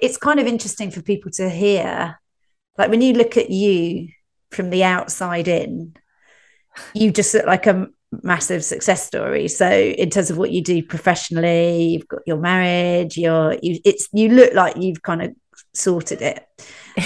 It's 0.00 0.16
kind 0.16 0.38
of 0.38 0.46
interesting 0.46 0.92
for 0.92 1.02
people 1.02 1.32
to 1.32 1.50
hear. 1.50 2.20
Like 2.78 2.90
when 2.90 3.00
you 3.00 3.14
look 3.14 3.36
at 3.36 3.50
you 3.50 4.10
from 4.52 4.70
the 4.70 4.84
outside 4.84 5.48
in, 5.48 5.96
you 6.94 7.10
just 7.10 7.32
look 7.34 7.46
like 7.46 7.66
a 7.66 7.88
massive 8.22 8.64
success 8.64 9.04
story. 9.06 9.48
So 9.48 9.68
in 9.68 10.10
terms 10.10 10.30
of 10.30 10.38
what 10.38 10.50
you 10.52 10.62
do 10.62 10.82
professionally, 10.82 11.84
you've 11.84 12.08
got 12.08 12.20
your 12.26 12.38
marriage, 12.38 13.16
your 13.16 13.56
you 13.62 13.80
it's 13.84 14.08
you 14.12 14.28
look 14.30 14.54
like 14.54 14.76
you've 14.76 15.02
kind 15.02 15.22
of 15.22 15.34
sorted 15.74 16.22
it. 16.22 16.46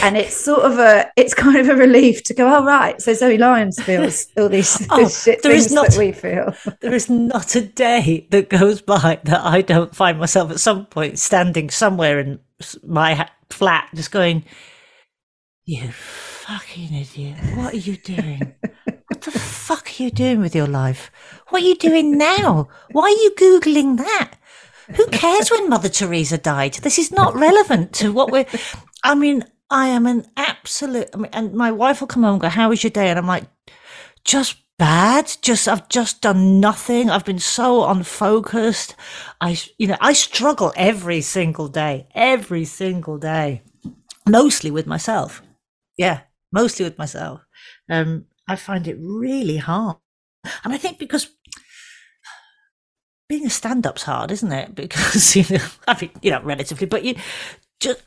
And 0.03 0.17
it's 0.17 0.37
sort 0.45 0.63
of 0.63 0.79
a 0.79 1.11
it's 1.17 1.35
kind 1.35 1.57
of 1.57 1.69
a 1.69 1.75
relief 1.75 2.23
to 2.25 2.35
go, 2.35 2.47
oh 2.59 2.65
right. 2.65 3.01
So 3.01 3.15
Zoe 3.15 3.39
Lyons 3.39 3.83
feels 3.83 4.27
all 4.37 4.49
these 4.57 4.87
Oh, 4.91 5.09
shit 5.09 5.43
there 5.43 5.53
is 5.53 5.73
not- 5.73 5.89
that 5.91 5.99
we 5.99 6.13
feel. 6.13 6.55
There 6.81 6.95
is 6.95 7.09
not 7.11 7.55
a 7.57 7.63
day 7.63 8.27
that 8.31 8.49
goes 8.51 8.81
by 8.83 9.21
that 9.25 9.41
I 9.45 9.63
don't 9.63 9.95
find 9.97 10.19
myself 10.19 10.51
at 10.51 10.61
some 10.61 10.87
point 10.87 11.19
standing 11.19 11.71
somewhere 11.71 12.21
in 12.21 12.41
my 12.87 13.29
flat 13.49 13.89
just 13.95 14.13
going, 14.13 14.45
You 15.65 15.89
fucking 15.91 16.95
idiot. 16.95 17.37
What 17.57 17.75
are 17.75 17.77
you 17.79 17.97
doing? 17.97 18.55
What 19.11 19.23
the 19.23 19.33
fuck 19.33 19.89
are 19.89 20.03
you 20.05 20.11
doing 20.11 20.41
with 20.41 20.55
your 20.55 20.69
life? 20.69 21.11
What 21.49 21.63
are 21.63 21.67
you 21.67 21.75
doing 21.75 22.17
now? 22.17 22.69
Why 22.93 23.03
are 23.03 23.11
you 23.11 23.33
Googling 23.37 23.97
that? 23.97 24.35
Who 24.95 25.05
cares 25.09 25.51
when 25.51 25.69
Mother 25.69 25.89
Teresa 25.89 26.39
died? 26.39 26.75
This 26.75 26.97
is 26.97 27.11
not 27.11 27.35
relevant 27.35 27.93
to 27.95 28.13
what 28.13 28.31
we're. 28.31 28.47
I 29.03 29.17
mean, 29.17 29.45
I 29.69 29.89
am 29.89 30.07
an 30.07 30.27
absolute. 30.37 31.09
I 31.13 31.17
mean, 31.17 31.31
and 31.33 31.55
my 31.55 31.73
wife 31.73 32.01
will 32.01 32.07
come 32.07 32.23
home 32.23 32.35
and 32.35 32.43
go, 32.43 32.49
How 32.49 32.69
was 32.69 32.85
your 32.85 32.91
day? 32.93 33.09
And 33.09 33.19
I'm 33.19 33.27
like, 33.27 33.45
just 34.25 34.57
bad 34.79 35.31
just 35.43 35.69
i've 35.69 35.87
just 35.91 36.23
done 36.23 36.59
nothing 36.59 37.11
i've 37.11 37.27
been 37.27 37.39
so 37.39 37.87
unfocused 37.87 38.97
i 39.39 39.55
you 39.77 39.87
know 39.87 39.97
i 40.01 40.15
struggle 40.15 40.73
every 40.75 41.21
single 41.21 41.69
day 41.69 42.09
every 42.15 42.65
single 42.65 43.19
day 43.19 43.61
mostly 44.27 44.71
with 44.71 44.87
myself 44.87 45.43
yeah 45.99 46.21
mostly 46.51 46.83
with 46.83 46.97
myself 46.97 47.43
um 47.91 48.25
i 48.51 48.57
find 48.57 48.89
it 48.89 48.97
really 49.01 49.59
hard. 49.59 49.97
And 50.65 50.73
i 50.73 50.79
think 50.79 50.99
because 50.99 51.31
being 53.29 53.47
a 53.47 53.51
stand-up's 53.51 54.03
hard 54.03 54.31
isn't 54.31 54.53
it? 54.53 54.75
Because 54.81 55.37
you 55.37 55.45
know 55.57 55.67
i 55.87 55.97
mean 56.01 56.11
you 56.23 56.31
know 56.31 56.43
relatively 56.43 56.87
but 56.87 57.05
you 57.05 57.15
just 57.81 58.03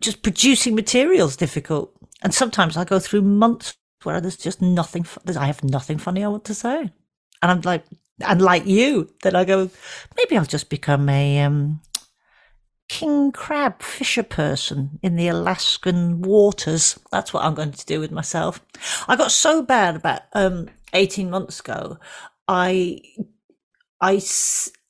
just 0.00 0.22
producing 0.22 0.74
materials 0.74 1.36
difficult. 1.36 1.92
And 2.22 2.34
sometimes 2.34 2.76
i 2.76 2.84
go 2.84 2.98
through 2.98 3.22
months 3.22 3.76
where 4.02 4.20
there's 4.20 4.36
just 4.36 4.60
nothing 4.62 5.06
i 5.36 5.46
have 5.46 5.62
nothing 5.64 5.98
funny 5.98 6.24
i 6.24 6.28
want 6.28 6.44
to 6.46 6.54
say. 6.54 6.78
And 7.42 7.50
i'm 7.52 7.60
like 7.62 7.84
and 8.20 8.42
like 8.42 8.66
you 8.66 9.08
then 9.22 9.34
i 9.34 9.44
go 9.44 9.70
maybe 10.16 10.36
i'll 10.36 10.44
just 10.56 10.68
become 10.68 11.08
a 11.08 11.40
um 11.40 11.80
king 12.90 13.32
crab 13.32 13.80
fisher 13.80 14.22
person 14.22 14.98
in 15.02 15.16
the 15.16 15.28
alaskan 15.28 16.20
waters 16.20 16.98
that's 17.12 17.32
what 17.32 17.44
i'm 17.44 17.54
going 17.54 17.72
to 17.72 17.86
do 17.86 18.00
with 18.00 18.10
myself 18.10 18.60
i 19.08 19.16
got 19.16 19.30
so 19.30 19.62
bad 19.62 19.96
about 19.96 20.22
um 20.34 20.68
18 20.92 21.30
months 21.30 21.60
ago 21.60 21.98
I, 22.52 23.00
I, 24.00 24.20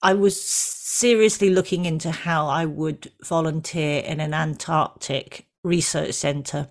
I 0.03 0.15
was 0.15 0.43
seriously 0.43 1.51
looking 1.51 1.85
into 1.85 2.11
how 2.11 2.47
I 2.47 2.65
would 2.65 3.13
volunteer 3.23 4.01
in 4.01 4.19
an 4.19 4.33
Antarctic 4.33 5.47
research 5.63 6.15
centre. 6.15 6.71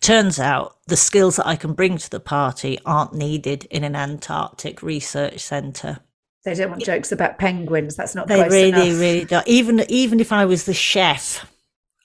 Turns 0.00 0.40
out 0.40 0.78
the 0.88 0.96
skills 0.96 1.36
that 1.36 1.46
I 1.46 1.54
can 1.54 1.74
bring 1.74 1.96
to 1.96 2.10
the 2.10 2.18
party 2.18 2.80
aren't 2.84 3.14
needed 3.14 3.66
in 3.66 3.84
an 3.84 3.94
Antarctic 3.94 4.82
research 4.82 5.38
centre. 5.38 6.00
They 6.46 6.54
don't 6.54 6.70
want 6.70 6.84
jokes 6.84 7.10
about 7.10 7.38
penguins. 7.38 7.96
That's 7.96 8.14
not 8.14 8.28
They 8.28 8.40
really, 8.44 8.68
enough. 8.68 9.00
really 9.00 9.24
don't. 9.24 9.48
Even 9.48 9.84
even 9.88 10.20
if 10.20 10.30
I 10.32 10.44
was 10.44 10.64
the 10.64 10.72
chef, 10.72 11.44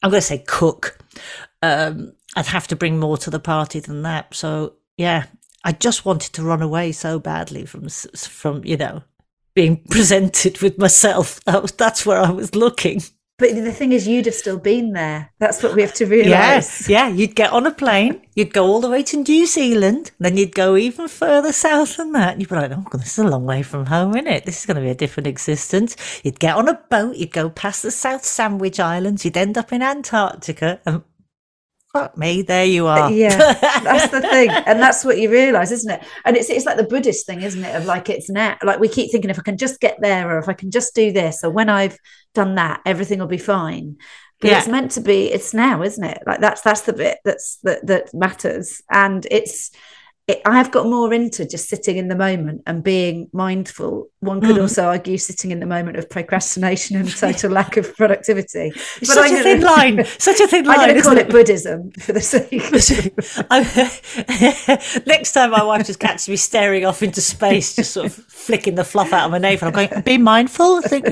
I'm 0.01 0.09
going 0.09 0.19
to 0.19 0.25
say 0.25 0.39
cook, 0.39 0.97
um, 1.61 2.13
I'd 2.35 2.47
have 2.47 2.67
to 2.69 2.75
bring 2.75 2.99
more 2.99 3.17
to 3.19 3.29
the 3.29 3.39
party 3.39 3.79
than 3.79 4.01
that. 4.01 4.33
So 4.33 4.73
yeah, 4.97 5.25
I 5.63 5.73
just 5.73 6.05
wanted 6.05 6.33
to 6.33 6.43
run 6.43 6.63
away 6.63 6.91
so 6.91 7.19
badly 7.19 7.67
from 7.67 7.87
from 7.87 8.65
you 8.65 8.77
know 8.77 9.03
being 9.53 9.77
presented 9.91 10.59
with 10.59 10.79
myself. 10.79 11.39
That 11.43 11.61
was 11.61 11.73
that's 11.73 12.03
where 12.03 12.19
I 12.19 12.31
was 12.31 12.55
looking. 12.55 13.03
But 13.41 13.55
the 13.55 13.71
thing 13.71 13.91
is, 13.91 14.07
you'd 14.07 14.27
have 14.27 14.35
still 14.35 14.59
been 14.59 14.93
there. 14.93 15.31
That's 15.39 15.63
what 15.63 15.73
we 15.73 15.81
have 15.81 15.95
to 15.95 16.05
Yeah, 16.05 16.09
realise. 16.11 16.87
yeah. 16.87 17.07
You'd 17.07 17.35
get 17.35 17.51
on 17.51 17.65
a 17.65 17.71
plane, 17.71 18.21
you'd 18.35 18.53
go 18.53 18.65
all 18.67 18.79
the 18.81 18.89
way 18.89 19.01
to 19.01 19.17
New 19.17 19.47
Zealand, 19.47 20.11
then 20.19 20.37
you'd 20.37 20.53
go 20.53 20.77
even 20.77 21.07
further 21.07 21.51
south 21.51 21.97
than 21.97 22.11
that. 22.11 22.33
And 22.33 22.41
you'd 22.41 22.49
be 22.49 22.55
like, 22.55 22.71
oh, 22.71 22.85
God, 22.87 23.01
this 23.01 23.17
is 23.17 23.25
a 23.25 23.27
long 23.27 23.45
way 23.45 23.63
from 23.63 23.87
home, 23.87 24.15
isn't 24.15 24.27
it? 24.27 24.45
This 24.45 24.59
is 24.59 24.65
going 24.67 24.75
to 24.77 24.83
be 24.83 24.91
a 24.91 24.95
different 24.95 25.25
existence. 25.25 25.97
You'd 26.23 26.39
get 26.39 26.55
on 26.55 26.69
a 26.69 26.79
boat, 26.91 27.15
you'd 27.15 27.31
go 27.33 27.49
past 27.49 27.81
the 27.81 27.89
South 27.91 28.23
Sandwich 28.23 28.79
Islands, 28.79 29.25
you'd 29.25 29.35
end 29.37 29.57
up 29.57 29.73
in 29.73 29.81
Antarctica, 29.81 30.79
and 30.85 31.01
fuck 31.93 32.17
me, 32.17 32.41
there 32.41 32.65
you 32.65 32.87
are. 32.87 33.11
Yeah, 33.11 33.35
that's 33.83 34.11
the 34.11 34.21
thing, 34.21 34.49
and 34.65 34.79
that's 34.79 35.03
what 35.03 35.17
you 35.17 35.29
realise, 35.29 35.71
isn't 35.71 35.91
it? 35.91 36.01
And 36.25 36.37
it's 36.37 36.49
it's 36.49 36.65
like 36.65 36.77
the 36.77 36.83
Buddhist 36.85 37.25
thing, 37.25 37.41
isn't 37.41 37.63
it? 37.63 37.75
Of 37.75 37.85
like 37.85 38.09
it's 38.09 38.29
now, 38.29 38.57
like 38.63 38.79
we 38.79 38.87
keep 38.87 39.11
thinking 39.11 39.29
if 39.29 39.39
I 39.39 39.41
can 39.41 39.57
just 39.57 39.81
get 39.81 39.97
there, 39.99 40.31
or 40.31 40.39
if 40.39 40.47
I 40.47 40.53
can 40.53 40.71
just 40.71 40.95
do 40.95 41.11
this, 41.11 41.43
or 41.43 41.49
when 41.49 41.69
I've 41.69 41.97
done 42.33 42.55
that, 42.55 42.81
everything 42.85 43.19
will 43.19 43.27
be 43.27 43.37
fine. 43.37 43.97
But 44.39 44.51
Yeah. 44.51 44.57
it's 44.59 44.67
meant 44.67 44.91
to 44.91 45.01
be. 45.01 45.31
It's 45.31 45.53
now, 45.53 45.83
isn't 45.83 46.03
it? 46.03 46.23
Like 46.25 46.39
that's 46.39 46.61
that's 46.61 46.81
the 46.81 46.93
bit 46.93 47.19
that's 47.23 47.57
that 47.63 47.85
that 47.87 48.13
matters, 48.13 48.81
and 48.89 49.25
it's. 49.29 49.71
It, 50.31 50.41
I 50.45 50.57
have 50.57 50.71
got 50.71 50.85
more 50.85 51.11
into 51.13 51.45
just 51.47 51.67
sitting 51.69 51.97
in 51.97 52.07
the 52.07 52.15
moment 52.15 52.61
and 52.67 52.83
being 52.83 53.29
mindful. 53.33 54.09
One 54.19 54.39
could 54.39 54.55
Mm. 54.55 54.61
also 54.61 54.85
argue 54.85 55.17
sitting 55.17 55.51
in 55.51 55.59
the 55.59 55.65
moment 55.65 55.97
of 55.97 56.09
procrastination 56.09 56.95
and 56.95 57.09
total 57.09 57.51
lack 57.51 57.75
of 57.77 57.95
productivity. 57.97 58.71
It's 59.01 59.13
such 59.13 59.31
a 59.31 59.43
thin 59.43 59.61
line. 59.61 60.05
Such 60.19 60.39
a 60.39 60.47
thin 60.47 60.65
line. 60.65 60.79
I'm 60.79 60.85
going 60.89 60.95
to 60.97 61.01
call 61.01 61.17
it? 61.17 61.27
it 61.27 61.29
Buddhism 61.29 61.91
for 61.99 62.13
the 62.13 62.21
sake. 62.21 62.51
Next 65.07 65.33
time 65.33 65.51
my 65.51 65.63
wife 65.63 65.85
just 65.87 65.99
catches 65.99 66.27
me 66.29 66.35
staring 66.35 66.85
off 66.85 67.01
into 67.03 67.21
space, 67.21 67.75
just 67.75 67.91
sort 67.91 68.07
of 68.07 68.13
flicking 68.13 68.75
the 68.75 68.83
fluff 68.83 69.13
out 69.13 69.25
of 69.25 69.31
my 69.31 69.37
navel, 69.37 69.67
I'm 69.69 69.73
going, 69.73 70.01
be 70.03 70.17
mindful. 70.17 70.81
Think 70.81 71.05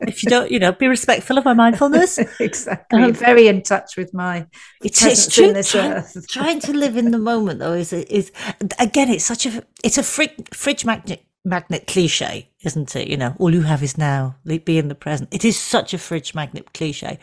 if 0.00 0.22
you 0.22 0.30
don't, 0.30 0.50
you 0.50 0.58
know, 0.58 0.72
be 0.72 0.88
respectful 0.88 1.38
of 1.38 1.44
my 1.44 1.54
mindfulness. 1.54 2.18
exactly. 2.40 3.02
Um, 3.02 3.12
Very 3.12 3.48
in 3.48 3.62
touch 3.62 3.96
with 3.96 4.12
my 4.14 4.46
It's, 4.82 5.04
it's 5.04 5.32
true. 5.34 5.48
in 5.48 5.54
this 5.54 5.72
trying, 5.72 5.92
earth. 5.92 6.26
trying 6.28 6.60
to 6.60 6.72
live 6.72 6.96
in 6.96 7.10
the 7.10 7.18
moment, 7.18 7.60
though, 7.60 7.72
is 7.72 7.92
is 7.92 8.30
again, 8.78 9.10
it's 9.10 9.24
such 9.24 9.46
a 9.46 9.64
it's 9.84 9.98
a 9.98 10.02
frig, 10.02 10.54
fridge 10.54 10.84
magnet 10.84 11.24
magnet 11.44 11.86
cliche, 11.86 12.50
isn't 12.64 12.96
it? 12.96 13.08
You 13.08 13.16
know, 13.16 13.34
all 13.38 13.54
you 13.54 13.62
have 13.62 13.82
is 13.82 13.98
now. 13.98 14.36
Be 14.44 14.78
in 14.78 14.88
the 14.88 14.94
present. 14.94 15.34
It 15.34 15.44
is 15.44 15.58
such 15.58 15.94
a 15.94 15.98
fridge 15.98 16.34
magnet 16.34 16.72
cliche, 16.74 17.18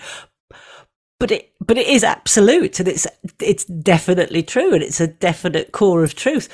but 1.19 1.31
it 1.31 1.53
but 1.59 1.77
it 1.77 1.88
is 1.88 2.03
absolute, 2.03 2.79
and 2.79 2.88
it's 2.89 3.07
it's 3.41 3.65
definitely 3.65 4.43
true, 4.43 4.73
and 4.73 4.83
it's 4.83 5.01
a 5.01 5.07
definite 5.07 5.71
core 5.71 6.03
of 6.03 6.15
truth. 6.15 6.49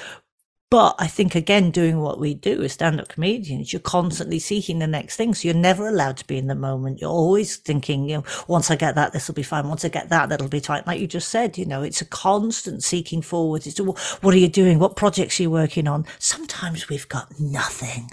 But 0.72 0.96
I 1.00 1.08
think 1.08 1.34
again, 1.34 1.72
doing 1.72 2.00
what 2.00 2.20
we 2.20 2.36
do 2.36 2.62
as 2.62 2.74
stand-up 2.74 3.10
comedians, 3.10 3.74
you're 3.74 3.80
constantly 3.80 4.38
seeking 4.38 4.78
the 4.78 4.86
next 4.86 5.16
thing. 5.16 5.34
So 5.34 5.48
you're 5.48 5.56
never 5.56 5.88
allowed 5.88 6.18
to 6.18 6.28
be 6.28 6.38
in 6.38 6.46
the 6.46 6.54
moment. 6.54 7.02
You're 7.02 7.10
always 7.10 7.56
thinking, 7.56 8.08
you 8.08 8.18
know, 8.18 8.24
once 8.48 8.70
I 8.70 8.76
get 8.76 8.94
that, 8.94 9.12
this 9.12 9.28
will 9.28 9.34
be 9.34 9.42
fine. 9.42 9.68
Once 9.68 9.84
I 9.84 9.90
get 9.90 10.10
that, 10.10 10.30
that'll 10.30 10.48
be 10.48 10.62
tight. 10.62 10.86
Like 10.86 11.00
you 11.00 11.08
just 11.08 11.30
said, 11.30 11.58
you 11.58 11.66
know, 11.66 11.82
it's 11.82 12.02
a 12.02 12.06
constant 12.06 12.84
seeking 12.84 13.24
forward. 13.24 13.66
It's 13.66 13.80
what 13.80 14.34
are 14.34 14.38
you 14.38 14.48
doing? 14.48 14.78
What 14.78 14.96
projects 14.96 15.40
are 15.40 15.44
you 15.44 15.52
working 15.52 15.88
on? 15.88 16.06
Sometimes 16.20 16.88
we've 16.88 17.10
got 17.10 17.40
nothing. 17.40 18.12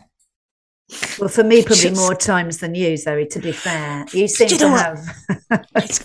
Well, 1.18 1.28
for 1.28 1.42
me, 1.42 1.64
probably 1.64 1.90
more 1.90 2.14
times 2.14 2.58
than 2.58 2.76
you, 2.76 2.96
Zoe. 2.96 3.26
To 3.26 3.40
be 3.40 3.50
fair, 3.50 4.06
you 4.12 4.28
seem 4.28 4.48
you 4.48 4.58
to 4.58 4.64
know 4.64 4.76
have. 4.76 5.16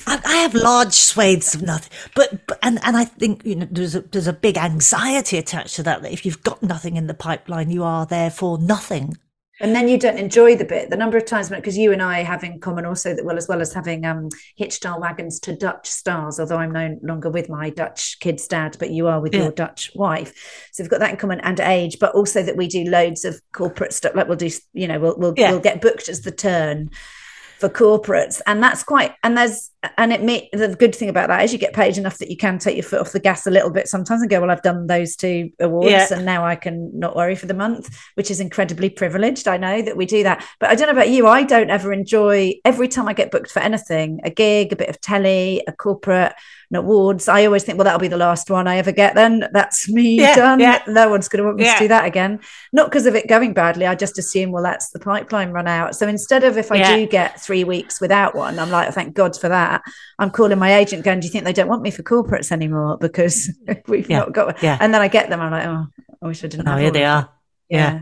I, 0.08 0.22
I 0.26 0.36
have 0.38 0.56
large 0.56 0.94
swathes 0.94 1.54
of 1.54 1.62
nothing, 1.62 1.92
but, 2.16 2.48
but 2.48 2.58
and 2.64 2.80
and 2.84 2.98
I 2.98 3.06
think 3.06 3.46
you 3.46 3.56
know 3.56 3.68
there's 3.70 3.94
a 3.94 4.02
there's 4.02 4.28
a 4.28 4.34
big 4.34 4.58
anxiety 4.58 5.38
attached 5.38 5.76
to 5.76 5.84
that. 5.84 6.02
That 6.02 6.12
if 6.12 6.26
you've 6.26 6.42
got 6.42 6.64
nothing 6.64 6.98
in 6.98 7.06
the 7.06 7.14
pipeline, 7.14 7.70
you 7.70 7.84
are 7.84 8.08
therefore 8.08 8.58
nothing. 8.58 9.18
And 9.62 9.76
then 9.76 9.88
you 9.88 9.98
don't 9.98 10.18
enjoy 10.18 10.56
the 10.56 10.66
bit. 10.66 10.90
The 10.90 10.98
number 10.98 11.18
of 11.18 11.26
times, 11.26 11.50
because 11.50 11.78
you 11.78 11.92
and 11.94 12.02
I 12.02 12.24
have 12.24 12.44
in 12.44 12.60
common 12.60 12.86
also 12.86 13.16
that 13.16 13.24
well, 13.24 13.38
as 13.38 13.48
well 13.48 13.62
as 13.62 13.74
having 13.74 14.06
um, 14.06 14.30
hitched 14.56 14.86
our 14.86 15.00
wagons 15.00 15.40
to 15.42 15.56
Dutch 15.56 15.88
stars. 15.88 16.40
Although 16.40 16.58
I'm 16.58 16.72
no 16.72 16.98
longer 17.04 17.30
with 17.30 17.48
my 17.48 17.70
Dutch 17.70 18.20
kid's 18.20 18.48
dad, 18.48 18.76
but 18.80 18.90
you 18.90 19.08
are 19.08 19.22
with 19.22 19.34
Yeah. 19.34 19.44
your 19.44 19.52
Dutch 19.52 19.92
wife. 19.96 20.34
So 20.74 20.84
we've 20.84 20.90
got 20.90 21.00
that 21.00 21.12
in 21.12 21.18
common, 21.18 21.40
and 21.42 21.60
age. 21.60 21.98
But 22.00 22.14
also 22.16 22.44
that 22.44 22.58
we 22.58 22.68
do 22.68 22.84
loads 22.86 23.24
of 23.24 23.40
corporate 23.54 23.94
stuff. 23.94 24.16
Like 24.16 24.28
we'll 24.28 24.38
do, 24.38 24.50
you 24.74 24.88
know, 24.88 25.00
we'll 25.00 25.16
we'll, 25.18 25.34
Yeah. 25.38 25.52
we'll 25.52 25.60
get 25.60 25.82
booked 25.82 26.10
as 26.10 26.22
the 26.22 26.32
turn 26.32 26.90
for 27.60 27.70
corporates, 27.70 28.42
and 28.48 28.62
that's 28.64 28.84
quite. 28.84 29.14
And 29.24 29.38
there's 29.38 29.70
and 29.98 30.14
it 30.14 30.22
may, 30.22 30.48
the 30.54 30.76
good 30.78 30.94
thing 30.94 31.10
about 31.10 31.30
that 31.30 31.44
is 31.44 31.52
you 31.52 31.58
get 31.58 31.74
paid 31.74 31.98
enough 31.98 32.20
that 32.20 32.30
you 32.30 32.38
can 32.38 32.60
take 32.60 32.76
your 32.76 32.84
foot 32.84 33.00
off 33.02 33.14
the 33.14 33.20
gas 33.20 33.48
a 33.48 33.52
little 33.52 33.72
bit 33.72 33.88
sometimes 33.88 34.22
and 34.22 34.30
go, 34.30 34.40
well, 34.40 34.52
I've 34.52 34.62
done 34.62 34.86
those 34.86 35.16
two 35.16 35.50
awards 35.60 35.90
Yeah. 35.90 36.08
and 36.12 36.24
now 36.24 36.46
I 36.46 36.56
can 36.56 36.92
not 36.98 37.16
worry 37.16 37.36
for 37.36 37.48
the 37.48 37.56
month, 37.56 37.98
which 38.14 38.30
is 38.30 38.40
incredibly 38.40 38.90
privileged. 38.92 39.48
I 39.48 39.58
know 39.58 39.82
that 39.82 39.98
we 39.98 40.06
do 40.06 40.22
that, 40.24 40.46
but 40.60 40.70
I 40.70 40.76
don't 40.76 40.86
know 40.88 40.94
about 40.94 41.10
you. 41.10 41.26
I 41.28 41.42
don't 41.44 41.72
ever 41.72 41.92
enjoy 41.92 42.54
every 42.64 42.88
time 42.88 43.08
I 43.08 43.14
get 43.14 43.32
booked 43.32 43.50
for 43.50 43.60
anything, 43.60 44.20
a 44.24 44.30
gig, 44.30 44.72
a 44.72 44.76
bit 44.76 44.90
of 44.90 45.02
telly, 45.02 45.64
a 45.68 45.72
corporate, 45.72 46.34
an 46.70 46.76
awards. 46.78 47.28
I 47.28 47.46
always 47.46 47.64
think, 47.64 47.78
well, 47.80 47.86
that'll 47.86 48.00
be 48.00 48.08
the 48.08 48.18
last 48.18 48.52
one 48.52 48.68
I 48.68 48.78
ever 48.78 48.92
get. 48.92 49.16
Then 49.16 49.46
that's 49.52 49.90
me 49.90 50.20
Yeah, 50.20 50.36
done. 50.36 50.60
yeah. 50.60 50.84
No 50.88 51.10
one's 51.10 51.28
going 51.28 51.40
to 51.40 51.46
want 51.46 51.58
me 51.58 51.66
to 51.66 51.80
do 51.80 51.88
that 51.88 52.06
again. 52.06 52.40
Not 52.72 52.90
because 52.90 53.08
of 53.08 53.16
it 53.16 53.28
going 53.28 53.54
badly. 53.54 53.88
I 53.88 53.96
just 53.96 54.20
assume, 54.20 54.52
well, 54.52 54.64
that's 54.64 54.92
the 54.92 55.00
pipeline 55.00 55.50
run 55.52 55.68
out. 55.68 55.96
So 55.96 56.08
instead 56.08 56.44
of 56.44 56.58
if 56.58 56.72
I 56.72 56.78
do 56.98 57.08
get 57.08 57.42
three 57.42 57.64
weeks 57.64 58.00
without 58.00 58.36
one, 58.36 58.60
I'm 58.60 58.70
like, 58.70 58.88
oh, 58.88 58.92
thank 58.92 59.16
God 59.16 59.36
for 59.36 59.50
that. 59.50 59.71
I'm 60.20 60.32
calling 60.32 60.58
my 60.60 60.74
agent 60.76 61.04
going, 61.04 61.20
do 61.20 61.28
you 61.28 61.32
think 61.32 61.44
they 61.46 61.54
don't 61.54 61.68
want 61.70 61.82
me 61.82 61.92
for 61.92 62.04
corporates 62.04 62.52
anymore? 62.52 62.98
Because 63.00 63.50
we've 63.88 64.10
Yeah, 64.10 64.20
not 64.20 64.34
got 64.34 64.62
yeah. 64.64 64.78
And 64.82 64.94
then 64.94 65.02
I 65.02 65.08
get 65.08 65.30
them. 65.30 65.40
I'm 65.42 65.52
like, 65.52 65.66
oh, 65.68 65.86
I 66.22 66.28
wish 66.28 66.44
I 66.44 66.48
didn't 66.48 66.68
Oh, 66.68 66.72
have 66.72 66.80
here 66.80 66.92
they 66.92 67.06
are. 67.06 67.22
them. 67.22 67.30
Yeah. 67.70 68.02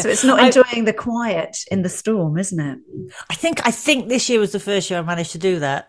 So 0.00 0.08
it's 0.08 0.22
not 0.30 0.38
I- 0.40 0.46
enjoying 0.46 0.84
the 0.84 0.92
quiet 0.92 1.56
in 1.70 1.82
the 1.82 1.88
storm, 1.88 2.38
isn't 2.38 2.60
it? 2.60 2.78
I 3.30 3.34
think 3.34 3.66
I 3.66 3.70
think 3.70 4.08
this 4.08 4.28
year 4.28 4.38
was 4.40 4.52
the 4.52 4.60
first 4.60 4.88
year 4.90 4.98
I 4.98 5.02
managed 5.02 5.32
to 5.32 5.38
do 5.38 5.58
that. 5.58 5.88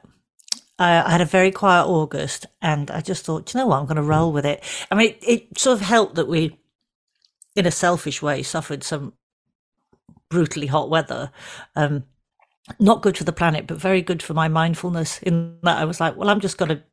Uh, 0.79 1.03
I 1.05 1.11
had 1.11 1.21
a 1.21 1.25
very 1.25 1.51
quiet 1.51 1.85
August, 1.85 2.47
and 2.59 2.89
I 2.89 3.01
just 3.01 3.23
thought, 3.25 3.53
you 3.53 3.59
know 3.59 3.67
what, 3.67 3.77
I'm 3.79 3.85
going 3.85 3.95
to 3.97 4.01
roll 4.01 4.31
with 4.33 4.43
it. 4.45 4.63
I 4.89 4.95
mean, 4.95 5.09
it, 5.11 5.19
it 5.21 5.59
sort 5.59 5.79
of 5.79 5.85
helped 5.85 6.15
that 6.15 6.27
we, 6.27 6.57
in 7.55 7.67
a 7.67 7.71
selfish 7.71 8.23
way, 8.23 8.41
suffered 8.41 8.83
some 8.83 9.13
brutally 10.29 10.65
hot 10.65 10.89
weather. 10.89 11.31
Um, 11.75 12.05
not 12.79 13.01
good 13.01 13.17
for 13.17 13.23
the 13.23 13.33
planet, 13.33 13.67
but 13.67 13.77
very 13.77 14.01
good 14.01 14.23
for 14.23 14.33
my 14.33 14.47
mindfulness. 14.47 15.19
In 15.21 15.57
that, 15.63 15.77
I 15.77 15.85
was 15.85 15.99
like, 15.99 16.15
well, 16.15 16.29
I'm 16.29 16.39
just 16.39 16.57
going 16.57 16.69
to 16.69 16.83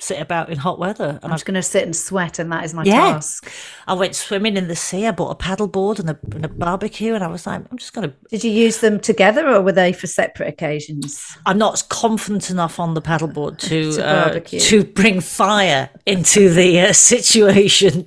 sit 0.00 0.20
about 0.20 0.50
in 0.50 0.58
hot 0.58 0.78
weather, 0.80 1.20
and 1.22 1.24
I'm 1.24 1.30
just 1.32 1.44
going 1.46 1.54
to 1.54 1.62
sit 1.62 1.84
and 1.84 1.94
sweat, 1.94 2.38
and 2.40 2.50
that 2.50 2.64
is 2.64 2.74
my 2.74 2.82
Yeah. 2.82 3.12
task. 3.12 3.48
I 3.86 3.94
went 3.94 4.16
swimming 4.16 4.56
in 4.56 4.66
the 4.66 4.74
sea. 4.74 5.06
I 5.06 5.12
bought 5.12 5.30
a 5.30 5.34
paddle 5.36 5.68
board 5.68 6.00
and 6.00 6.10
a, 6.10 6.18
and 6.32 6.44
a 6.44 6.48
barbecue, 6.48 7.14
and 7.14 7.22
I 7.22 7.28
was 7.28 7.46
like, 7.46 7.62
I'm 7.70 7.78
just 7.78 7.92
going 7.92 8.10
to 8.10 8.16
Did 8.28 8.42
you 8.42 8.50
use 8.50 8.78
them 8.78 8.98
together, 8.98 9.48
or 9.48 9.60
were 9.62 9.72
they 9.72 9.92
for 9.92 10.08
separate 10.08 10.48
occasions? 10.48 11.24
I'm 11.46 11.58
not 11.58 11.84
confident 11.88 12.50
enough 12.50 12.80
on 12.80 12.94
the 12.94 13.02
paddleboard 13.02 13.58
to 13.68 13.92
To 13.92 14.04
uh, 14.04 14.40
to 14.40 14.84
bring 14.84 15.20
fire 15.20 15.88
into 16.04 16.52
the 16.52 16.80
uh, 16.80 16.92
situation. 16.92 18.06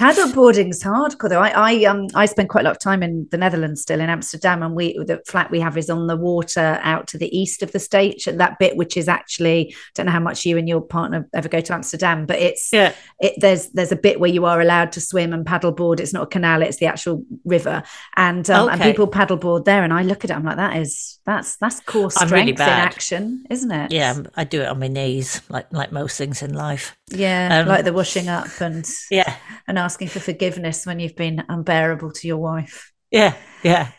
Paddleboarding's 0.00 0.82
hardcore 0.82 1.28
though. 1.28 1.40
I, 1.42 1.50
I 1.72 1.84
um 1.84 2.06
I 2.14 2.24
spend 2.24 2.48
quite 2.48 2.62
a 2.62 2.64
lot 2.64 2.70
of 2.76 2.78
time 2.78 3.02
in 3.02 3.28
the 3.30 3.36
Netherlands 3.36 3.82
still 3.82 4.00
in 4.00 4.08
Amsterdam, 4.08 4.62
and 4.62 4.74
we 4.74 4.94
the 4.94 5.20
flat 5.26 5.50
we 5.50 5.60
have 5.60 5.76
is 5.76 5.90
on 5.90 6.06
the 6.06 6.16
water 6.16 6.80
out 6.82 7.06
to 7.08 7.18
the 7.18 7.28
east 7.38 7.62
of 7.62 7.72
the 7.72 7.78
state, 7.78 8.26
and 8.26 8.40
that 8.40 8.58
bit 8.58 8.76
which 8.78 8.96
is 8.96 9.08
actually 9.08 9.74
I 9.74 9.76
don't 9.94 10.06
know 10.06 10.12
how 10.12 10.20
much 10.20 10.46
you 10.46 10.56
and 10.56 10.66
your 10.66 10.80
partner 10.80 11.28
ever 11.34 11.50
go 11.50 11.60
to 11.60 11.74
Amsterdam, 11.74 12.24
but 12.24 12.38
it's 12.38 12.72
Yeah, 12.72 12.94
it, 13.18 13.34
there's 13.42 13.68
there's 13.72 13.92
a 13.92 13.96
bit 13.96 14.18
where 14.20 14.30
you 14.30 14.46
are 14.46 14.62
allowed 14.62 14.92
to 14.92 15.02
swim 15.02 15.34
and 15.34 15.44
paddleboard. 15.44 16.00
It's 16.00 16.14
not 16.14 16.22
a 16.22 16.26
canal; 16.28 16.62
it's 16.62 16.78
the 16.78 16.86
actual 16.86 17.22
river, 17.44 17.82
and 18.16 18.48
um, 18.48 18.70
and 18.70 18.80
Okay. 18.80 18.90
people 18.92 19.06
paddleboard 19.06 19.66
there. 19.66 19.84
And 19.84 19.92
I 19.92 20.02
look 20.02 20.24
at 20.24 20.30
it, 20.30 20.34
I'm 20.34 20.44
like, 20.44 20.56
that 20.56 20.78
is 20.78 21.18
that's 21.26 21.56
that's 21.56 21.80
core 21.80 22.10
strength 22.10 22.32
really 22.32 22.52
in 22.52 22.58
action, 22.58 23.44
isn't 23.50 23.70
it? 23.70 23.92
yeah. 23.92 24.14
I 24.34 24.44
do 24.44 24.62
it 24.62 24.68
on 24.68 24.78
my 24.78 24.88
knees, 24.88 25.42
like 25.50 25.70
like 25.72 25.92
most 25.92 26.16
things 26.16 26.42
in 26.42 26.54
life. 26.54 26.96
yeah, 27.10 27.60
Um, 27.60 27.68
like 27.68 27.84
the 27.84 27.92
washing 27.92 28.28
up 28.28 28.48
and 28.62 28.88
Yeah, 29.10 29.36
and 29.68 29.78
asking 29.90 30.06
for 30.08 30.20
forgiveness 30.20 30.86
when 30.86 31.00
you've 31.00 31.16
been 31.16 31.42
unbearable 31.48 32.12
to 32.12 32.28
your 32.28 32.38
wife. 32.38 32.92
yeah, 33.10 33.34
yeah. 33.64 33.90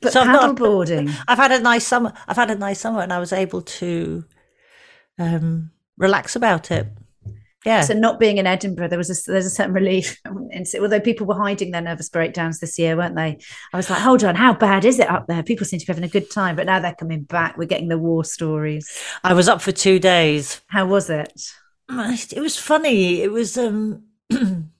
But 0.00 0.12
So 0.12 0.20
I've 0.20 0.26
paddleboarding, 0.28 1.14
I've 1.28 1.38
had 1.38 1.52
a 1.52 1.60
nice 1.60 1.86
summer. 1.86 2.12
I've 2.26 2.36
had 2.36 2.50
a 2.50 2.56
nice 2.56 2.80
summer, 2.80 3.00
and 3.00 3.12
I 3.12 3.20
was 3.20 3.32
able 3.32 3.62
to 3.62 4.24
um, 5.18 5.70
relax 5.96 6.34
about 6.34 6.70
it. 6.72 6.88
Yeah, 7.64 7.82
so 7.82 7.94
not 7.94 8.18
being 8.18 8.38
in 8.38 8.46
Edinburgh, 8.48 8.88
there 8.88 8.98
was 8.98 9.10
a, 9.10 9.30
there's 9.30 9.46
a 9.46 9.50
certain 9.50 9.72
relief. 9.72 10.20
And 10.54 10.66
so- 10.66 10.82
although 10.82 11.00
people 11.00 11.26
were 11.26 11.38
hiding 11.38 11.70
their 11.70 11.80
nervous 11.80 12.08
breakdowns 12.08 12.58
this 12.58 12.78
year, 12.78 12.96
weren't 12.96 13.14
they? 13.14 13.38
I 13.72 13.76
was 13.76 13.88
like, 13.88 14.00
hold 14.02 14.24
on, 14.24 14.34
how 14.34 14.52
bad 14.52 14.84
is 14.84 14.98
it 14.98 15.08
up 15.08 15.26
there? 15.28 15.42
People 15.44 15.64
seem 15.64 15.78
to 15.78 15.86
be 15.86 15.92
having 15.92 16.04
a 16.04 16.08
good 16.08 16.30
time, 16.30 16.56
but 16.56 16.66
now 16.66 16.80
they're 16.80 16.94
coming 16.94 17.22
back. 17.22 17.56
We're 17.56 17.68
getting 17.74 17.88
the 17.88 17.98
war 17.98 18.24
stories. 18.24 18.90
I 19.22 19.32
was 19.34 19.48
up 19.48 19.62
for 19.62 19.70
two 19.72 19.98
days. 20.00 20.60
How 20.66 20.86
was 20.86 21.08
it? 21.08 21.32
it 21.88 22.40
was 22.40 22.58
funny. 22.58 23.22
It 23.22 23.30
was 23.30 23.56
um 23.56 24.04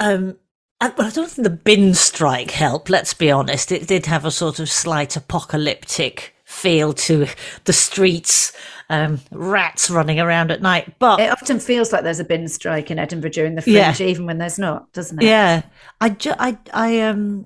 um 0.00 0.36
I, 0.82 0.88
well, 0.96 1.08
I 1.08 1.10
don't 1.10 1.30
think 1.30 1.44
the 1.44 1.50
bin 1.50 1.92
strike 1.92 2.50
helped. 2.52 2.88
Let's 2.88 3.12
be 3.12 3.30
honest. 3.30 3.70
It 3.70 3.86
did 3.86 4.06
have 4.06 4.24
a 4.24 4.30
sort 4.30 4.58
of 4.60 4.70
slight 4.70 5.14
apocalyptic 5.14 6.34
feel 6.46 6.94
to 6.94 7.26
the 7.64 7.72
streets, 7.74 8.52
um, 8.88 9.20
rats 9.30 9.90
running 9.90 10.18
around 10.18 10.50
at 10.50 10.62
night. 10.62 10.98
But 10.98 11.20
It 11.20 11.30
often 11.30 11.60
feels 11.60 11.92
like 11.92 12.02
there's 12.02 12.18
a 12.18 12.24
bin 12.24 12.48
strike 12.48 12.90
in 12.90 12.98
Edinburgh 12.98 13.30
during 13.32 13.56
the 13.56 13.70
Yeah. 13.70 13.92
fringe, 13.92 14.08
even 14.10 14.24
when 14.24 14.38
there's 14.38 14.58
not, 14.58 14.90
doesn't 14.94 15.22
it? 15.22 15.26
yeah, 15.26 15.62
I, 16.00 16.08
ju- 16.08 16.34
I, 16.38 16.56
I, 16.72 17.00
um, 17.02 17.44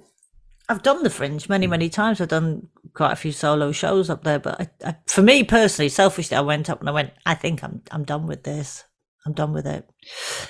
I've 0.69 0.85
done 0.85 1.03
the 1.03 1.11
fringe 1.11 1.49
many, 1.49 1.67
many 1.67 1.89
times. 1.91 2.21
I've 2.21 2.29
done 2.29 2.69
quite 2.95 3.13
a 3.13 3.17
few 3.17 3.33
solo 3.33 3.73
shows 3.73 4.09
up 4.11 4.23
there, 4.23 4.39
but 4.39 4.61
I, 4.61 4.71
I, 4.91 4.97
for 5.09 5.23
me 5.23 5.43
personally, 5.43 5.89
selfishly, 5.89 6.37
I 6.37 6.41
went 6.41 6.71
up 6.71 6.79
and 6.79 6.89
I 6.89 6.93
went, 6.93 7.11
I 7.27 7.35
think 7.35 7.65
I'm, 7.65 7.83
I'm 7.91 8.05
done 8.05 8.29
with 8.29 8.45
this. 8.45 8.85
I'm 9.27 9.33
done 9.33 9.53
with 9.53 9.67
it. 9.67 9.91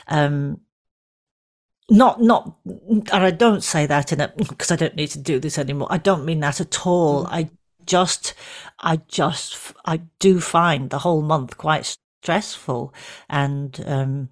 Um, 0.07 0.61
not, 1.91 2.21
not, 2.21 2.57
and 2.67 3.09
I 3.13 3.31
don't 3.31 3.63
say 3.63 3.87
that 3.87 4.13
in 4.13 4.21
a 4.21 4.33
because 4.37 4.71
I 4.71 4.77
don't 4.77 4.97
need 4.97 5.09
to 5.11 5.19
do 5.19 5.39
this 5.39 5.59
anymore. 5.59 5.89
I 5.91 5.99
don't 5.99 6.25
mean 6.25 6.41
that 6.41 6.61
at 6.61 6.87
all. 6.87 7.27
I 7.27 7.51
just, 7.87 8.35
I 8.81 8.97
just, 9.09 9.75
i 9.85 9.99
do 10.19 10.41
find 10.41 10.91
the 10.91 11.01
whole 11.01 11.23
month 11.23 11.59
quite 11.59 11.97
stressful, 12.23 12.95
and 13.29 13.83
um, 13.87 14.29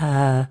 uh, 0.00 0.46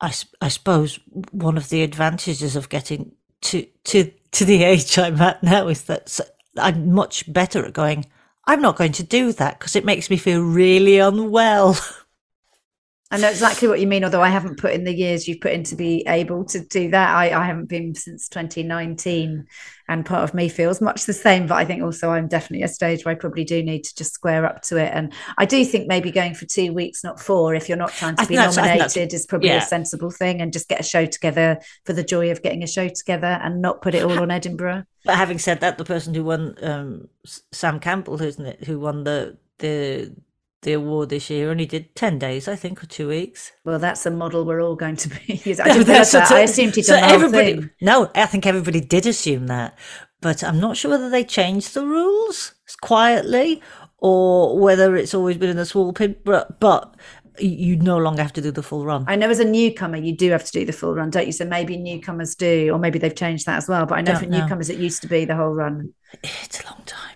I, 0.00 0.08
s- 0.08 0.26
I 0.40 0.48
suppose 0.48 0.98
one 1.32 1.56
of 1.56 1.68
the 1.68 1.82
advantages 1.82 2.56
of 2.56 2.68
getting 2.68 3.12
to 3.42 3.66
to 3.84 4.10
to 4.32 4.44
the 4.44 4.62
age 4.64 4.98
I'm 4.98 5.20
at 5.20 5.42
now 5.42 5.68
is 5.68 5.82
that 5.84 6.18
i'm 6.58 6.92
much 6.92 7.30
better 7.32 7.64
at 7.64 7.72
going. 7.72 8.06
I'm 8.46 8.60
not 8.60 8.76
going 8.76 8.92
to 8.92 9.02
do 9.02 9.32
that 9.32 9.58
because 9.58 9.74
it 9.74 9.86
makes 9.86 10.10
me 10.10 10.16
feel 10.18 10.42
really 10.42 10.98
unwell. 10.98 11.78
I 13.14 13.16
know 13.16 13.30
exactly 13.30 13.68
what 13.68 13.78
you 13.78 13.86
mean, 13.86 14.02
although 14.02 14.22
I 14.22 14.28
haven't 14.28 14.58
put 14.58 14.72
in 14.72 14.82
the 14.82 14.92
years 14.92 15.28
you've 15.28 15.40
put 15.40 15.52
in 15.52 15.62
to 15.64 15.76
be 15.76 16.04
able 16.08 16.44
to 16.46 16.58
do 16.58 16.90
that. 16.90 17.14
I, 17.14 17.30
I 17.30 17.46
haven't 17.46 17.68
been 17.68 17.94
since 17.94 18.28
2019, 18.28 19.46
and 19.88 20.04
part 20.04 20.24
of 20.24 20.34
me 20.34 20.48
feels 20.48 20.80
much 20.80 21.04
the 21.04 21.12
same. 21.12 21.46
But 21.46 21.54
I 21.54 21.64
think 21.64 21.80
also 21.80 22.10
I'm 22.10 22.26
definitely 22.26 22.64
at 22.64 22.70
a 22.70 22.72
stage 22.72 23.04
where 23.04 23.14
I 23.14 23.18
probably 23.18 23.44
do 23.44 23.62
need 23.62 23.84
to 23.84 23.94
just 23.94 24.14
square 24.14 24.44
up 24.44 24.62
to 24.62 24.78
it. 24.78 24.90
And 24.92 25.12
I 25.38 25.44
do 25.44 25.64
think 25.64 25.86
maybe 25.86 26.10
going 26.10 26.34
for 26.34 26.44
two 26.46 26.72
weeks, 26.72 27.04
not 27.04 27.20
four, 27.20 27.54
if 27.54 27.68
you're 27.68 27.78
not 27.78 27.92
trying 27.92 28.16
to 28.16 28.22
be 28.22 28.26
think 28.34 28.38
that's- 28.38 28.58
I 28.58 28.62
think 28.62 28.78
nominated, 28.80 29.14
is 29.14 29.26
probably 29.26 29.50
yeah. 29.50 29.58
a 29.58 29.66
sensible 29.66 30.10
thing. 30.10 30.40
And 30.40 30.52
just 30.52 30.68
get 30.68 30.80
a 30.80 30.84
show 30.84 31.06
together 31.06 31.60
for 31.84 31.92
the 31.92 32.02
joy 32.02 32.32
of 32.32 32.42
getting 32.42 32.64
a 32.64 32.66
show 32.66 32.88
together 32.88 33.38
and 33.44 33.62
not 33.62 33.80
put 33.80 33.94
it 33.94 34.02
all 34.02 34.18
on 34.18 34.32
Edinburgh. 34.32 34.86
But 35.04 35.18
having 35.18 35.38
said 35.38 35.60
that, 35.60 35.78
the 35.78 35.84
person 35.84 36.14
who 36.14 36.24
won 36.24 36.56
um, 36.62 37.08
Sam 37.52 37.78
Campbell, 37.78 38.20
isn't 38.20 38.44
it, 38.44 38.64
who 38.64 38.80
won 38.80 39.04
the 39.04 39.38
the 39.58 40.12
the 40.64 40.72
award 40.74 41.08
this 41.10 41.30
year, 41.30 41.50
only 41.50 41.64
did 41.66 41.94
ten 41.94 42.18
days, 42.18 42.48
I 42.48 42.56
think, 42.56 42.82
or 42.82 42.86
two 42.86 43.08
weeks. 43.08 43.52
Well, 43.64 43.78
that's 43.78 44.04
a 44.04 44.10
model 44.10 44.44
we're 44.44 44.60
all 44.60 44.74
going 44.76 44.96
to 44.96 45.08
be. 45.08 45.40
I 45.46 45.52
No, 45.68 45.74
didn't 45.74 45.86
that's- 45.86 46.12
that. 46.12 46.28
so- 46.28 46.36
I 46.36 46.40
assumed 46.40 46.74
he'd 46.74 46.82
so 46.84 46.96
done 46.98 47.10
everybody. 47.10 47.52
thing. 47.54 47.70
No, 47.80 48.10
I 48.14 48.26
think 48.26 48.46
everybody 48.46 48.80
did 48.80 49.06
assume 49.06 49.46
that, 49.46 49.78
but 50.20 50.42
I'm 50.42 50.58
not 50.60 50.76
sure 50.76 50.90
whether 50.90 51.08
they 51.08 51.22
changed 51.24 51.74
the 51.74 51.86
rules 51.86 52.54
quietly 52.80 53.62
or 53.98 54.58
whether 54.58 54.96
it's 54.96 55.14
always 55.14 55.36
been 55.38 55.50
in 55.50 55.56
the 55.56 55.66
small 55.66 55.92
pin. 55.92 56.16
But, 56.24 56.58
but 56.60 56.96
you 57.38 57.76
no 57.76 57.98
longer 57.98 58.22
have 58.22 58.32
to 58.34 58.40
do 58.40 58.50
the 58.50 58.62
full 58.62 58.84
run. 58.84 59.04
I 59.08 59.16
know 59.16 59.28
as 59.28 59.40
a 59.40 59.44
newcomer, 59.44 59.96
you 59.96 60.16
do 60.16 60.30
have 60.30 60.44
to 60.44 60.52
do 60.52 60.64
the 60.64 60.72
full 60.72 60.94
run, 60.94 61.10
don't 61.10 61.26
you? 61.26 61.32
So 61.32 61.44
maybe 61.44 61.76
newcomers 61.76 62.34
do, 62.34 62.70
or 62.72 62.78
maybe 62.78 62.98
they've 62.98 63.14
changed 63.14 63.46
that 63.46 63.56
as 63.56 63.68
well. 63.68 63.86
But 63.86 63.98
I 63.98 64.00
know 64.02 64.12
Don't 64.12 64.24
for 64.24 64.30
know. 64.30 64.40
newcomers, 64.40 64.70
it 64.70 64.78
used 64.78 65.02
to 65.02 65.08
be 65.08 65.24
the 65.24 65.34
whole 65.34 65.50
run. 65.52 65.92
It's 66.22 66.60
a 66.62 66.66
long 66.70 66.82
time. 66.86 67.13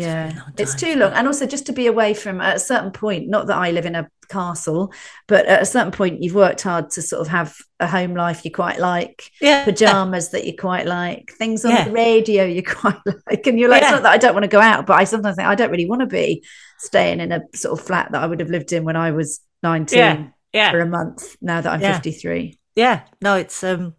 Yeah, 0.00 0.32
long 0.36 0.52
it's 0.58 0.74
too 0.74 0.94
long. 0.96 1.12
And 1.12 1.26
also 1.26 1.46
just 1.46 1.66
to 1.66 1.72
be 1.72 1.86
away 1.86 2.14
from 2.14 2.40
at 2.40 2.56
a 2.56 2.60
certain 2.60 2.90
point, 2.92 3.28
not 3.28 3.46
that 3.48 3.56
I 3.56 3.70
live 3.72 3.84
in 3.86 3.94
a 3.94 4.08
castle, 4.28 4.92
but 5.26 5.46
at 5.46 5.62
a 5.62 5.66
certain 5.66 5.90
point, 5.90 6.22
you've 6.22 6.34
worked 6.34 6.62
hard 6.62 6.90
to 6.90 7.02
sort 7.02 7.20
of 7.22 7.28
have 7.28 7.56
a 7.80 7.86
home 7.86 8.14
life 8.14 8.44
you 8.44 8.50
quite 8.52 8.78
like, 8.78 9.30
Yeah, 9.40 9.64
pajamas 9.64 10.30
that 10.30 10.44
you 10.46 10.54
quite 10.56 10.86
like, 10.86 11.32
things 11.38 11.64
on 11.64 11.72
Yeah. 11.72 11.84
the 11.84 11.92
radio 11.92 12.44
you 12.44 12.62
quite 12.76 12.96
like. 13.26 13.46
And 13.46 13.58
you're 13.58 13.68
like, 13.70 13.82
it's 13.82 13.88
Yeah. 13.90 13.96
not 13.96 14.02
that 14.04 14.12
I 14.12 14.18
don't 14.18 14.34
want 14.34 14.44
to 14.44 14.48
go 14.48 14.60
out, 14.60 14.86
but 14.86 14.98
I 15.00 15.04
sometimes 15.04 15.36
think 15.36 15.48
I 15.48 15.54
don't 15.54 15.70
really 15.70 15.86
want 15.88 16.00
to 16.00 16.06
be 16.06 16.44
staying 16.78 17.20
in 17.20 17.32
a 17.32 17.40
sort 17.54 17.78
of 17.78 17.84
flat 17.84 18.12
that 18.12 18.22
I 18.22 18.26
would 18.26 18.40
have 18.40 18.50
lived 18.50 18.72
in 18.72 18.84
when 18.84 18.96
I 18.96 19.10
was 19.10 19.40
19 19.62 19.98
Yeah, 19.98 20.26
yeah. 20.52 20.70
for 20.70 20.80
a 20.80 20.86
month 20.86 21.36
now 21.40 21.60
that 21.60 21.72
I'm 21.72 21.80
Yeah. 21.80 21.94
53. 21.94 22.58
Yeah, 22.76 23.00
no, 23.20 23.34
it's 23.34 23.64
um, 23.64 23.94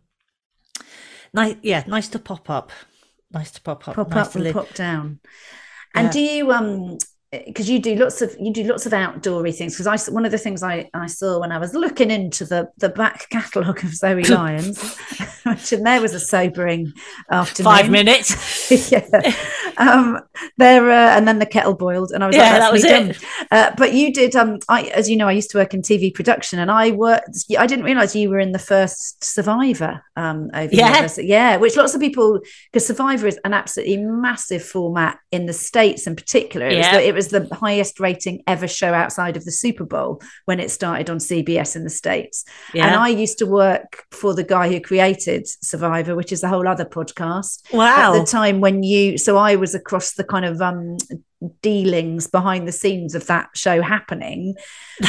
nice. 1.34 1.56
Yeah, 1.62 1.84
nice 1.88 2.08
to 2.10 2.20
pop 2.20 2.50
up. 2.50 2.72
Nice 3.32 3.52
to 3.52 3.62
pop 3.62 3.88
up. 3.88 3.96
pop 3.96 4.10
nice 4.10 4.28
up 4.28 4.36
and 4.36 4.44
live. 4.46 4.54
pop 4.54 4.74
down. 4.74 5.20
And 5.96 6.08
Yeah. 6.08 6.12
do 6.14 6.20
you 6.20 6.52
um 6.52 6.98
because 7.32 7.70
you 7.70 7.80
do 7.80 7.96
lots 7.96 8.22
of 8.24 8.36
you 8.40 8.52
do 8.52 8.64
lots 8.64 8.88
of 8.88 8.92
outdoory 8.92 9.56
things 9.56 9.78
because 9.78 9.86
I 10.10 10.12
one 10.12 10.26
of 10.26 10.32
the 10.32 10.38
things 10.40 10.64
I, 10.64 10.90
I 10.96 11.06
saw 11.06 11.40
when 11.40 11.52
I 11.52 11.60
was 11.60 11.76
looking 11.76 12.10
into 12.10 12.44
the 12.44 12.70
the 12.78 12.90
back 12.90 13.30
catalogue 13.30 13.84
of 13.84 13.94
Zoe 13.94 14.24
Lyons, 14.30 14.98
which 15.46 15.72
and 15.72 15.86
there 15.86 16.02
was 16.02 16.16
a 16.16 16.20
sobering 16.20 16.92
afternoon. 17.32 17.72
Five 17.72 17.90
minutes. 17.92 18.92
yeah. 18.92 19.06
Um, 19.78 20.20
there 20.58 20.90
uh, 20.90 21.16
and 21.16 21.28
then 21.28 21.38
the 21.38 21.46
kettle 21.46 21.76
boiled, 21.76 22.12
and 22.12 22.24
I 22.24 22.28
was 22.28 22.36
Yeah, 22.36 22.52
like, 22.52 22.60
that 22.62 22.72
was 22.72 22.84
it. 22.84 22.90
done." 22.90 23.16
Uh, 23.52 23.76
but 23.78 23.94
you 23.94 24.12
did. 24.12 24.36
Um, 24.36 24.58
I 24.68 24.84
as 24.86 25.08
you 25.08 25.16
know, 25.16 25.28
I 25.28 25.32
used 25.34 25.52
to 25.52 25.60
work 25.60 25.76
in 25.76 25.84
TV 25.84 26.12
production, 26.12 26.58
and 26.58 26.72
I 26.72 26.92
worked. 26.92 27.46
I 27.58 27.68
didn't 27.68 27.86
realize 27.86 28.16
you 28.16 28.30
were 28.32 28.40
in 28.40 28.54
the 28.54 28.60
first 28.60 29.24
Survivor. 29.24 30.04
Um, 30.16 30.50
over 30.54 30.74
Yeah. 30.74 31.08
Yeah, 31.18 31.58
which 31.58 31.78
lots 31.78 31.94
of 31.94 32.02
people 32.02 32.40
because 32.72 32.88
Survivor 32.88 33.28
is 33.28 33.40
an 33.46 33.54
absolutely 33.54 33.98
massive 33.98 34.64
format 34.64 35.20
in 35.32 35.46
the 35.46 35.54
states, 35.54 36.08
in 36.08 36.16
particular. 36.16 36.68
It 36.68 36.78
was 36.78 36.86
Yeah. 36.88 36.98
the, 36.98 37.08
it 37.08 37.14
was 37.14 37.19
the 37.28 37.48
highest 37.54 38.00
rating 38.00 38.42
ever 38.48 38.68
show 38.68 38.94
outside 38.94 39.38
of 39.38 39.46
the 39.46 39.52
Super 39.52 39.86
Bowl 39.86 40.22
when 40.46 40.60
it 40.60 40.72
started 40.72 41.10
on 41.10 41.18
CBS 41.18 41.76
in 41.76 41.84
the 41.84 41.90
states. 41.90 42.46
Yeah. 42.74 42.88
And 42.88 42.96
I 42.96 43.10
used 43.10 43.38
to 43.40 43.46
work 43.46 44.06
for 44.12 44.34
the 44.34 44.44
guy 44.44 44.70
who 44.70 44.80
created 44.80 45.48
Survivor, 45.48 46.16
which 46.16 46.32
is 46.32 46.44
a 46.44 46.48
whole 46.48 46.68
other 46.68 46.86
podcast. 46.86 47.74
wow. 47.74 48.16
At 48.16 48.20
the 48.20 48.26
time 48.26 48.62
when 48.62 48.84
you, 48.84 49.18
so 49.18 49.38
I 49.38 49.56
was 49.56 49.76
across 49.76 50.14
the 50.14 50.24
kind 50.24 50.46
of 50.46 50.62
um, 50.62 50.98
dealings 51.62 52.28
behind 52.28 52.68
the 52.68 52.72
scenes 52.72 53.16
of 53.16 53.26
that 53.28 53.50
show 53.56 53.82
happening. 53.82 54.56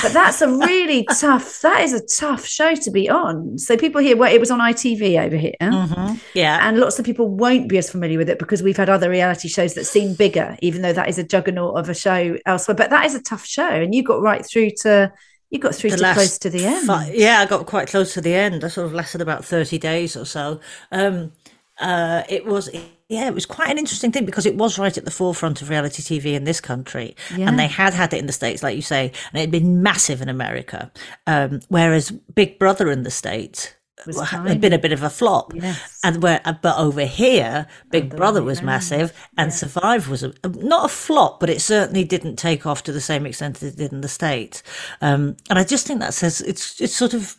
But 0.03 0.13
that's 0.13 0.41
a 0.43 0.49
really 0.49 1.05
tough, 1.21 1.61
that 1.63 1.81
is 1.83 1.93
a 1.93 2.05
tough 2.07 2.47
show 2.47 2.75
to 2.75 2.91
be 2.91 3.09
on. 3.09 3.59
So 3.59 3.77
people 3.77 4.01
here, 4.01 4.17
well, 4.17 4.33
it 4.33 4.41
was 4.41 4.51
on 4.51 4.61
ITV 4.61 5.25
over 5.25 5.37
here. 5.37 5.55
Mhm. 5.61 6.21
Yeah. 6.35 6.59
And 6.67 6.79
lots 6.79 6.99
of 6.99 7.05
people 7.05 7.29
won't 7.29 7.69
be 7.69 7.79
as 7.79 7.91
familiar 7.91 8.19
with 8.19 8.29
it 8.29 8.39
because 8.39 8.63
we've 8.63 8.77
had 8.77 8.89
other 8.89 9.11
reality 9.11 9.49
shows 9.49 9.75
that 9.75 9.85
seem 9.87 10.15
bigger, 10.15 10.57
even 10.61 10.83
though 10.83 10.93
that 10.93 11.09
is 11.09 11.19
a 11.19 11.25
juggernaut 11.25 11.77
of 11.77 11.89
a 11.89 11.95
show 11.95 12.37
elsewhere. 12.47 12.77
But 12.77 12.91
that 12.91 13.07
is 13.07 13.15
a 13.15 13.23
tough 13.23 13.45
show, 13.45 13.69
and 13.69 13.95
you 13.95 14.03
got 14.03 14.21
right 14.23 14.45
through 14.47 14.71
to 14.83 15.13
you 15.53 15.59
got 15.59 15.75
through 15.75 15.91
to 15.91 15.97
close 15.97 16.39
to 16.39 16.49
the 16.49 16.65
end. 16.65 16.87
fi- 16.87 17.11
yeah, 17.13 17.41
I 17.41 17.47
got 17.47 17.67
quite 17.67 17.89
close 17.89 18.15
to 18.15 18.21
the 18.21 18.33
end. 18.33 18.63
I 18.63 18.69
sort 18.69 18.87
of 18.87 18.93
lasted 18.95 19.21
about 19.21 19.45
30 19.45 19.79
days 19.79 20.17
or 20.17 20.25
so. 20.25 20.61
Um, 20.93 21.33
uh, 21.81 22.23
it 22.29 22.45
was, 22.47 22.71
yeah, 23.09 23.27
it 23.27 23.35
was 23.35 23.47
quite 23.47 23.71
an 23.71 23.79
interesting 23.79 24.13
thing 24.13 24.25
because 24.25 24.47
it 24.47 24.55
was 24.57 24.79
right 24.79 24.97
at 24.97 25.05
the 25.05 25.11
forefront 25.11 25.63
of 25.63 25.69
reality 25.71 26.03
TV 26.03 26.35
in 26.35 26.45
this 26.45 26.61
country. 26.61 27.17
Yeah. 27.37 27.49
And 27.49 27.59
they 27.59 27.67
had 27.67 27.95
had 27.95 28.13
it 28.13 28.19
in 28.19 28.27
the 28.27 28.33
States, 28.33 28.63
like 28.63 28.77
you 28.77 28.83
say, 28.83 29.13
and 29.33 29.39
it 29.39 29.41
had 29.41 29.51
been 29.51 29.83
massive 29.83 30.23
in 30.23 30.29
America. 30.29 30.93
Um, 31.27 31.61
whereas 31.69 32.11
Big 32.11 32.59
Brother 32.59 32.91
in 32.91 33.03
the 33.03 33.11
States 33.11 33.75
Was 34.07 34.17
wa- 34.17 34.25
tiny. 34.27 34.51
had 34.51 34.61
been 34.61 34.73
a 34.73 34.79
bit 34.79 34.93
of 34.93 35.03
a 35.03 35.11
flop. 35.11 35.53
Yes. 35.55 35.99
And 36.05 36.23
where, 36.23 36.41
uh, 36.45 36.55
but 36.63 36.79
over 36.79 37.05
here, 37.05 37.67
Big 37.91 38.15
Brother 38.15 38.43
was 38.43 38.63
massive 38.63 39.13
and 39.37 39.53
Survivor 39.53 40.11
was 40.11 40.23
a, 40.23 40.33
not 40.45 40.85
a 40.87 40.89
flop, 40.89 41.41
but 41.41 41.51
it 41.51 41.61
certainly 41.61 42.05
didn't 42.05 42.37
take 42.37 42.67
off 42.67 42.83
to 42.85 42.93
the 42.93 43.01
same 43.01 43.27
extent 43.27 43.57
as 43.63 43.73
it 43.73 43.77
did 43.77 43.93
in 43.93 44.03
the 44.03 44.09
States. 44.09 44.63
Um, 45.01 45.37
and 45.49 45.59
I 45.59 45.65
just 45.65 45.87
think 45.87 46.01
that 46.01 46.15
says 46.15 46.41
it's, 46.43 46.81
it's 46.81 46.95
sort 46.95 47.15
of, 47.15 47.37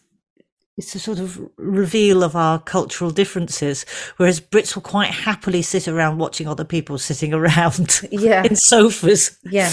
it's 0.82 0.96
a 0.96 1.00
sort 1.00 1.20
of 1.20 1.40
reveal 1.58 2.24
of 2.24 2.36
our 2.36 2.58
cultural 2.60 3.12
differences, 3.12 3.86
whereas 4.18 4.42
Brits 4.42 4.74
will 4.74 4.82
quite 4.82 5.12
happily 5.12 5.62
sit 5.62 5.88
around 5.88 6.18
watching 6.18 6.48
other 6.48 6.66
people 6.66 6.98
sitting 6.98 7.34
around 7.40 8.02
Yeah. 8.12 8.44
in 8.44 8.56
sofas, 8.56 9.38
yeah, 9.44 9.72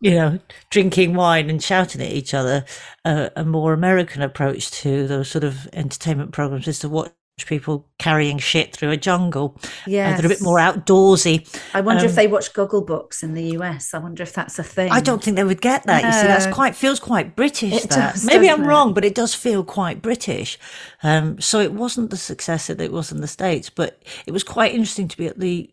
you 0.00 0.10
know, 0.16 0.40
drinking 0.70 1.14
wine 1.14 1.48
and 1.48 1.62
shouting 1.62 2.00
at 2.02 2.10
each 2.10 2.34
other. 2.34 2.64
Uh, 3.04 3.30
a 3.36 3.44
more 3.44 3.72
American 3.72 4.20
approach 4.20 4.70
to 4.72 5.06
those 5.06 5.30
sort 5.30 5.44
of 5.44 5.68
entertainment 5.72 6.32
programs 6.32 6.66
is 6.66 6.80
to 6.80 6.88
watch 6.88 7.12
people 7.46 7.88
carrying 7.98 8.38
shit 8.38 8.76
through 8.76 8.90
a 8.90 8.96
jungle. 8.96 9.58
yeah. 9.86 10.10
Uh, 10.10 10.16
they're 10.16 10.26
a 10.26 10.28
bit 10.28 10.42
more 10.42 10.58
outdoorsy. 10.58 11.48
I 11.74 11.80
wonder 11.80 12.04
if 12.04 12.10
um, 12.10 12.16
they 12.16 12.26
watch 12.26 12.52
Gogglebox 12.52 13.22
in 13.22 13.34
the 13.34 13.56
US. 13.58 13.94
I 13.94 13.98
wonder 13.98 14.22
if 14.22 14.32
that's 14.32 14.58
a 14.58 14.62
thing. 14.62 14.92
I 14.92 15.00
don't 15.00 15.22
think 15.22 15.36
they 15.36 15.44
would 15.44 15.60
get 15.60 15.84
that. 15.84 16.04
You 16.04 16.12
see, 16.12 16.26
that's 16.26 16.52
quite 16.54 16.76
feels 16.76 17.00
quite 17.00 17.34
British. 17.34 17.84
It 17.84 17.90
that 17.90 18.12
does, 18.12 18.24
maybe 18.24 18.48
I'm 18.48 18.64
it? 18.64 18.66
wrong, 18.66 18.94
but 18.94 19.04
it 19.04 19.14
does 19.14 19.34
feel 19.34 19.64
quite 19.64 20.02
British. 20.02 20.58
Um, 21.02 21.40
so 21.40 21.60
it 21.60 21.72
wasn't 21.72 22.10
the 22.10 22.16
success 22.16 22.66
that 22.66 22.80
it 22.80 22.92
was 22.92 23.10
in 23.10 23.20
the 23.20 23.26
states, 23.28 23.70
but 23.70 24.02
it 24.26 24.32
was 24.32 24.44
quite 24.44 24.74
interesting 24.74 25.08
to 25.08 25.16
be 25.16 25.26
at 25.26 25.40
the 25.40 25.70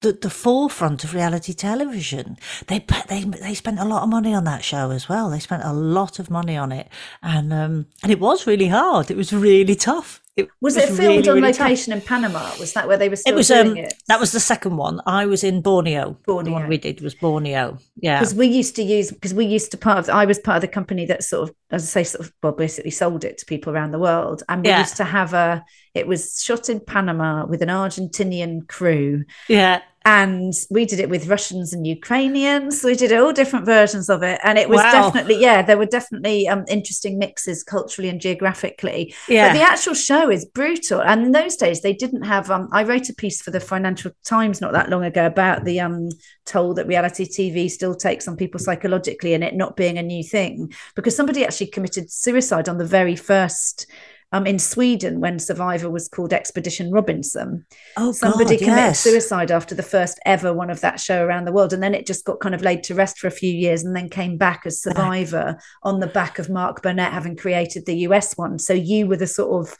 the, 0.00 0.12
the 0.12 0.30
forefront 0.30 1.02
of 1.02 1.14
reality 1.14 1.54
television. 1.54 2.36
They 2.66 2.84
they 3.08 3.24
they 3.24 3.54
spent 3.54 3.78
a 3.78 3.84
lot 3.84 4.02
of 4.02 4.10
money 4.10 4.34
on 4.34 4.44
that 4.44 4.62
show 4.62 4.90
as 4.90 5.08
well. 5.08 5.30
They 5.30 5.38
spent 5.38 5.62
a 5.64 5.72
lot 5.72 6.18
of 6.18 6.30
money 6.30 6.56
on 6.56 6.72
it, 6.72 6.88
and 7.22 7.52
um, 7.52 7.86
and 8.02 8.12
it 8.12 8.20
was 8.20 8.46
really 8.46 8.68
hard. 8.68 9.10
It 9.10 9.16
was 9.16 9.32
really 9.32 9.74
tough. 9.74 10.20
It 10.36 10.48
Was 10.60 10.76
it 10.76 10.86
filmed 10.88 10.98
really, 10.98 11.28
on 11.28 11.34
really 11.36 11.52
tough. 11.52 11.60
location 11.60 11.92
in 11.92 12.00
Panama? 12.00 12.50
Was 12.58 12.72
that 12.72 12.88
where 12.88 12.96
they 12.96 13.08
were 13.08 13.16
It 13.24 13.34
was 13.36 13.50
um 13.52 13.76
it? 13.76 13.94
that 14.08 14.18
was 14.18 14.32
the 14.32 14.40
second 14.40 14.76
one. 14.76 15.00
I 15.06 15.26
was 15.26 15.44
in 15.44 15.62
Borneo. 15.62 16.16
The 16.26 16.32
Borneo. 16.32 16.52
one 16.52 16.68
we 16.68 16.76
did 16.76 17.00
was 17.02 17.14
Borneo. 17.14 17.78
Yeah. 17.96 18.18
because 18.18 18.34
we 18.34 18.48
used 18.48 18.74
to 18.76 18.82
use 18.82 19.12
because 19.12 19.32
we 19.32 19.44
used 19.46 19.70
to 19.70 19.76
part 19.78 19.98
of 19.98 20.10
I 20.10 20.24
was 20.24 20.38
part 20.40 20.56
of 20.56 20.62
the 20.62 20.68
company 20.68 21.06
that 21.06 21.22
sort 21.22 21.48
of 21.48 21.54
as 21.74 21.82
I 21.84 21.86
say 21.86 22.04
sort 22.04 22.26
of 22.26 22.32
well 22.42 22.52
basically 22.52 22.90
sold 22.90 23.24
it 23.24 23.38
to 23.38 23.46
people 23.46 23.72
around 23.72 23.90
the 23.92 23.98
world 23.98 24.42
and 24.48 24.62
we 24.62 24.68
Yeah. 24.70 24.80
used 24.80 24.96
to 24.96 25.04
have 25.04 25.34
a 25.34 25.64
it 25.94 26.06
was 26.06 26.42
shot 26.42 26.68
in 26.68 26.80
Panama 26.80 27.46
with 27.46 27.62
an 27.62 27.68
Argentinian 27.68 28.66
crew 28.68 29.24
Yeah. 29.48 29.80
and 30.06 30.52
we 30.70 30.84
did 30.84 31.00
it 31.00 31.08
with 31.08 31.28
Russians 31.28 31.72
and 31.72 31.86
Ukrainians 31.86 32.82
we 32.84 32.94
did 32.94 33.12
all 33.12 33.32
different 33.32 33.64
versions 33.66 34.08
of 34.10 34.22
it 34.22 34.38
and 34.44 34.58
it 34.58 34.68
was 34.68 34.80
Wow. 34.80 34.92
definitely 34.92 35.38
yeah 35.40 35.62
there 35.62 35.78
were 35.78 35.86
definitely 35.86 36.46
um, 36.48 36.64
interesting 36.68 37.18
mixes 37.18 37.62
culturally 37.62 38.08
and 38.10 38.20
geographically 38.20 39.14
Yeah. 39.28 39.48
but 39.48 39.54
the 39.58 39.64
actual 39.64 39.94
show 39.94 40.30
is 40.30 40.44
brutal. 40.44 41.00
And 41.00 41.24
in 41.26 41.32
those 41.32 41.56
days, 41.56 41.80
they 41.80 41.92
didn't 41.92 42.22
have. 42.24 42.50
Um, 42.50 42.68
I 42.72 42.82
wrote 42.84 43.08
a 43.08 43.14
piece 43.14 43.40
for 43.42 43.50
the 43.50 43.60
Financial 43.60 44.10
Times 44.24 44.60
not 44.60 44.72
that 44.72 44.90
long 44.90 45.04
ago 45.04 45.24
about 45.26 45.64
the 45.64 45.80
um, 45.80 46.08
toll 46.46 46.74
that 46.74 46.86
reality 46.86 47.24
TV 47.26 47.70
still 47.70 47.94
takes 47.94 48.28
on 48.28 48.36
people 48.36 48.60
psychologically, 48.60 49.32
and 49.34 49.42
it 49.44 49.54
not 49.54 49.76
being 49.76 49.96
a 49.98 50.02
new 50.02 50.22
thing. 50.22 50.72
Because 50.96 51.16
somebody 51.16 51.44
actually 51.44 51.63
committed 51.66 52.10
suicide 52.10 52.68
on 52.68 52.78
the 52.78 52.84
very 52.86 53.16
first. 53.16 53.86
Um, 54.32 54.48
in 54.48 54.58
Sweden, 54.58 55.20
when 55.20 55.38
Survivor 55.38 55.88
was 55.88 56.08
called 56.08 56.32
Expedition 56.32 56.90
Robinson, 56.90 57.64
Oh, 57.96 58.10
somebody 58.10 58.56
God, 58.56 58.64
committed 58.64 58.84
yes. 58.86 58.98
suicide 59.00 59.52
after 59.52 59.76
the 59.76 59.82
first 59.84 60.18
ever 60.26 60.52
one 60.52 60.70
of 60.70 60.80
that 60.80 60.98
show 60.98 61.24
around 61.24 61.44
the 61.44 61.52
world, 61.52 61.72
and 61.72 61.80
then 61.80 61.94
it 61.94 62.04
just 62.04 62.24
got 62.24 62.40
kind 62.40 62.52
of 62.52 62.60
laid 62.62 62.82
to 62.84 62.96
rest 62.96 63.18
for 63.20 63.28
a 63.28 63.30
few 63.30 63.52
years, 63.52 63.84
and 63.84 63.94
then 63.94 64.08
came 64.08 64.36
back 64.36 64.62
as 64.66 64.82
Survivor 64.82 65.56
on 65.84 66.00
the 66.00 66.08
back 66.08 66.40
of 66.40 66.50
Mark 66.50 66.82
Burnett 66.82 67.12
having 67.12 67.36
created 67.36 67.86
the 67.86 67.98
US 68.08 68.36
one. 68.36 68.58
So 68.58 68.72
you 68.72 69.06
were 69.06 69.16
the 69.18 69.28
sort 69.28 69.68
of 69.68 69.76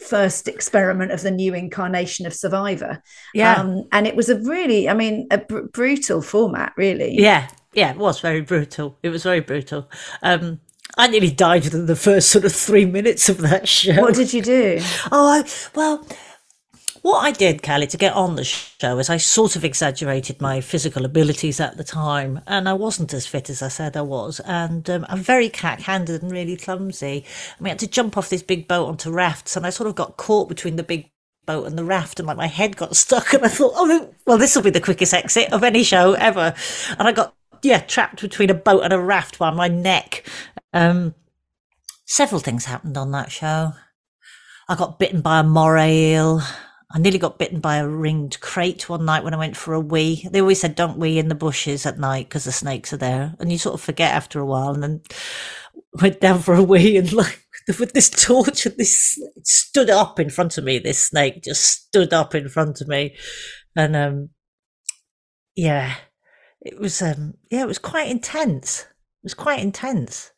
first 0.00 0.48
experiment 0.48 1.12
of 1.12 1.22
the 1.22 1.30
new 1.30 1.54
incarnation 1.54 2.26
of 2.26 2.34
Survivor. 2.34 3.00
Yeah. 3.34 3.54
um, 3.54 3.84
and 3.92 4.08
it 4.08 4.16
was 4.16 4.28
a 4.28 4.40
really, 4.40 4.88
I 4.88 4.94
mean, 4.94 5.28
a 5.30 5.38
br- 5.38 5.60
brutal 5.72 6.22
format, 6.22 6.72
really. 6.76 7.14
Yeah, 7.20 7.48
yeah, 7.72 7.90
it 7.92 7.98
was 7.98 8.18
very 8.18 8.40
brutal. 8.40 8.98
It 9.04 9.10
was 9.10 9.22
very 9.22 9.40
brutal. 9.40 9.88
Um, 10.22 10.60
I 10.98 11.08
nearly 11.08 11.30
died 11.30 11.64
within 11.64 11.86
the 11.86 11.96
first 11.96 12.30
sort 12.30 12.44
of 12.44 12.52
three 12.52 12.84
minutes 12.84 13.28
of 13.28 13.38
that 13.38 13.66
show. 13.66 14.00
What 14.00 14.14
did 14.14 14.32
you 14.32 14.42
do? 14.42 14.80
Oh, 15.10 15.26
I, 15.26 15.48
well, 15.74 16.06
what 17.02 17.20
I 17.24 17.32
did, 17.32 17.62
Callie, 17.62 17.88
to 17.88 17.96
get 17.96 18.14
on 18.14 18.36
the 18.36 18.44
show 18.44 18.98
is 18.98 19.10
I 19.10 19.16
sort 19.16 19.56
of 19.56 19.64
exaggerated 19.64 20.40
my 20.40 20.60
physical 20.60 21.04
abilities 21.04 21.58
at 21.58 21.76
the 21.76 21.82
time, 21.82 22.40
and 22.46 22.68
I 22.68 22.74
wasn't 22.74 23.12
as 23.12 23.26
fit 23.26 23.50
as 23.50 23.60
I 23.60 23.68
said 23.68 23.96
I 23.96 24.02
was, 24.02 24.38
and 24.40 24.88
um, 24.88 25.04
I'm 25.08 25.18
very 25.18 25.48
cack-handed 25.48 26.22
and 26.22 26.30
really 26.30 26.56
clumsy. 26.56 27.24
And 27.56 27.64
we 27.64 27.70
had 27.70 27.80
to 27.80 27.88
jump 27.88 28.16
off 28.16 28.28
this 28.28 28.42
big 28.42 28.68
boat 28.68 28.86
onto 28.86 29.10
rafts, 29.10 29.56
and 29.56 29.66
I 29.66 29.70
sort 29.70 29.88
of 29.88 29.96
got 29.96 30.16
caught 30.16 30.48
between 30.48 30.76
the 30.76 30.84
big 30.84 31.10
boat 31.44 31.66
and 31.66 31.76
the 31.76 31.84
raft, 31.84 32.20
and 32.20 32.26
like 32.28 32.36
my 32.36 32.46
head 32.46 32.76
got 32.76 32.94
stuck, 32.94 33.32
and 33.32 33.44
I 33.44 33.48
thought, 33.48 33.72
oh, 33.74 34.14
well, 34.26 34.38
this 34.38 34.54
will 34.54 34.62
be 34.62 34.70
the 34.70 34.80
quickest 34.80 35.12
exit 35.12 35.52
of 35.52 35.64
any 35.64 35.82
show 35.82 36.12
ever, 36.12 36.54
and 36.98 37.08
I 37.08 37.12
got 37.12 37.34
yeah 37.62 37.78
trapped 37.78 38.20
between 38.20 38.50
a 38.50 38.54
boat 38.54 38.82
and 38.82 38.92
a 38.92 38.98
raft 38.98 39.38
by 39.38 39.50
my 39.50 39.68
neck. 39.68 40.24
Um, 40.72 41.14
several 42.06 42.40
things 42.40 42.64
happened 42.64 42.96
on 42.96 43.10
that 43.12 43.30
show. 43.30 43.72
I 44.68 44.74
got 44.74 44.98
bitten 44.98 45.20
by 45.20 45.40
a 45.40 45.44
moray 45.44 46.12
eel. 46.12 46.40
I 46.94 46.98
nearly 46.98 47.18
got 47.18 47.38
bitten 47.38 47.60
by 47.60 47.76
a 47.76 47.88
ringed 47.88 48.38
krait 48.40 48.88
one 48.88 49.04
night 49.06 49.24
when 49.24 49.32
I 49.32 49.38
went 49.38 49.56
for 49.56 49.72
a 49.72 49.80
wee. 49.80 50.28
They 50.30 50.40
always 50.40 50.60
said 50.60 50.74
don't 50.74 50.98
wee 50.98 51.18
in 51.18 51.28
the 51.28 51.34
bushes 51.34 51.86
at 51.86 51.98
night 51.98 52.28
because 52.28 52.44
the 52.44 52.52
snakes 52.52 52.92
are 52.92 52.98
there, 52.98 53.34
and 53.38 53.50
you 53.50 53.58
sort 53.58 53.74
of 53.74 53.80
forget 53.80 54.14
after 54.14 54.38
a 54.40 54.46
while. 54.46 54.74
And 54.74 54.82
then 54.82 55.02
went 56.00 56.20
down 56.20 56.40
for 56.40 56.54
a 56.54 56.62
wee 56.62 56.96
and 56.96 57.12
like 57.12 57.38
with 57.78 57.92
this 57.92 58.10
torch 58.10 58.66
and 58.66 58.76
this 58.76 59.18
stood 59.44 59.90
up 59.90 60.18
in 60.18 60.30
front 60.30 60.58
of 60.58 60.64
me. 60.64 60.78
This 60.78 61.08
snake 61.08 61.42
just 61.42 61.64
stood 61.64 62.12
up 62.12 62.34
in 62.34 62.48
front 62.48 62.80
of 62.80 62.88
me, 62.88 63.16
and 63.76 63.96
um, 63.96 64.30
yeah, 65.54 65.94
it 66.60 66.78
was 66.78 67.00
um, 67.00 67.34
yeah, 67.50 67.62
it 67.62 67.68
was 67.68 67.78
quite 67.78 68.08
intense. 68.08 68.80
It 68.80 69.24
was 69.24 69.34
quite 69.34 69.60
intense. 69.60 70.31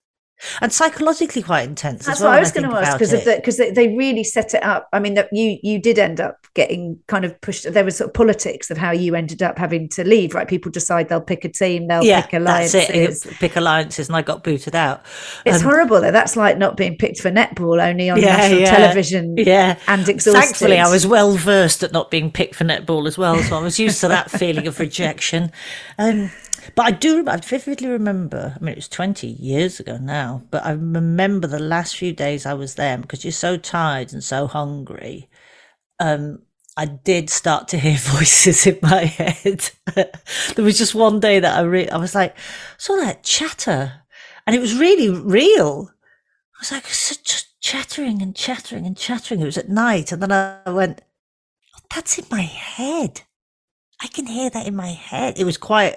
And 0.61 0.73
psychologically 0.73 1.43
quite 1.43 1.69
intense. 1.69 2.07
That's 2.07 2.19
as 2.19 2.23
well, 2.23 2.31
what 2.31 2.39
I 2.39 2.41
was 2.41 2.53
going 2.53 2.69
to 2.69 2.77
ask 2.77 2.99
because 2.99 3.25
because 3.25 3.57
they, 3.57 3.71
they 3.71 3.89
really 3.97 4.25
set 4.25 4.55
it 4.55 4.63
up. 4.63 4.89
I 4.93 4.99
mean, 5.01 5.15
that 5.15 5.29
you 5.33 5.59
you 5.63 5.79
did 5.79 5.99
end 5.99 6.21
up 6.21 6.47
getting 6.55 6.99
kind 7.09 7.25
of 7.25 7.41
pushed. 7.41 7.73
There 7.73 7.85
was 7.85 7.97
sort 7.97 8.09
of 8.09 8.15
politics 8.15 8.71
of 8.71 8.79
how 8.79 8.93
you 8.93 9.15
ended 9.15 9.43
up 9.43 9.59
having 9.59 9.89
to 9.91 10.05
leave. 10.05 10.35
Right, 10.35 10.49
people 10.49 10.71
decide 10.71 11.09
they'll 11.09 11.21
pick 11.21 11.45
a 11.45 11.49
team, 11.49 11.89
they'll 11.89 12.05
yeah, 12.05 12.23
pick 12.23 12.31
that's 12.43 12.75
alliances. 12.75 13.27
Pick 13.39 13.57
alliances, 13.57 14.09
and 14.09 14.17
I 14.17 14.23
got 14.23 14.45
booted 14.45 14.75
out. 14.75 15.03
It's 15.45 15.59
Um, 15.59 15.65
horrible 15.65 16.01
though. 16.01 16.11
That's 16.11 16.37
like 16.37 16.59
not 16.59 16.77
being 16.77 16.97
picked 16.97 17.21
for 17.21 17.31
netball 17.31 17.83
only 17.83 18.11
on 18.11 18.21
Yeah, 18.21 18.37
national 18.37 18.61
yeah, 18.61 18.77
television. 18.77 19.35
Yeah, 19.37 19.79
and 19.89 20.09
exhausted. 20.09 20.41
Thankfully, 20.41 20.79
I 20.79 20.91
was 20.91 21.07
well 21.07 21.33
versed 21.37 21.83
at 21.83 21.93
not 21.93 22.11
being 22.11 22.31
picked 22.31 22.55
for 22.55 22.65
netball 22.65 23.07
as 23.07 23.19
well, 23.19 23.43
so 23.43 23.57
I 23.59 23.63
was 23.63 23.79
used 23.79 24.01
to 24.01 24.09
that 24.09 24.31
feeling 24.31 24.67
of 24.67 24.79
rejection. 24.81 25.53
Um, 25.99 26.31
but 26.75 26.87
I 26.87 26.91
do, 26.93 27.25
I 27.29 27.37
vividly 27.37 27.89
remember. 27.89 28.57
I 28.57 28.65
mean, 28.65 28.73
it 28.73 28.77
was 28.77 28.89
twenty 28.89 29.29
years 29.29 29.81
ago 29.81 29.99
now, 29.99 30.34
but 30.51 30.65
I 30.65 30.71
remember 30.73 31.47
the 31.47 31.59
last 31.59 31.97
few 31.97 32.13
days 32.13 32.47
I 32.47 32.55
was 32.55 32.75
there 32.75 32.99
because 32.99 33.25
you're 33.25 33.33
so 33.33 33.57
tired 33.57 34.13
and 34.13 34.23
so 34.23 34.47
hungry. 34.47 35.29
Um, 36.01 36.43
I 36.77 36.87
did 36.87 37.31
start 37.31 37.69
to 37.69 37.79
hear 37.79 37.97
voices 37.99 38.67
in 38.67 38.79
my 38.83 39.05
head. 39.05 39.71
there 39.95 40.65
was 40.65 40.79
just 40.79 40.95
one 40.95 41.21
day 41.21 41.41
that 41.41 41.57
I 41.57 41.63
re- 41.63 41.89
I 41.89 41.97
was 41.97 42.15
like, 42.15 42.37
saw 42.79 42.97
that 42.97 43.23
chatter, 43.23 44.03
and 44.47 44.57
it 44.57 44.61
was 44.61 44.77
really 44.77 45.09
real. 45.09 45.91
I 46.57 46.59
was 46.61 46.73
like, 46.73 46.85
"It's 46.85 47.17
just 47.17 47.61
chattering 47.61 48.23
and 48.23 48.35
chattering 48.35 48.87
and 48.87 48.97
chattering. 48.97 49.41
It 49.41 49.47
was 49.47 49.59
at 49.59 49.69
night, 49.69 50.13
and 50.13 50.23
then 50.23 50.33
I 50.33 50.71
went, 50.71 51.03
"Oh, 51.77 51.81
"That's 51.95 52.19
in 52.19 52.27
my 52.31 52.43
head. 52.43 53.23
I 54.03 54.09
can 54.09 54.27
hear 54.27 54.51
that 54.51 54.67
in 54.67 54.77
my 54.77 54.93
head." 54.93 55.39
It 55.39 55.45
was 55.45 55.57
quite 55.57 55.97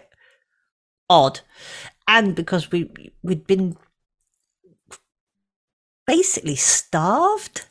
odd, 1.10 1.42
and 2.08 2.36
because 2.36 2.72
we 2.72 3.12
we'd 3.24 3.48
been 3.48 3.78
basically 6.08 6.56
starved 6.56 7.66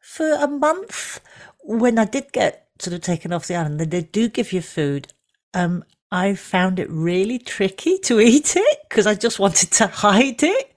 for 0.00 0.32
a 0.32 0.48
month 0.48 1.20
when 1.62 1.98
I 1.98 2.04
did 2.04 2.32
get 2.32 2.68
sort 2.80 2.94
of 2.94 3.00
taken 3.00 3.32
off 3.32 3.46
the 3.46 3.54
island, 3.54 3.80
they, 3.80 3.84
they 3.86 4.02
do 4.02 4.28
give 4.28 4.52
you 4.52 4.60
food. 4.60 5.08
Um, 5.54 5.84
I 6.12 6.34
found 6.34 6.78
it 6.80 6.90
really 6.90 7.38
tricky 7.38 7.98
to 8.00 8.20
eat 8.20 8.56
it 8.56 8.78
because 8.88 9.06
I 9.06 9.14
just 9.14 9.38
wanted 9.38 9.70
to 9.72 9.86
hide 9.88 10.42
it. 10.42 10.74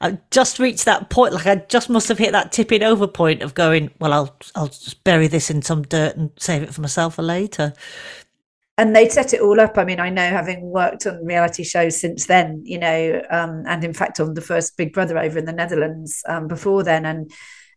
I 0.00 0.18
just 0.30 0.58
reached 0.58 0.84
that 0.84 1.08
point, 1.08 1.32
like 1.32 1.46
I 1.46 1.56
just 1.56 1.88
must 1.88 2.08
have 2.08 2.18
hit 2.18 2.32
that 2.32 2.52
tipping 2.52 2.82
over 2.82 3.06
point 3.06 3.42
of 3.42 3.54
going, 3.54 3.90
well, 4.00 4.12
I'll 4.12 4.36
I'll 4.54 4.66
just 4.66 5.02
bury 5.04 5.28
this 5.28 5.50
in 5.50 5.62
some 5.62 5.82
dirt 5.82 6.16
and 6.16 6.30
save 6.36 6.62
it 6.62 6.74
for 6.74 6.82
myself 6.82 7.14
for 7.14 7.22
later. 7.22 7.72
And 8.76 8.94
they 8.94 9.08
set 9.08 9.32
it 9.32 9.40
all 9.40 9.60
up. 9.60 9.78
I 9.78 9.84
mean, 9.84 10.00
I 10.00 10.10
know 10.10 10.28
having 10.28 10.62
worked 10.62 11.06
on 11.06 11.24
reality 11.24 11.62
shows 11.62 12.00
since 12.00 12.26
then, 12.26 12.62
you 12.64 12.78
know, 12.78 13.22
um, 13.30 13.62
and 13.66 13.84
in 13.84 13.92
fact 13.92 14.18
on 14.18 14.34
the 14.34 14.40
first 14.40 14.76
Big 14.76 14.92
Brother 14.92 15.18
over 15.18 15.38
in 15.38 15.44
the 15.44 15.52
Netherlands 15.52 16.22
um, 16.28 16.48
before 16.48 16.82
then, 16.82 17.06
and 17.06 17.30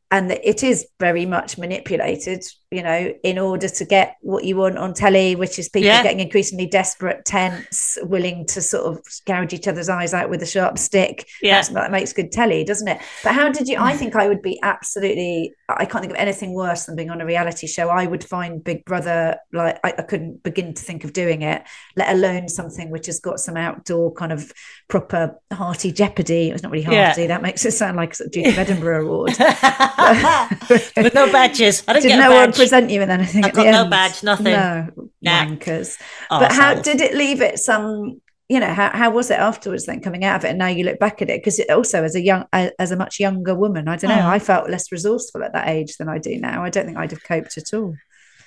and 0.10 0.32
it 0.32 0.64
is 0.64 0.88
very 1.00 1.26
much 1.26 1.58
manipulated, 1.58 2.44
you 2.72 2.84
know, 2.84 3.14
in 3.24 3.40
order 3.40 3.70
to 3.70 3.86
get 3.86 4.18
what 4.22 4.44
you 4.44 4.58
want 4.58 4.78
on 4.78 4.94
telly, 4.94 5.36
which 5.36 5.58
is 5.58 5.70
people 5.70 5.88
Yeah. 5.88 6.04
getting 6.04 6.20
increasingly 6.20 6.66
desperate, 6.66 7.24
tense, 7.24 7.98
willing 8.04 8.46
to 8.48 8.62
sort 8.62 8.86
of 8.86 9.00
gouge 9.26 9.54
each 9.54 9.70
other's 9.70 9.88
eyes 9.88 10.14
out 10.14 10.30
with 10.30 10.42
a 10.42 10.46
sharp 10.46 10.78
stick. 10.78 11.26
Yeah. 11.42 11.62
That 11.62 11.92
makes 11.92 12.12
good 12.12 12.32
telly, 12.32 12.66
doesn't 12.66 12.88
it? 12.90 13.00
But 13.24 13.36
how 13.36 13.50
did 13.50 13.70
you? 13.70 13.78
I 13.80 13.94
think 13.96 14.16
I 14.18 14.28
would 14.28 14.42
be 14.42 14.60
absolutely. 14.64 15.54
I 15.70 15.86
can't 15.86 16.02
think 16.02 16.12
of 16.14 16.20
anything 16.20 16.54
worse 16.54 16.86
than 16.86 16.96
being 16.96 17.10
on 17.10 17.22
a 17.22 17.26
reality 17.26 17.68
show. 17.68 17.90
I 17.90 18.06
would 18.06 18.24
find 18.24 18.62
Big 18.64 18.84
Brother 18.86 19.38
like 19.54 19.80
I, 19.84 19.94
I 19.98 20.02
couldn't 20.02 20.44
begin 20.44 20.74
to 20.74 20.82
think 20.84 21.04
of 21.06 21.14
doing 21.14 21.42
it, 21.44 21.62
let 21.96 22.10
alone 22.14 22.50
something 22.50 22.90
which 22.90 23.06
has 23.06 23.20
got 23.20 23.40
some 23.40 23.56
outdoor 23.58 24.14
kind 24.14 24.32
of 24.34 24.52
proper 24.90 25.36
hearty 25.54 25.92
jeopardy. 25.92 26.50
It's 26.52 26.64
not 26.64 26.72
really 26.72 26.86
Yeah. 26.90 27.08
hearty. 27.08 27.28
That 27.28 27.42
makes 27.42 27.66
it 27.66 27.72
sound 27.72 27.96
like 27.98 28.14
a 28.20 28.28
Duke 28.28 28.48
of 28.48 28.58
Edinburgh 28.58 29.06
award. 29.06 29.36
With 30.98 31.14
no 31.14 31.32
badges. 31.32 31.84
I 31.88 31.94
didn't 31.94 32.04
Did 32.04 32.10
get 32.18 32.20
a 32.28 32.30
badge. 32.30 32.57
Present 32.58 32.90
you 32.90 33.00
with 33.00 33.10
anything? 33.10 33.44
I've 33.44 33.50
at 33.50 33.56
the 33.56 33.64
got 33.64 33.72
no 33.72 33.82
end? 33.82 33.90
badge, 33.90 34.24
nothing. 34.24 34.46
No, 34.46 34.88
Nah. 35.22 35.46
wankers. 35.46 35.98
but 36.30 36.52
how 36.52 36.74
did 36.76 37.00
it 37.02 37.14
leave 37.16 37.42
it 37.42 37.60
some 37.60 38.22
you 38.50 38.60
know 38.62 38.74
how, 38.74 38.90
how 38.92 39.10
was 39.10 39.30
it 39.30 39.38
afterwards 39.40 39.86
then 39.88 40.00
coming 40.00 40.24
out 40.24 40.38
of 40.38 40.46
it 40.46 40.50
and 40.52 40.58
now 40.58 40.68
you 40.68 40.86
look 40.86 41.00
back 41.00 41.22
at 41.22 41.30
it 41.30 41.42
because 41.42 41.60
it 41.60 41.70
also 41.70 42.04
as 42.06 42.16
a 42.16 42.22
young 42.22 42.46
as 42.54 42.92
a 42.92 42.96
much 42.96 43.20
younger 43.20 43.54
woman 43.54 43.90
i 43.90 43.98
don't 43.98 44.10
know 44.10 44.16
Mm. 44.16 44.36
i 44.36 44.40
felt 44.40 44.70
less 44.70 44.90
resourceful 44.90 45.44
at 45.44 45.52
that 45.52 45.68
age 45.68 45.98
than 45.98 46.08
i 46.08 46.18
do 46.18 46.40
now 46.40 46.64
i 46.64 46.70
don't 46.70 46.86
think 46.86 46.98
i'd 46.98 47.12
have 47.12 47.24
coped 47.26 47.58
at 47.58 47.74
all 47.74 47.94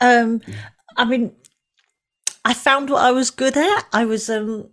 Um, 0.01 0.41
I 0.97 1.05
mean, 1.05 1.33
I 2.47 2.55
found 2.55 2.89
what 2.89 3.03
I 3.05 3.11
was 3.13 3.31
good 3.31 3.59
at. 3.59 3.85
I 3.93 4.07
was 4.07 4.31
um, 4.31 4.71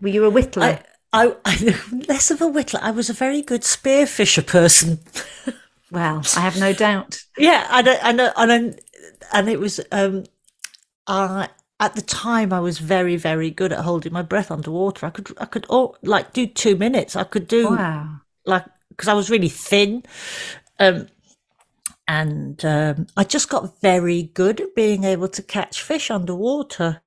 were 0.00 0.08
you 0.08 0.24
a 0.24 0.30
whittler 0.30 0.80
I, 1.12 1.26
I, 1.26 1.34
I 1.44 1.74
less 2.08 2.30
of 2.30 2.40
a 2.40 2.46
whittler. 2.46 2.80
I 2.80 2.90
was 2.92 3.08
a 3.10 3.12
very 3.14 3.42
good 3.42 3.62
spearfisher 3.62 4.46
person. 4.46 5.00
well 5.90 6.22
i 6.36 6.40
have 6.40 6.58
no 6.58 6.72
doubt 6.72 7.20
yeah, 7.38 7.66
and 7.70 7.88
I, 7.88 7.94
and 7.94 8.20
I, 8.20 8.32
and 8.36 8.80
and 9.32 9.48
it 9.48 9.60
was 9.60 9.80
um, 9.92 10.24
I 11.06 11.48
at 11.78 11.94
the 11.94 12.02
time 12.02 12.52
I 12.52 12.60
was 12.60 12.78
very 12.78 13.16
very 13.16 13.50
good 13.50 13.72
at 13.72 13.80
holding 13.80 14.12
my 14.12 14.22
breath 14.22 14.50
underwater. 14.50 15.06
I 15.06 15.10
could 15.10 15.36
I 15.38 15.44
could 15.44 15.66
oh, 15.68 15.96
like 16.02 16.32
do 16.32 16.46
two 16.46 16.76
minutes. 16.76 17.16
I 17.16 17.24
could 17.24 17.46
do 17.46 17.70
wow 17.70 18.20
like 18.46 18.64
because 18.88 19.08
I 19.08 19.14
was 19.14 19.30
really 19.30 19.48
thin. 19.48 20.04
Um, 20.78 21.08
and 22.08 22.64
um, 22.64 23.08
I 23.16 23.24
just 23.24 23.48
got 23.48 23.80
very 23.80 24.22
good 24.22 24.60
at 24.60 24.76
being 24.76 25.02
able 25.04 25.28
to 25.28 25.42
catch 25.42 25.82
fish 25.82 26.10
underwater. 26.10 27.02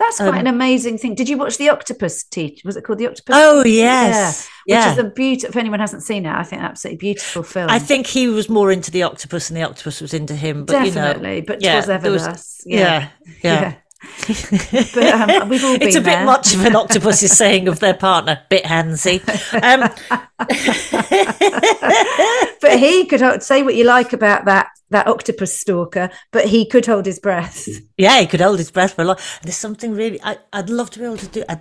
That's 0.00 0.16
quite 0.16 0.28
Um, 0.30 0.34
an 0.38 0.46
amazing 0.48 0.98
thing 0.98 1.14
did 1.14 1.28
you 1.28 1.36
watch 1.38 1.56
the 1.58 1.68
Octopus 1.68 2.24
Teacher 2.24 2.62
was 2.64 2.76
it 2.76 2.82
called 2.84 2.98
the 2.98 3.06
octopus 3.06 3.36
Oh 3.38 3.62
yes, 3.64 4.48
yeah, 4.66 4.74
yeah. 4.76 4.88
which 4.88 4.98
is 4.98 5.04
a 5.04 5.10
beautiful 5.10 5.50
if 5.50 5.56
anyone 5.56 5.78
hasn't 5.80 6.02
seen 6.02 6.26
it 6.26 6.32
i 6.34 6.42
think 6.42 6.62
absolutely 6.62 6.96
beautiful 6.98 7.42
film 7.42 7.68
I 7.70 7.78
think 7.78 8.06
he 8.06 8.26
was 8.26 8.48
more 8.48 8.72
into 8.72 8.90
the 8.90 9.02
octopus, 9.04 9.50
and 9.50 9.56
the 9.58 9.62
octopus 9.62 10.00
was 10.00 10.12
into 10.14 10.34
him. 10.34 10.64
But 10.64 10.72
definitely 10.84 11.34
you 11.36 11.40
know, 11.42 11.46
but 11.46 11.62
yeah, 11.62 11.74
twas 11.80 11.88
ever 11.90 12.10
was- 12.10 12.24
thus 12.26 12.60
yeah, 12.66 13.08
yeah. 13.44 13.60
yeah. 13.60 13.74
But, 14.00 14.96
um, 14.96 15.28
we've 15.48 15.64
all 15.64 15.74
it's 15.74 15.96
a 15.96 16.00
been 16.00 16.20
bit 16.20 16.24
much 16.24 16.54
of 16.54 16.64
an 16.64 16.76
octopus 16.82 17.22
is 17.22 17.36
saying 17.36 17.68
of 17.68 17.80
their 17.80 17.94
partner, 17.94 18.42
bit 18.48 18.64
handsy. 18.64 19.20
Um, 19.62 19.80
but 22.60 22.78
he 22.78 23.06
could 23.06 23.20
hold, 23.20 23.42
say 23.42 23.62
what 23.62 23.74
you 23.74 23.84
like 23.84 24.12
about 24.12 24.44
that 24.46 24.68
that 24.90 25.06
octopus 25.06 25.56
stalker, 25.56 26.10
but 26.32 26.46
he 26.46 26.66
could 26.66 26.84
hold 26.84 27.06
his 27.06 27.20
breath. 27.20 27.68
yeah, 27.96 28.20
he 28.20 28.26
could 28.26 28.40
hold 28.40 28.58
his 28.58 28.72
breath 28.72 28.94
for 28.94 29.02
a 29.02 29.04
lot. 29.04 29.38
There's 29.42 29.56
something 29.56 29.94
really, 29.94 30.20
I, 30.20 30.38
I'd 30.52 30.68
love 30.68 30.90
to 30.90 30.98
be 30.98 31.04
able 31.04 31.16
to 31.18 31.28
do. 31.28 31.44
I'd, 31.48 31.60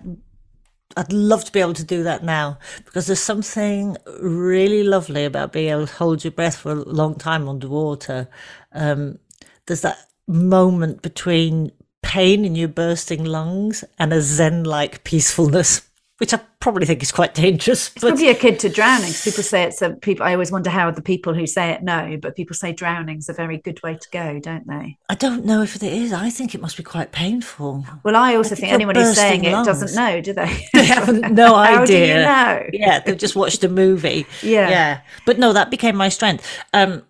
I'd 0.98 1.14
love 1.14 1.46
to 1.46 1.52
be 1.52 1.60
able 1.60 1.76
to 1.76 1.84
do 1.84 2.02
that 2.04 2.24
now 2.24 2.58
because 2.86 3.06
there's 3.06 3.22
something 3.22 3.98
really 4.20 4.82
lovely 4.82 5.26
about 5.26 5.54
being 5.54 5.70
able 5.70 5.86
to 5.86 5.94
hold 5.94 6.24
your 6.24 6.32
breath 6.32 6.58
for 6.58 6.72
a 6.72 6.76
long 6.76 7.14
time 7.14 7.48
underwater. 7.48 8.28
Um, 8.72 9.20
there's 9.68 9.82
that 9.82 10.00
moment 10.28 11.04
between 11.04 11.72
pain 12.02 12.46
in 12.46 12.56
your 12.56 12.68
bursting 12.68 13.24
lungs 13.24 13.84
and 13.98 14.14
a 14.14 14.22
zen-like 14.22 15.04
peacefulness, 15.04 15.90
which 16.18 16.34
I 16.34 16.40
probably 16.60 16.86
think 16.86 17.02
is 17.02 17.12
quite 17.12 17.34
dangerous. 17.34 17.90
But 17.90 18.02
Probably 18.02 18.30
a 18.30 18.36
kid 18.36 18.60
to 18.60 18.70
drowning. 18.70 19.14
People 19.14 19.44
say 19.44 19.64
it's 19.64 19.82
a 19.82 19.92
people. 19.92 20.26
I 20.26 20.34
always 20.34 20.52
wonder 20.52 20.70
how 20.70 20.92
the 20.92 21.02
people 21.02 21.34
who 21.34 21.48
say 21.48 21.70
it 21.72 21.84
know, 21.84 22.18
but 22.22 22.36
people 22.36 22.56
say 22.56 22.74
drowning's 22.74 23.30
a 23.30 23.34
very 23.34 23.58
good 23.58 23.82
way 23.84 23.96
to 23.96 24.10
go, 24.12 24.40
don't 24.40 24.68
they? 24.68 24.98
I 25.10 25.16
don't 25.16 25.46
know 25.46 25.62
if 25.62 25.76
it 25.76 25.84
is. 25.84 26.12
I 26.12 26.30
think 26.30 26.54
it 26.54 26.62
must 26.62 26.78
be 26.78 26.84
quite 26.84 27.12
painful. 27.12 27.86
Well, 28.04 28.16
I 28.16 28.36
also 28.36 28.50
think 28.50 28.60
think 28.62 28.74
anyone 28.74 28.96
who's 28.96 29.16
saying 29.16 29.44
bursting 29.44 29.62
it 29.62 29.66
doesn't 29.66 29.96
know, 29.96 30.22
do 30.22 30.34
they? 30.34 30.68
They 30.74 30.86
have 30.86 31.10
no 31.32 31.56
idea. 31.56 31.78
How 31.78 31.86
do 31.86 31.94
you 31.98 32.14
know? 32.14 32.70
Yeah, 32.74 33.00
they've 33.00 33.18
just 33.18 33.36
watched 33.36 33.64
a 33.64 33.70
movie. 33.70 34.26
Yeah. 34.42 34.70
yeah. 34.70 35.02
But 35.26 35.40
no, 35.40 35.54
that 35.54 35.72
became 35.72 35.96
my 35.96 36.10
strength. 36.10 36.46
Um, 36.74 37.04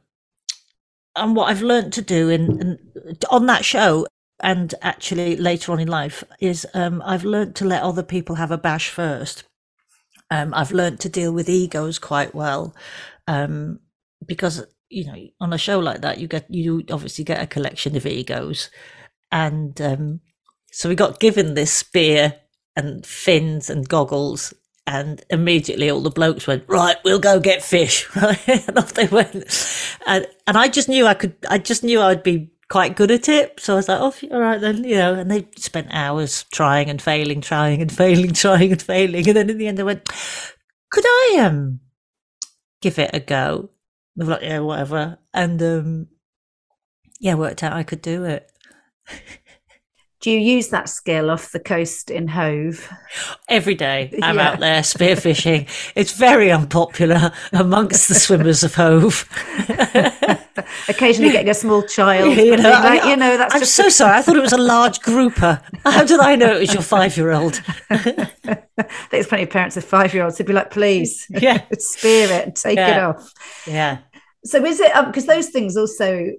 and 1.16 1.36
what 1.36 1.50
I've 1.50 1.62
learned 1.62 1.94
to 1.94 2.02
do 2.02 2.30
in, 2.30 2.62
in 2.62 3.18
on 3.30 3.48
that 3.48 3.66
show, 3.66 4.06
and 4.42 4.74
actually 4.82 5.36
later 5.36 5.72
on 5.72 5.80
in 5.80 5.88
life, 5.88 6.24
is 6.40 6.66
um, 6.74 7.02
I've 7.06 7.24
learned 7.24 7.56
to 7.58 7.66
let 7.66 7.84
other 7.84 8.04
people 8.04 8.36
have 8.36 8.52
a 8.52 8.58
bash 8.58 8.90
first. 8.90 9.44
Um, 10.32 10.54
I've 10.54 10.72
learned 10.72 11.00
to 11.02 11.10
deal 11.10 11.34
with 11.34 11.50
egos 11.50 12.00
quite 12.00 12.36
well, 12.36 12.76
um, 13.28 13.80
because 14.26 14.66
you 14.90 15.06
know 15.06 15.16
on 15.40 15.54
a 15.54 15.58
show 15.58 15.80
like 15.80 16.02
that 16.02 16.18
you 16.20 16.28
get 16.28 16.46
you 16.50 16.84
obviously 16.92 17.24
get 17.24 17.42
a 17.42 17.48
collection 17.48 17.96
of 17.96 18.06
egos, 18.06 18.70
and 19.32 19.80
um, 19.82 20.22
so 20.72 20.90
we 20.90 20.96
got 20.96 21.20
given 21.20 21.54
this 21.54 21.74
spear 21.74 22.36
and 22.76 23.06
fins 23.06 23.70
and 23.70 23.90
goggles 23.90 24.54
and 24.88 25.24
immediately 25.30 25.90
all 25.90 26.02
the 26.02 26.10
blokes 26.10 26.48
went 26.48 26.64
right 26.68 26.98
we'll 27.04 27.20
go 27.20 27.40
get 27.40 27.62
fish. 27.62 28.08
And 28.16 28.78
off 28.78 28.94
they 28.94 29.08
went. 29.08 29.46
And 30.08 30.26
and 30.48 30.58
i 30.58 30.68
just 30.68 30.90
knew 30.90 31.06
i 31.06 31.14
could 31.14 31.36
i 31.50 31.58
just 31.58 31.84
knew 31.84 32.02
i'd 32.02 32.24
be 32.24 32.50
quite 32.70 32.96
good 32.96 33.10
at 33.12 33.28
it 33.28 33.60
so 33.60 33.74
i 33.74 33.76
was 33.78 33.88
like 33.88 34.00
oh 34.00 34.14
all 34.32 34.40
right 34.40 34.62
then 34.62 34.84
you 34.84 34.96
know 34.96 35.16
and 35.16 35.32
they 35.32 35.48
spent 35.58 35.88
hours 35.92 36.44
trying 36.54 36.90
and 36.90 37.02
failing 37.02 37.42
trying 37.42 37.82
and 37.82 37.92
failing 37.92 38.32
trying 38.34 38.72
and 38.72 38.82
failing 38.82 39.28
and 39.28 39.36
then 39.38 39.50
in 39.50 39.58
the 39.58 39.68
end 39.68 39.78
they 39.78 39.84
went 39.84 40.08
could 40.92 41.04
i 41.06 41.38
um 41.42 41.80
give 42.82 43.00
it 43.00 43.10
a 43.14 43.20
go 43.20 43.70
they 44.16 44.26
were 44.26 44.32
like 44.34 44.42
yeah 44.44 44.60
whatever 44.60 45.18
and 45.34 45.62
um 45.64 46.08
yeah 47.20 47.34
worked 47.34 47.64
out 47.64 47.74
i 47.74 47.84
could 47.84 48.02
do 48.02 48.24
it 48.24 48.52
Do 50.22 50.30
you 50.32 50.40
use 50.40 50.68
that 50.70 50.90
skill 50.90 51.32
off 51.32 51.54
the 51.54 51.62
coast 51.62 52.12
in 52.12 52.28
Hove? 52.28 52.90
Every 53.48 53.74
day 53.74 54.12
I'm 54.22 54.36
Yeah. 54.36 54.50
out 54.50 54.60
there 54.60 54.82
spearfishing. 54.82 55.66
It's 55.96 56.12
very 56.12 56.52
unpopular 56.52 57.32
amongst 57.54 58.10
the 58.10 58.16
swimmers 58.16 58.62
of 58.66 58.76
Hove. 58.76 59.24
Occasionally 60.88 61.32
getting 61.32 61.50
a 61.50 61.54
small 61.54 61.84
child. 61.84 62.36
you 62.38 62.58
know, 62.58 62.70
like, 62.70 63.04
I, 63.04 63.10
you 63.10 63.18
know, 63.18 63.38
that's 63.38 63.56
I'm 63.56 63.66
so 63.66 63.90
sorry. 63.90 64.18
I 64.18 64.22
thought 64.22 64.38
it 64.38 64.42
was 64.42 64.54
a 64.54 64.58
large 64.58 65.00
grouper. 65.02 65.62
How 65.84 66.04
did 66.04 66.20
I 66.20 66.36
know 66.36 66.56
it 66.56 66.60
was 66.60 66.74
your 66.74 66.84
five 66.84 67.18
year 67.18 67.32
old? 67.32 67.62
there's 67.90 69.28
plenty 69.28 69.44
of 69.44 69.50
parents 69.50 69.76
with 69.76 69.86
five 69.86 70.14
year 70.14 70.24
olds 70.24 70.38
who'd 70.38 70.48
be 70.48 70.54
like, 70.54 70.72
please, 70.72 71.28
Yeah. 71.30 71.64
spear 71.78 72.32
it 72.32 72.46
and 72.46 72.56
take 72.56 72.78
it 72.78 73.00
off. 73.00 73.32
Yeah. 73.66 74.00
So 74.46 74.64
is 74.66 74.80
it 74.80 74.96
um, 74.96 75.08
because 75.08 75.26
those 75.26 75.50
things 75.50 75.76
also 75.76 76.32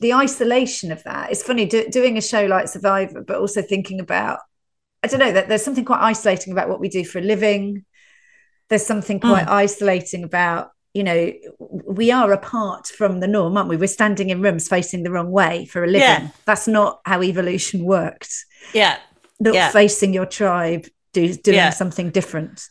the 0.00 0.14
isolation 0.14 0.90
of 0.90 1.02
that? 1.04 1.30
It's 1.30 1.42
funny 1.42 1.66
do, 1.66 1.86
doing 1.88 2.16
a 2.16 2.22
show 2.22 2.46
like 2.46 2.68
Survivor, 2.68 3.22
but 3.22 3.36
also 3.36 3.62
thinking 3.62 4.00
about 4.00 4.40
I 5.02 5.06
don't 5.06 5.20
know 5.20 5.32
that 5.32 5.48
there's 5.48 5.62
something 5.62 5.84
quite 5.84 6.00
isolating 6.00 6.52
about 6.52 6.70
what 6.70 6.80
we 6.80 6.88
do 6.88 7.04
for 7.04 7.18
a 7.18 7.22
living. 7.22 7.84
There's 8.70 8.86
something 8.86 9.20
quite 9.20 9.46
mm. 9.46 9.50
isolating 9.50 10.24
about 10.24 10.70
you 10.94 11.02
know 11.04 11.32
we 11.86 12.10
are 12.10 12.32
apart 12.32 12.86
from 12.86 13.20
the 13.20 13.26
norm, 13.26 13.56
aren't 13.56 13.68
we? 13.68 13.76
We're 13.76 13.86
standing 13.88 14.30
in 14.30 14.40
rooms 14.40 14.68
facing 14.68 15.02
the 15.02 15.10
wrong 15.10 15.30
way 15.30 15.66
for 15.66 15.82
a 15.84 15.86
living. 15.86 16.00
Yeah. 16.00 16.28
That's 16.46 16.66
not 16.68 17.00
how 17.04 17.22
evolution 17.22 17.84
worked. 17.84 18.32
Yeah. 18.72 18.98
Not 19.40 19.54
Yeah. 19.54 19.70
facing 19.70 20.14
your 20.14 20.26
tribe, 20.26 20.86
do, 21.12 21.34
doing 21.34 21.56
Yeah. 21.56 21.70
something 21.70 22.10
different. 22.10 22.68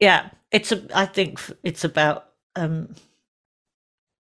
Yeah. 0.00 0.30
It's 0.52 0.72
a, 0.72 0.82
I 0.94 1.06
think 1.06 1.40
it's 1.64 1.84
about, 1.84 2.26
um, 2.56 2.94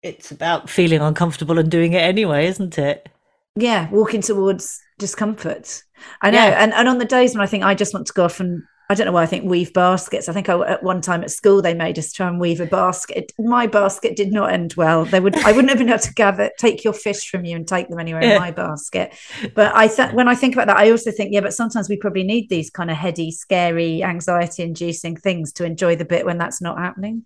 it's 0.02 0.32
about 0.32 0.70
feeling 0.70 1.02
uncomfortable 1.02 1.60
and 1.60 1.70
doing 1.70 1.93
it 1.93 2.02
anyway, 2.02 2.48
isn't 2.48 2.78
it? 2.78 3.10
yeah 3.58 3.89
walking 3.89 4.22
towards 4.22 4.82
discomfort 5.00 5.82
i 6.22 6.30
know 6.30 6.39
and, 6.39 6.74
and 6.74 6.89
on 6.89 6.98
the 6.98 7.06
days 7.06 7.34
when 7.34 7.41
i 7.41 7.48
think 7.48 7.64
i 7.64 7.74
just 7.74 7.93
want 7.93 8.06
to 8.06 8.12
go 8.12 8.26
off 8.26 8.41
and 8.41 8.62
i 8.90 8.94
don't 8.96 9.06
know 9.06 9.12
why 9.12 9.24
i 9.24 9.26
think 9.26 9.44
weave 9.46 9.72
baskets 9.74 10.30
i 10.30 10.34
think 10.34 10.48
I, 10.50 10.60
at 10.68 10.84
one 10.84 11.02
time 11.02 11.24
at 11.24 11.32
school 11.32 11.62
they 11.62 11.74
made 11.74 11.98
us 12.00 12.12
try 12.12 12.28
and 12.28 12.40
weave 12.40 12.60
a 12.60 12.66
basket 12.66 13.32
my 13.40 13.68
basket 13.68 14.16
did 14.16 14.32
not 14.32 14.52
end 14.54 14.74
well 14.76 15.06
they 15.06 15.20
would 15.20 15.36
i 15.38 15.52
wouldn't 15.52 15.70
have 15.70 15.78
been 15.80 15.90
able 15.90 16.00
to 16.00 16.14
gather 16.14 16.50
take 16.60 16.84
your 16.84 16.94
fish 16.94 17.30
from 17.30 17.46
you 17.46 17.56
and 17.56 17.68
take 17.68 17.90
them 17.90 18.00
anywhere 18.00 18.24
Yeah. 18.24 18.34
in 18.36 18.40
my 18.42 18.52
basket 18.52 19.14
but 19.54 19.76
i 19.76 19.88
th- 19.88 20.14
when 20.14 20.28
i 20.28 20.36
think 20.36 20.54
about 20.56 20.68
that 20.68 20.78
i 20.78 20.92
also 20.92 21.12
think 21.12 21.34
yeah 21.34 21.42
but 21.42 21.54
sometimes 21.54 21.90
we 21.90 21.98
probably 21.98 22.24
need 22.24 22.50
these 22.50 22.70
kind 22.70 22.92
of 22.92 22.98
heady 22.98 23.32
scary 23.32 24.04
anxiety 24.04 24.64
inducing 24.64 25.16
things 25.16 25.52
to 25.54 25.66
enjoy 25.66 25.96
the 25.96 26.06
bit 26.06 26.26
when 26.26 26.38
that's 26.38 26.62
not 26.62 26.78
happening 26.78 27.24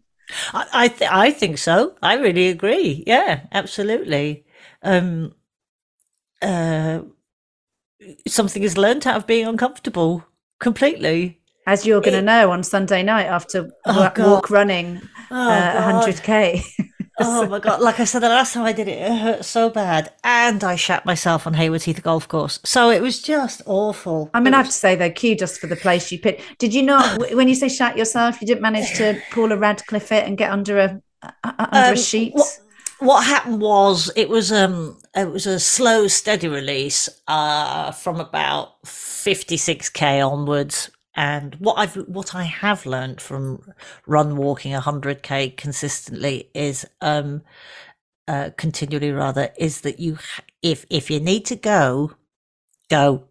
I 0.53 0.67
I, 0.73 0.87
th- 0.89 1.09
I 1.11 1.31
think 1.31 1.57
so. 1.57 1.95
I 2.03 2.13
really 2.13 2.49
agree. 2.49 3.03
Yeah, 3.07 3.47
absolutely. 3.51 4.45
Um, 4.83 5.33
uh, 6.39 6.99
something 8.27 8.63
is 8.63 8.77
learnt 8.77 9.07
out 9.07 9.17
of 9.17 9.25
being 9.27 9.47
uncomfortable 9.47 10.23
completely. 10.59 11.38
As 11.67 11.85
you're 11.85 12.01
going 12.01 12.13
to 12.15 12.21
know 12.21 12.51
on 12.51 12.63
sunday 12.63 13.03
night 13.03 13.27
after 13.27 13.69
Oh, 13.85 13.99
wa- 13.99 14.13
walk 14.17 14.49
running 14.49 15.01
Oh, 15.31 15.49
uh, 15.49 16.01
100k 16.03 16.63
Oh 17.21 17.45
my 17.47 17.59
god! 17.59 17.81
Like 17.81 17.99
I 17.99 18.05
said, 18.05 18.19
the 18.21 18.29
last 18.29 18.53
time 18.53 18.63
I 18.63 18.71
did 18.71 18.87
it, 18.87 18.97
it 18.97 19.11
hurt 19.19 19.43
so 19.43 19.69
bad, 19.69 20.13
and 20.23 20.63
I 20.63 20.77
shat 20.77 21.05
myself 21.05 21.45
on 21.45 21.53
Haywards 21.53 21.83
Heath 21.83 22.01
Golf 22.01 22.29
Course. 22.29 22.61
So 22.63 22.89
it 22.89 23.01
was 23.01 23.21
just 23.21 23.61
awful. 23.65 24.29
I 24.33 24.39
mean, 24.39 24.53
It 24.53 24.55
I 24.55 24.59
have 24.59 24.67
to 24.67 24.71
say 24.71 24.95
though, 24.95 25.09
kudos 25.11 25.37
just 25.37 25.59
for 25.59 25.67
the 25.67 25.75
place 25.75 26.13
you 26.13 26.19
picked. 26.19 26.57
Did 26.59 26.73
you 26.73 26.81
not, 26.81 27.19
when 27.35 27.49
you 27.49 27.55
say 27.55 27.67
shat 27.67 27.97
yourself, 27.97 28.39
you 28.39 28.47
didn't 28.47 28.61
manage 28.61 28.93
to 28.99 29.21
Paula 29.31 29.57
Radcliffe 29.57 30.13
it 30.13 30.25
and 30.25 30.37
get 30.37 30.49
under 30.49 30.79
a 30.79 31.01
uh, 31.21 31.51
under 31.57 31.89
Um, 31.89 31.93
a 31.93 31.97
sheet? 31.97 32.31
What, 32.35 32.57
what 32.99 33.25
happened 33.25 33.59
was 33.59 34.09
it 34.15 34.29
was 34.29 34.53
um 34.53 34.97
it 35.13 35.29
was 35.29 35.45
a 35.45 35.59
slow, 35.59 36.07
steady 36.07 36.47
release 36.47 37.09
uh 37.27 37.91
from 37.91 38.21
about 38.21 38.75
fifty 38.87 39.57
six 39.57 39.89
k 39.89 40.21
onwards. 40.21 40.89
And 41.19 41.55
what 41.55 41.73
I've 41.77 41.95
what 42.07 42.33
I 42.33 42.43
have 42.43 42.85
learned 42.85 43.19
from 43.19 43.61
run 44.07 44.37
walking 44.37 44.71
hundred 44.71 45.21
k 45.21 45.49
consistently 45.49 46.49
is 46.53 46.85
um 47.01 47.41
uh 48.29 48.51
continually 48.55 49.11
rather 49.11 49.49
is 49.57 49.81
that 49.81 49.99
you 49.99 50.17
if 50.61 50.85
if 50.89 51.11
you 51.11 51.19
need 51.19 51.43
to 51.47 51.57
go 51.57 52.13
go 52.89 53.25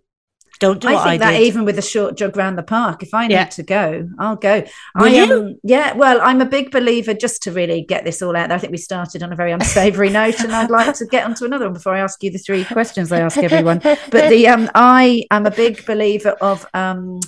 don't 0.61 0.81
do 0.81 0.89
I 0.89 0.93
think 0.97 1.07
I 1.07 1.17
that 1.19 1.39
did. 1.39 1.43
even 1.45 1.65
with 1.65 1.79
a 1.79 1.83
short 1.83 2.17
jog 2.17 2.37
around 2.37 2.57
the 2.57 2.63
park, 2.65 3.03
if 3.03 3.15
I 3.15 3.27
need 3.29 3.35
Yeah. 3.35 3.45
to 3.45 3.63
go, 3.63 4.09
I'll 4.19 4.37
go. 4.37 4.65
Will 4.97 5.15
I? 5.17 5.23
Um, 5.23 5.57
yeah, 5.63 5.93
well, 5.95 6.21
I'm 6.21 6.41
a 6.41 6.47
big 6.47 6.73
believer. 6.73 7.15
Just 7.15 7.43
to 7.45 7.53
really 7.53 7.83
get 7.83 8.05
this 8.05 8.21
all 8.21 8.37
out 8.37 8.49
there, 8.49 8.57
I 8.57 8.61
think 8.61 8.73
we 8.73 8.79
started 8.79 9.23
on 9.23 9.33
a 9.33 9.37
very 9.37 9.53
unsavoury 9.53 10.11
note, 10.11 10.41
and 10.41 10.53
I'd 10.53 10.69
like 10.71 10.95
to 10.97 11.07
get 11.07 11.25
onto 11.25 11.45
another 11.45 11.67
one 11.67 11.75
before 11.75 11.95
I 11.95 12.01
ask 12.01 12.23
you 12.25 12.33
the 12.33 12.39
three 12.39 12.65
questions 12.65 13.13
I 13.13 13.21
ask 13.21 13.39
everyone. 13.39 13.79
But 14.11 14.11
the 14.31 14.49
um, 14.49 14.69
I 14.75 15.25
am 15.31 15.47
a 15.47 15.51
big 15.53 15.87
believer 15.87 16.31
of 16.41 16.67
um, 16.75 17.21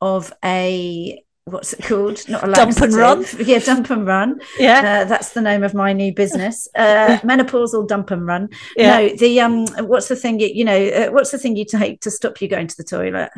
of 0.00 0.32
a 0.44 1.22
what's 1.44 1.72
it 1.72 1.82
called? 1.84 2.28
Not 2.28 2.48
a 2.48 2.52
Dump 2.52 2.76
and 2.80 2.94
run? 2.94 3.24
Yeah, 3.38 3.58
dump 3.58 3.90
and 3.90 4.06
run. 4.06 4.40
yeah 4.58 5.02
Uh, 5.02 5.04
that's 5.04 5.32
the 5.32 5.40
name 5.40 5.62
of 5.64 5.74
my 5.74 5.92
new 5.92 6.14
business. 6.14 6.68
Uh, 6.74 7.18
menopausal 7.22 7.88
dump 7.88 8.10
and 8.10 8.26
run. 8.26 8.48
Yeah. 8.76 8.98
No, 8.98 9.08
the 9.16 9.40
um, 9.40 9.66
what's 9.86 10.08
the 10.08 10.16
thing? 10.16 10.38
You, 10.40 10.48
you 10.48 10.64
know, 10.64 10.88
uh, 10.88 11.08
what's 11.10 11.30
the 11.30 11.38
thing 11.38 11.56
you 11.56 11.64
take 11.64 12.00
to 12.02 12.10
stop 12.10 12.40
you 12.40 12.48
going 12.48 12.66
to 12.68 12.76
the 12.76 12.84
toilet? 12.84 13.30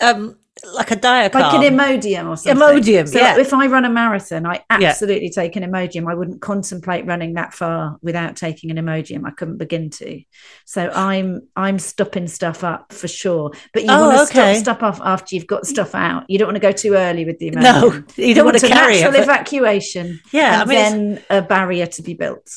um 0.00 0.36
like 0.74 0.90
a 0.90 0.96
diacarb. 0.96 1.34
Like 1.34 1.54
an 1.54 1.74
Imodium 1.76 2.28
or 2.28 2.36
something. 2.36 2.56
Imodium, 2.62 3.08
So 3.08 3.18
yeah. 3.18 3.38
if 3.38 3.52
I 3.52 3.66
run 3.66 3.84
a 3.84 3.90
marathon, 3.90 4.46
I 4.46 4.62
Yeah. 4.78 4.88
absolutely 4.90 5.30
take 5.30 5.56
an 5.56 5.62
Imodium. 5.64 6.10
I 6.10 6.14
wouldn't 6.14 6.40
contemplate 6.40 7.06
running 7.06 7.34
that 7.34 7.52
far 7.54 7.98
without 8.02 8.36
taking 8.36 8.70
an 8.70 8.76
Imodium. 8.76 9.22
I 9.26 9.30
couldn't 9.32 9.58
begin 9.58 9.90
to. 9.90 10.20
So 10.64 10.88
I'm 10.90 11.42
I'm 11.56 11.78
stopping 11.78 12.28
stuff 12.28 12.62
up 12.64 12.92
for 12.92 13.08
sure. 13.08 13.50
But 13.72 13.82
you 13.82 13.88
Oh, 13.90 14.08
want 14.08 14.28
to 14.28 14.38
okay. 14.40 14.54
stop 14.54 14.78
stuff 14.78 14.82
off 14.82 15.00
after 15.04 15.34
you've 15.34 15.46
got 15.46 15.66
stuff 15.66 15.94
out. 15.94 16.24
You 16.28 16.38
don't 16.38 16.46
want 16.48 16.56
to 16.56 16.60
go 16.60 16.72
too 16.72 16.94
early 16.94 17.24
with 17.24 17.38
the 17.38 17.50
Imodium. 17.50 17.62
No, 17.62 18.04
you 18.24 18.34
don't 18.34 18.44
want 18.44 18.58
to 18.58 18.66
a 18.66 18.68
carry 18.68 18.98
it. 18.98 19.00
natural 19.02 19.12
but- 19.12 19.22
evacuation. 19.22 20.20
Yeah, 20.32 20.62
and 20.62 20.62
I 20.62 20.64
mean, 20.64 20.78
it's- 20.78 20.92
then 21.28 21.38
a 21.38 21.42
barrier 21.42 21.86
to 21.86 22.02
be 22.02 22.14
built. 22.14 22.48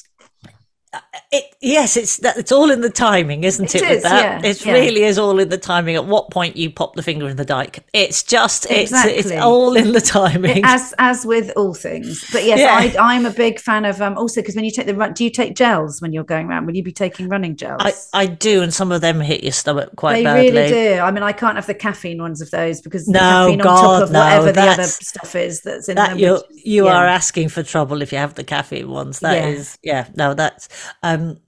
It, 1.32 1.44
yes, 1.62 1.98
it's 1.98 2.18
that 2.18 2.38
it's 2.38 2.52
all 2.52 2.72
in 2.72 2.82
the 2.82 2.90
timing, 2.90 3.44
isn't 3.44 3.74
It 3.76 3.82
it? 3.82 3.90
with 3.90 4.04
that, 4.04 4.44
yeah, 4.44 4.50
it 4.50 4.66
yeah. 4.66 4.74
really 4.74 5.04
is 5.04 5.18
all 5.18 5.38
in 5.40 5.50
the 5.50 5.58
timing. 5.58 5.96
At 5.96 6.06
what 6.06 6.32
point 6.32 6.56
you 6.56 6.70
pop 6.70 6.96
the 6.96 7.04
finger 7.04 7.28
in 7.28 7.36
the 7.38 7.46
dike? 7.46 7.86
It's 7.94 8.24
just 8.24 8.66
it's 8.70 8.92
it's 8.94 9.32
all 9.32 9.76
in 9.76 9.92
the 9.92 10.02
timing. 10.02 10.64
as 10.64 10.94
as 11.00 11.26
with 11.26 11.52
all 11.56 11.74
things 11.74 12.24
but 12.32 12.44
yes 12.44 12.60
Yeah. 12.60 13.02
I, 13.02 13.16
i'm 13.16 13.26
a 13.26 13.32
big 13.32 13.60
fan 13.60 13.86
of 13.86 14.02
um 14.02 14.18
also 14.18 14.42
because 14.42 14.56
when 14.56 14.66
you 14.66 14.72
take 14.72 14.86
the 14.86 14.96
run 14.96 15.14
do 15.14 15.24
you 15.24 15.30
take 15.30 15.56
gels 15.56 16.02
when 16.02 16.14
you're 16.14 16.24
going 16.24 16.48
around 16.48 16.66
will 16.66 16.76
you 16.76 16.84
be 16.84 16.92
taking 16.92 17.28
running 17.30 17.56
gels 17.56 17.82
I, 17.82 17.94
I 18.14 18.26
do, 18.28 18.62
and 18.62 18.74
some 18.74 18.92
of 18.92 19.02
them 19.02 19.20
hit 19.20 19.44
your 19.44 19.52
stomach 19.52 19.96
quite 19.96 20.16
they 20.16 20.24
badly. 20.24 20.52
really 20.52 20.70
do 20.70 21.00
i 21.00 21.12
mean 21.12 21.24
i 21.24 21.32
can't 21.32 21.56
have 21.56 21.68
the 21.68 21.74
caffeine 21.74 22.22
ones 22.22 22.42
of 22.42 22.52
those 22.52 22.82
because 22.82 23.06
the 23.06 23.14
No, 23.14 23.20
caffeine 23.20 23.62
on 23.62 23.66
God, 23.66 23.82
top 24.00 24.04
of 24.04 24.12
no, 24.12 24.20
whatever 24.20 24.52
the 24.52 24.62
other 24.62 24.84
stuff 24.84 25.36
is 25.36 25.62
that's 25.62 25.90
in 25.90 25.96
That 25.96 26.10
them 26.12 26.20
you 26.20 26.34
which- 26.34 26.42
you 26.66 26.86
yeah. 26.86 26.96
are 26.98 27.06
asking 27.06 27.50
for 27.50 27.62
trouble 27.64 28.02
if 28.02 28.12
you 28.12 28.18
have 28.18 28.34
the 28.36 28.44
caffeine 28.44 28.90
ones. 28.90 29.20
That 29.20 29.48
is, 29.50 29.78
yeah, 29.84 30.08
no, 30.16 30.34
that's 30.34 30.68
um 31.04 31.40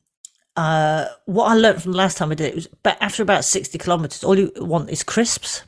uh 0.55 1.05
what 1.25 1.45
I 1.51 1.53
learned 1.55 1.81
from 1.83 1.91
the 1.91 1.97
last 1.97 2.17
time 2.17 2.31
I 2.31 2.35
did 2.35 2.47
it 2.47 2.55
was 2.55 2.67
but 2.83 2.97
after 3.01 3.21
about 3.23 3.45
sixty 3.45 3.77
kilometers, 3.77 4.23
all 4.23 4.37
you 4.37 4.51
want 4.57 4.89
is 4.89 5.03
crisps. 5.03 5.63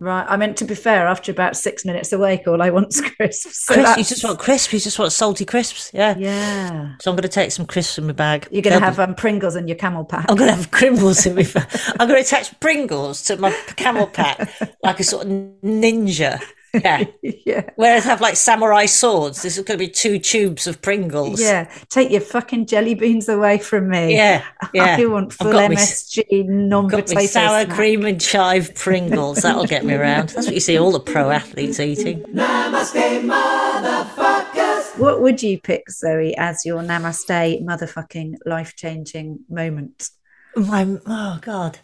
right 0.00 0.26
i 0.28 0.36
mean 0.36 0.52
to 0.54 0.64
be 0.64 0.74
fair 0.74 1.06
after 1.06 1.30
about 1.30 1.54
six 1.56 1.84
minutes 1.84 2.12
awake 2.12 2.48
all 2.48 2.60
i 2.60 2.70
want 2.70 2.88
is 2.88 3.00
crisps 3.00 3.66
so 3.66 3.74
Crisps, 3.74 3.98
you 3.98 4.04
just 4.04 4.24
want 4.24 4.38
crisps. 4.38 4.72
You 4.72 4.80
just 4.80 4.98
want 4.98 5.12
salty 5.12 5.44
crisps. 5.44 5.90
Yeah. 5.94 6.16
yeah 6.18 6.94
So 7.00 7.10
I'm 7.10 7.16
going 7.16 7.22
to 7.22 7.28
take 7.40 7.52
some 7.52 7.66
crisps 7.66 7.98
in 7.98 8.06
my 8.06 8.12
bag. 8.12 8.48
you're 8.50 8.62
gonna 8.66 8.80
have 8.80 8.96
be- 8.96 9.02
um 9.04 9.14
pringles 9.14 9.54
in 9.54 9.68
your 9.68 9.76
CamelBak 9.76 10.24
I'm 10.28 10.36
going 10.36 10.50
to 10.50 10.56
have 10.56 10.70
Pringles 10.80 11.24
in 11.26 11.34
my. 11.36 11.44
bag. 11.44 11.68
I'm 12.00 12.08
going 12.08 12.20
to 12.22 12.26
attach 12.26 12.58
Pringles 12.58 13.22
to 13.28 13.36
my 13.36 13.50
CamelBak 13.82 14.36
like 14.82 14.98
a 14.98 15.04
sort 15.04 15.26
of 15.26 15.30
ninja. 15.62 16.40
Yeah. 16.74 17.04
yeah 17.22 17.68
Whereas 17.76 18.04
have 18.04 18.20
like 18.20 18.34
samurai 18.36 18.86
swords, 18.86 19.42
this 19.42 19.58
is 19.58 19.64
going 19.64 19.78
to 19.78 19.84
be 19.84 19.90
two 19.90 20.18
tubes 20.18 20.66
of 20.66 20.80
Pringles. 20.80 21.40
yeah 21.40 21.70
take 21.90 22.10
your 22.10 22.20
fucking 22.22 22.66
jelly 22.66 22.94
beans 22.94 23.28
away 23.28 23.58
from 23.58 23.88
me 23.90 24.14
Yeah. 24.16 24.42
Yeah. 24.74 24.96
I 24.98 25.04
want 25.06 25.32
I've 25.32 25.36
full 25.36 25.52
got 25.52 25.70
me- 25.70 25.76
MSG 25.76 26.46
Got 26.46 26.48
non-potato 26.48 27.14
me 27.20 27.26
sour 27.26 27.64
snack. 27.64 27.76
cream 27.76 28.04
and 28.06 28.18
chive 28.20 28.74
Pringles. 28.74 29.38
That'll 29.42 29.66
get 29.66 29.84
me 29.84 29.94
around. 29.94 30.30
That's 30.30 30.46
what 30.46 30.54
you 30.54 30.60
see 30.60 30.78
all 30.78 30.92
the 30.92 31.00
pro 31.00 31.30
athletes 31.30 31.78
eating. 31.78 32.22
Namaste, 32.22 33.22
motherfuckers. 33.22 34.98
What 34.98 35.20
would 35.20 35.42
you 35.42 35.60
pick, 35.60 35.90
Zoe, 35.90 36.34
as 36.36 36.64
your 36.64 36.80
namaste 36.82 37.62
motherfucking 37.64 38.34
life 38.46 38.74
changing 38.76 39.40
moment? 39.48 40.08
My 40.56 40.86
oh 41.06 41.38
god, 41.42 41.78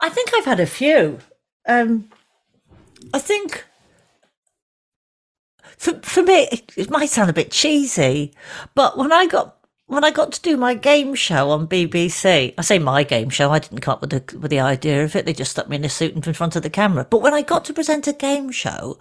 I 0.00 0.08
think 0.08 0.30
I've 0.34 0.44
had 0.44 0.60
a 0.60 0.66
few. 0.66 1.18
Um, 1.68 2.08
I 3.12 3.18
think 3.18 3.64
for 5.76 5.94
for 6.00 6.22
me, 6.22 6.48
it, 6.76 6.90
might 6.90 7.10
sound 7.10 7.30
a 7.30 7.34
bit 7.34 7.50
cheesy, 7.50 8.32
but 8.74 8.96
when 8.96 9.12
I 9.12 9.26
got 9.26 9.56
when 9.86 10.04
I 10.04 10.10
got 10.10 10.32
to 10.32 10.42
do 10.42 10.56
my 10.56 10.74
game 10.74 11.14
show 11.14 11.50
on 11.50 11.68
BBC, 11.68 12.54
I 12.58 12.62
say 12.62 12.78
my 12.78 13.04
game 13.04 13.30
show. 13.30 13.52
I 13.52 13.60
didn't 13.60 13.80
come 13.80 13.92
up 13.92 14.00
with 14.00 14.10
the 14.10 14.38
with 14.38 14.50
the 14.50 14.60
idea 14.60 15.04
of 15.04 15.14
it. 15.14 15.26
They 15.26 15.32
just 15.32 15.52
stuck 15.52 15.68
me 15.68 15.76
in 15.76 15.84
a 15.84 15.88
suit 15.88 16.14
in 16.14 16.32
front 16.32 16.56
of 16.56 16.62
the 16.62 16.70
camera. 16.70 17.06
But 17.08 17.22
when 17.22 17.34
I 17.34 17.42
got 17.42 17.64
to 17.66 17.74
present 17.74 18.08
a 18.08 18.12
game 18.12 18.50
show 18.50 18.98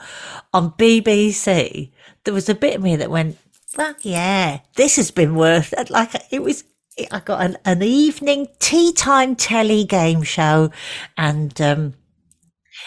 on 0.54 0.72
BBC, 0.72 1.92
there 2.24 2.34
was 2.34 2.50
a 2.50 2.56
bit 2.56 2.76
of 2.76 2.84
me 2.84 2.96
that 2.98 3.10
went, 3.10 3.38
"Fuck 3.68 4.06
yeah, 4.06 4.60
this 4.76 4.98
has 4.98 5.12
been 5.12 5.36
worth 5.36 5.74
it." 5.74 5.90
Like 5.90 6.12
it 6.32 6.44
was 6.44 6.64
I 7.12 7.20
got 7.20 7.42
an, 7.42 7.58
an 7.66 7.84
evening 7.84 8.48
tea 8.60 8.94
time 8.94 9.36
telly 9.36 9.84
game 9.84 10.24
show, 10.24 10.72
and 11.18 11.60
um, 11.62 11.94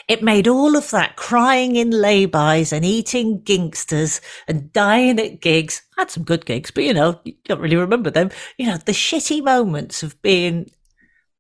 it 0.07 0.23
made 0.23 0.47
all 0.47 0.77
of 0.77 0.91
that 0.91 1.17
crying 1.17 1.77
in 1.77 1.91
laybys 1.91 2.73
and 2.73 2.85
eating 2.85 3.41
Ginsters 3.43 4.21
and 4.47 4.73
dying 4.73 5.19
at 5.19 5.41
gigs. 5.41 5.83
I 5.97 6.03
had 6.03 6.11
some 6.11 6.23
good 6.25 6.47
gigs, 6.47 6.71
but 6.71 6.85
you 6.85 6.95
know, 6.95 7.21
you 7.25 7.35
don't 7.45 7.61
really 7.61 7.77
remember 7.77 8.11
them. 8.11 8.31
You 8.59 8.67
know, 8.67 8.77
the 8.77 8.93
shitty 8.93 9.43
moments 9.43 10.03
of 10.03 10.21
being 10.23 10.71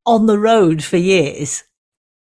on 0.06 0.26
the 0.26 0.38
road 0.38 0.82
for 0.82 0.96
years. 0.96 1.64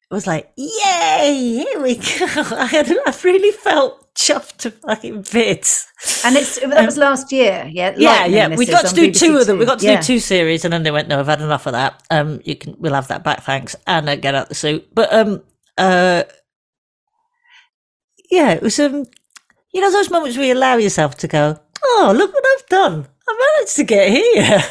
It 0.09 0.13
was 0.13 0.27
like, 0.27 0.51
yay, 0.55 1.63
here 1.65 1.81
we 1.81 1.95
go. 1.95 2.03
I, 2.55 2.67
had, 2.69 2.89
I 2.89 3.15
really 3.23 3.51
felt 3.51 4.13
chuffed 4.15 4.57
to 4.57 4.69
fucking 4.71 5.25
bits. 5.31 5.87
And 6.23 6.35
it's 6.35 6.59
that 6.59 6.85
was 6.85 6.97
last 6.97 7.31
year, 7.31 7.67
yeah. 7.71 7.95
Yeah, 7.97 8.25
yeah. 8.25 8.55
We 8.55 8.65
got 8.67 8.85
to 8.85 8.93
do 8.93 9.09
BBC 9.09 9.19
two 9.19 9.37
of 9.37 9.47
them. 9.47 9.57
We 9.57 9.65
got 9.65 9.79
to 9.79 9.85
Yeah. 9.85 9.99
do 10.01 10.03
two 10.03 10.19
series, 10.19 10.65
and 10.65 10.71
then 10.73 10.83
they 10.83 10.91
went, 10.91 11.07
"No, 11.07 11.19
I've 11.19 11.25
had 11.25 11.41
enough 11.41 11.65
of 11.65 11.73
that. 11.73 12.03
Um, 12.11 12.41
you 12.45 12.55
can, 12.55 12.75
we'll 12.77 12.93
have 12.93 13.07
that 13.07 13.23
back, 13.23 13.41
thanks." 13.43 13.75
And 13.87 14.07
uh, 14.07 14.15
get 14.15 14.35
out 14.35 14.49
the 14.49 14.55
suit. 14.55 14.87
But 14.93 15.11
um, 15.11 15.41
uh, 15.77 16.23
yeah, 18.31 18.51
it 18.51 18.61
was 18.61 18.79
um, 18.79 19.05
you 19.73 19.81
know, 19.81 19.91
those 19.91 20.09
moments 20.11 20.37
where 20.37 20.47
you 20.47 20.53
allow 20.53 20.75
yourself 20.77 21.15
to 21.17 21.27
go, 21.27 21.59
"Oh, 21.83 22.13
look 22.15 22.33
what 22.33 22.43
I've 22.55 22.65
done! 22.67 23.07
I 23.27 23.53
managed 23.57 23.75
to 23.77 23.83
get 23.83 24.09
here." 24.09 24.63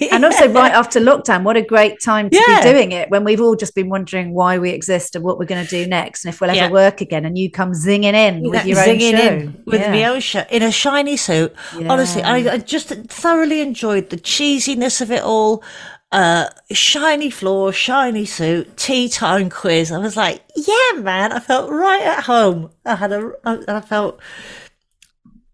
And 0.12 0.24
also, 0.24 0.48
right 0.48 0.72
after 0.72 0.98
lockdown, 0.98 1.44
what 1.44 1.56
a 1.56 1.62
great 1.62 2.00
time 2.02 2.30
to 2.30 2.36
Yeah. 2.36 2.62
be 2.64 2.70
doing 2.72 2.90
it 2.92 3.10
when 3.10 3.22
we've 3.22 3.40
all 3.40 3.54
just 3.54 3.74
been 3.74 3.88
wondering 3.90 4.34
why 4.34 4.58
we 4.58 4.70
exist 4.70 5.14
and 5.14 5.22
what 5.24 5.38
we're 5.38 5.44
going 5.44 5.64
to 5.64 5.70
do 5.70 5.86
next, 5.88 6.24
and 6.24 6.34
if 6.34 6.40
we'll 6.40 6.50
ever 6.50 6.56
Yeah. 6.56 6.70
work 6.70 7.00
again. 7.00 7.24
And 7.24 7.38
you 7.38 7.50
come 7.50 7.72
zinging 7.72 8.14
in 8.14 8.42
with 8.42 8.64
your 8.66 8.78
own 8.80 8.98
show 8.98 9.06
in 9.06 9.62
with 9.66 9.80
Yeah. 9.82 9.92
my 9.92 10.04
own 10.06 10.20
show 10.20 10.44
in 10.50 10.62
a 10.62 10.72
shiny 10.72 11.16
suit. 11.16 11.54
Honestly, 11.88 12.22
I, 12.22 12.36
I 12.54 12.58
just 12.58 12.88
thoroughly 12.88 13.60
enjoyed 13.60 14.10
the 14.10 14.16
cheesiness 14.16 15.00
of 15.00 15.12
it 15.12 15.22
all. 15.22 15.62
Uh, 16.12 16.48
shiny 16.72 17.30
floor, 17.30 17.72
shiny 17.72 18.24
suit, 18.24 18.76
tea 18.76 19.08
time 19.08 19.48
quiz. 19.48 19.92
I 19.92 19.98
was 19.98 20.16
like, 20.16 20.42
yeah, 20.56 21.00
man, 21.00 21.32
I 21.32 21.38
felt 21.38 21.70
right 21.70 22.02
at 22.02 22.24
home. 22.24 22.70
I 22.84 22.96
had 22.96 23.12
a, 23.12 23.32
I, 23.44 23.58
I 23.68 23.80
felt 23.80 24.18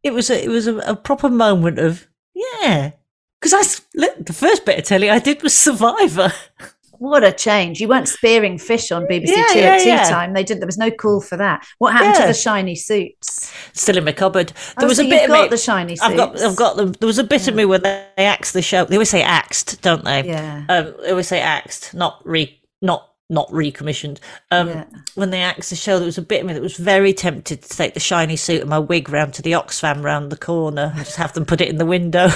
it 0.02 0.14
was 0.14 0.30
a, 0.30 0.42
it 0.42 0.48
was 0.48 0.66
a, 0.66 0.78
a 0.78 0.96
proper 0.96 1.28
moment 1.28 1.78
of 1.78 2.07
yeah. 2.34 2.92
Because 3.40 3.52
I 3.52 4.12
the 4.18 4.32
first 4.32 4.64
bit 4.64 4.78
of 4.78 4.84
telly 4.84 5.11
I 5.11 5.18
did 5.18 5.42
was 5.42 5.54
Survivor. 5.54 6.32
What 6.99 7.24
a 7.24 7.32
change! 7.32 7.80
You 7.80 7.88
weren't 7.88 8.09
spearing 8.09 8.59
fish 8.59 8.90
on 8.92 9.07
BBC 9.07 9.28
Yeah, 9.36 9.47
Two 9.53 9.59
yeah, 9.59 9.64
at 9.66 9.78
tea 9.82 9.88
yeah. 9.88 10.09
time. 10.11 10.32
They 10.34 10.42
did. 10.44 10.61
There 10.61 10.66
was 10.66 10.78
no 10.78 10.90
call 10.90 11.20
for 11.20 11.36
that. 11.36 11.66
What 11.78 11.92
happened 11.92 12.14
Yeah. 12.14 12.20
to 12.22 12.26
the 12.28 12.34
shiny 12.34 12.74
suits? 12.74 13.53
Still 13.72 13.97
in 13.99 14.05
my 14.05 14.12
cupboard. 14.12 14.49
There 14.78 14.86
Oh, 14.86 14.88
was 14.88 14.97
so 14.99 15.03
a 15.03 15.07
you've 15.07 15.11
bit 15.11 15.24
of 15.24 15.28
got 15.30 15.42
me. 15.44 15.49
the 15.49 15.57
shiny 15.59 15.97
I've 16.01 16.16
got. 16.16 16.40
I've 16.40 16.57
got 16.57 16.76
them. 16.76 16.92
There 16.92 17.07
was 17.07 17.18
a 17.18 17.24
bit 17.24 17.49
of 17.49 17.55
me 17.55 17.64
when 17.64 17.82
they 17.82 18.07
axed 18.18 18.53
the 18.55 18.62
show. 18.62 18.84
They 18.84 18.97
always 18.97 19.11
say 19.11 19.22
axed, 19.22 19.80
don't 19.82 20.05
they? 20.05 20.24
Yeah. 20.24 20.64
Um, 20.68 20.94
they 21.03 21.11
always 21.11 21.28
say 21.28 21.40
axed, 21.40 21.94
not 21.94 22.20
re, 22.24 22.61
not 22.82 23.09
not 23.28 23.52
recommissioned. 23.52 24.20
Um, 24.50 24.68
Yeah. 24.68 24.84
when 25.16 25.30
they 25.30 25.42
axed 25.42 25.70
the 25.70 25.76
show, 25.76 25.98
there 25.98 26.06
was 26.06 26.18
a 26.18 26.22
bit 26.22 26.40
of 26.42 26.46
me 26.46 26.52
that 26.54 26.62
was 26.62 26.76
very 26.76 27.12
tempted 27.12 27.62
to 27.62 27.68
take 27.76 27.94
the 27.94 28.00
shiny 28.00 28.36
suit 28.36 28.60
and 28.60 28.70
my 28.70 28.78
wig 28.78 29.08
round 29.08 29.34
to 29.34 29.42
the 29.42 29.52
Oxfam 29.52 30.02
round 30.04 30.30
the 30.30 30.36
corner 30.36 30.92
and 30.94 31.04
just 31.04 31.16
have 31.16 31.32
them 31.32 31.44
put 31.44 31.60
it 31.60 31.68
in 31.68 31.78
the 31.78 31.86
window. 31.86 32.28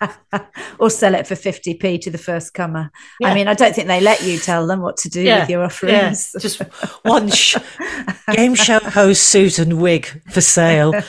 or 0.78 0.90
sell 0.90 1.14
it 1.14 1.26
for 1.26 1.34
50p 1.34 2.00
to 2.02 2.10
the 2.10 2.18
first 2.18 2.54
comer. 2.54 2.90
I 3.22 3.34
mean, 3.34 3.48
I 3.48 3.54
don't 3.54 3.74
think 3.74 3.86
they 3.88 4.00
let 4.00 4.22
you 4.22 4.38
tell 4.38 4.66
them 4.66 4.80
what 4.80 4.96
to 4.98 5.08
do 5.08 5.24
with 5.24 5.48
your 5.48 5.62
offerings. 5.62 6.32
Yeah, 6.34 6.40
just 6.40 6.58
one 7.04 7.30
sh- 7.30 7.56
game 8.32 8.54
show 8.54 8.80
host 8.80 9.22
suit 9.24 9.58
and 9.58 9.80
wig 9.80 10.06
for 10.32 10.40
sale, 10.40 10.92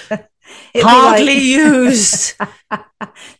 It'd 0.73 0.85
be 0.85 0.89
hardly 0.89 1.25
like, 1.35 1.43
used. 1.43 2.35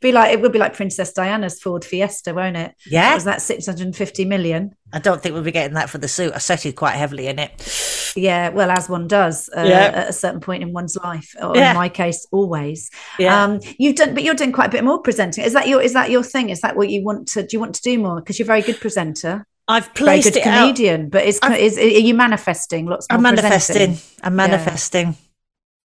be 0.01 0.11
like 0.11 0.33
it 0.33 0.41
would 0.41 0.51
be 0.51 0.59
like 0.59 0.73
Princess 0.75 1.13
Diana's 1.13 1.59
Ford 1.61 1.85
Fiesta, 1.85 2.33
won't 2.33 2.57
it? 2.57 2.75
Yeah. 2.85 3.13
Was 3.13 3.23
that 3.23 3.41
650 3.41 4.25
million? 4.25 4.75
I 4.93 4.99
don't 4.99 5.21
think 5.21 5.33
we'll 5.33 5.43
be 5.43 5.51
getting 5.51 5.73
that 5.75 5.89
for 5.89 5.97
the 5.97 6.07
suit. 6.07 6.31
I 6.33 6.37
sweated 6.37 6.75
quite 6.77 6.95
heavily 6.95 7.27
in 7.27 7.39
it. 7.39 8.13
Yeah, 8.15 8.49
well, 8.49 8.71
as 8.71 8.87
one 8.87 9.07
does 9.07 9.49
uh, 9.55 9.61
Yeah. 9.63 9.91
at 9.93 10.09
a 10.09 10.13
certain 10.13 10.39
point 10.39 10.63
in 10.63 10.71
one's 10.71 10.95
life, 10.95 11.35
or 11.41 11.55
Yeah. 11.57 11.71
in 11.71 11.75
my 11.75 11.89
case, 11.89 12.25
always. 12.31 12.89
Yeah. 13.19 13.43
Um, 13.43 13.59
you've 13.77 13.95
done, 13.97 14.13
but 14.13 14.23
you're 14.23 14.33
doing 14.33 14.53
quite 14.53 14.67
a 14.67 14.71
bit 14.71 14.83
more 14.85 14.99
presenting. 15.01 15.43
Is 15.43 15.53
that 15.53 15.67
your 15.67 15.81
is 15.81 15.93
that 15.93 16.09
your 16.09 16.23
thing? 16.23 16.49
Is 16.49 16.61
that 16.61 16.75
what 16.77 16.89
you 16.89 17.03
want 17.03 17.27
to? 17.29 17.41
Do 17.41 17.49
you 17.51 17.59
want 17.59 17.75
to 17.75 17.81
do 17.81 17.99
more? 17.99 18.15
Because 18.21 18.39
you're 18.39 18.45
a 18.45 18.47
very 18.47 18.61
good 18.61 18.79
presenter, 18.79 19.45
I've 19.67 19.85
very 19.87 19.93
placed 19.93 20.33
good 20.33 20.37
it 20.37 20.47
out. 20.47 20.61
comedian. 20.61 21.09
But 21.09 21.25
is, 21.25 21.39
is 21.43 21.77
are 21.77 21.81
you 21.83 22.13
manifesting 22.13 22.85
lots? 22.85 23.07
More 23.11 23.17
I'm 23.17 23.23
manifesting. 23.23 23.75
presenting? 23.75 24.01
I'm 24.23 24.35
manifesting. 24.35 25.17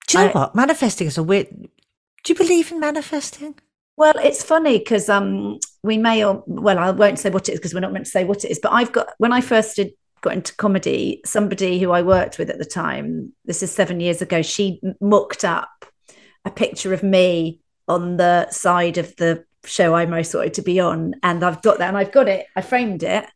Do 0.07 0.19
you 0.19 0.25
know 0.25 0.31
I- 0.31 0.39
what? 0.39 0.55
Manifesting 0.55 1.09
is 1.09 1.19
a 1.19 1.23
weird. 1.23 1.49
Do 1.51 2.33
you 2.33 2.37
believe 2.37 2.71
in 2.71 2.79
manifesting? 2.81 3.57
Well, 3.97 4.15
it's 4.23 4.43
funny 4.43 4.79
because 4.79 5.09
um, 5.09 5.59
we 5.85 5.99
may 5.99 6.25
or 6.25 6.43
well, 6.47 6.79
I 6.79 6.91
won't 6.91 7.19
say 7.19 7.29
what 7.31 7.49
it 7.49 7.53
is 7.53 7.59
because 7.59 7.75
we're 7.75 7.81
not 7.81 7.93
meant 7.93 8.07
to 8.07 8.11
say 8.11 8.25
what 8.25 8.43
it 8.43 8.51
is. 8.51 8.59
But 8.59 8.73
I've 8.73 8.91
got 8.91 9.09
when 9.19 9.33
I 9.33 9.41
first 9.43 9.77
did 9.77 9.93
got 10.23 10.33
into 10.33 10.57
comedy, 10.57 11.21
somebody 11.27 11.79
who 11.79 11.91
I 11.91 12.01
worked 12.01 12.39
with 12.39 12.49
at 12.49 12.57
the 12.57 12.65
time, 12.65 13.35
this 13.45 13.63
is 13.63 13.71
seven 13.71 14.01
years 14.01 14.23
ago, 14.23 14.41
she 14.41 14.81
mucked 14.99 15.45
up 15.45 15.85
a 16.47 16.51
picture 16.51 16.95
of 16.95 17.03
me 17.03 17.61
on 17.87 18.17
the 18.17 18.51
side 18.51 18.97
of 18.97 19.15
the 19.17 19.45
show 19.67 19.95
I 19.95 20.07
most 20.07 20.35
wanted 20.35 20.55
to 20.55 20.63
be 20.63 20.81
on, 20.81 21.17
and 21.23 21.45
I've 21.45 21.61
got 21.61 21.79
that, 21.79 21.89
and 21.89 21.99
I've 21.99 22.13
got 22.13 22.29
it, 22.29 22.47
I 22.57 22.63
framed 22.63 23.03
it. 23.03 23.27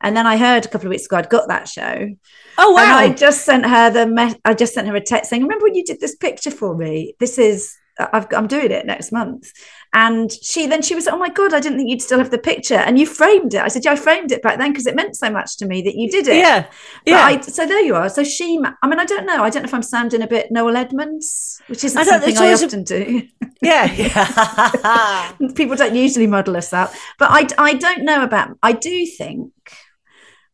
And 0.00 0.16
then 0.16 0.26
I 0.26 0.36
heard 0.36 0.64
a 0.64 0.68
couple 0.68 0.88
of 0.88 0.90
weeks 0.90 1.06
ago 1.06 1.18
I'd 1.18 1.30
got 1.30 1.46
that 1.46 1.68
show, 1.68 2.10
Oh 2.58 2.76
and 2.76 2.90
I 2.90 3.14
just 3.14 3.44
sent 3.44 3.64
her 3.64 3.90
the 3.90 4.06
me- 4.08 4.34
I 4.44 4.54
just 4.54 4.74
sent 4.74 4.88
her 4.88 4.96
a 4.96 5.00
text 5.00 5.30
saying, 5.30 5.42
"Remember 5.42 5.66
when 5.66 5.76
you 5.76 5.84
did 5.84 6.00
this 6.00 6.16
picture 6.16 6.50
for 6.50 6.76
me? 6.76 7.14
This 7.20 7.38
is 7.38 7.76
I've, 7.96 8.26
I'm 8.32 8.48
doing 8.48 8.72
it 8.72 8.84
next 8.84 9.12
month." 9.12 9.52
And 9.94 10.32
she 10.32 10.66
then 10.66 10.80
she 10.80 10.94
was, 10.94 11.06
"Oh 11.06 11.18
my 11.18 11.28
god, 11.28 11.52
I 11.52 11.60
didn't 11.60 11.76
think 11.76 11.90
you'd 11.90 12.00
still 12.00 12.18
have 12.18 12.30
the 12.30 12.38
picture." 12.38 12.76
And 12.76 12.98
you 12.98 13.04
framed 13.04 13.52
it. 13.52 13.60
I 13.60 13.68
said, 13.68 13.84
"Yeah, 13.84 13.92
I 13.92 13.96
framed 13.96 14.32
it 14.32 14.40
back 14.42 14.58
then 14.58 14.72
because 14.72 14.86
it 14.86 14.96
meant 14.96 15.16
so 15.16 15.28
much 15.30 15.58
to 15.58 15.66
me 15.66 15.82
that 15.82 15.96
you 15.96 16.08
did 16.10 16.28
it." 16.28 16.36
yeah, 16.36 16.62
But 17.04 17.10
yeah. 17.10 17.24
I, 17.24 17.40
so 17.40 17.66
there 17.66 17.80
you 17.82 17.94
are. 17.94 18.08
So 18.08 18.24
she, 18.24 18.58
I 18.82 18.86
mean, 18.86 18.98
I 18.98 19.04
don't 19.04 19.26
know. 19.26 19.42
I 19.42 19.50
don't 19.50 19.62
know 19.62 19.68
if 19.68 19.74
I'm 19.74 19.82
sounding 19.82 20.22
a 20.22 20.26
bit 20.26 20.50
Noel 20.50 20.76
Edmonds, 20.76 21.60
which 21.66 21.84
isn't 21.84 22.00
I 22.00 22.04
something 22.04 22.36
I 22.38 22.40
always 22.40 22.62
a- 22.62 22.66
often 22.66 22.84
do. 22.84 23.22
yeah, 23.62 23.92
yeah. 23.92 25.32
People 25.54 25.76
don't 25.76 25.94
usually 25.94 26.26
model 26.26 26.56
us 26.56 26.72
up, 26.72 26.92
but 27.18 27.30
I, 27.30 27.46
I 27.58 27.74
don't 27.74 28.04
know 28.04 28.22
about. 28.22 28.56
I 28.62 28.72
do 28.72 29.04
think, 29.04 29.52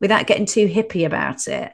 without 0.01 0.27
getting 0.27 0.47
too 0.47 0.67
hippie 0.67 1.07
about 1.07 1.47
it, 1.47 1.73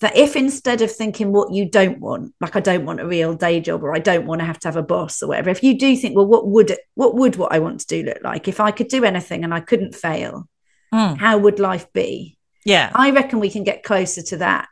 that 0.00 0.16
if 0.16 0.36
instead 0.36 0.82
of 0.82 0.90
thinking 0.90 1.32
what 1.32 1.52
you 1.52 1.68
don't 1.68 2.00
want, 2.00 2.34
like 2.40 2.56
I 2.56 2.60
don't 2.60 2.84
want 2.84 3.00
a 3.00 3.06
real 3.06 3.34
day 3.34 3.60
job 3.60 3.82
or 3.82 3.94
I 3.94 4.00
don't 4.00 4.26
want 4.26 4.40
to 4.40 4.44
have 4.44 4.58
to 4.60 4.68
have 4.68 4.76
a 4.76 4.82
boss 4.82 5.22
or 5.22 5.28
whatever, 5.28 5.50
if 5.50 5.62
you 5.62 5.78
do 5.78 5.96
think, 5.96 6.16
well, 6.16 6.26
what 6.26 6.46
would 6.48 6.70
it, 6.70 6.80
what 6.94 7.14
would 7.14 7.36
what 7.36 7.52
I 7.52 7.58
want 7.60 7.80
to 7.80 7.86
do 7.86 8.02
look 8.02 8.18
like 8.22 8.48
if 8.48 8.60
I 8.60 8.70
could 8.70 8.88
do 8.88 9.04
anything 9.04 9.44
and 9.44 9.54
I 9.54 9.60
couldn't 9.60 9.94
fail? 9.94 10.48
Hmm. 10.92 11.14
How 11.14 11.38
would 11.38 11.58
life 11.58 11.92
be? 11.92 12.36
yeah. 12.64 12.90
I 12.94 13.10
reckon 13.10 13.40
we 13.40 13.50
can 13.50 13.62
get 13.62 13.82
closer 13.82 14.22
to 14.22 14.38
that. 14.38 14.68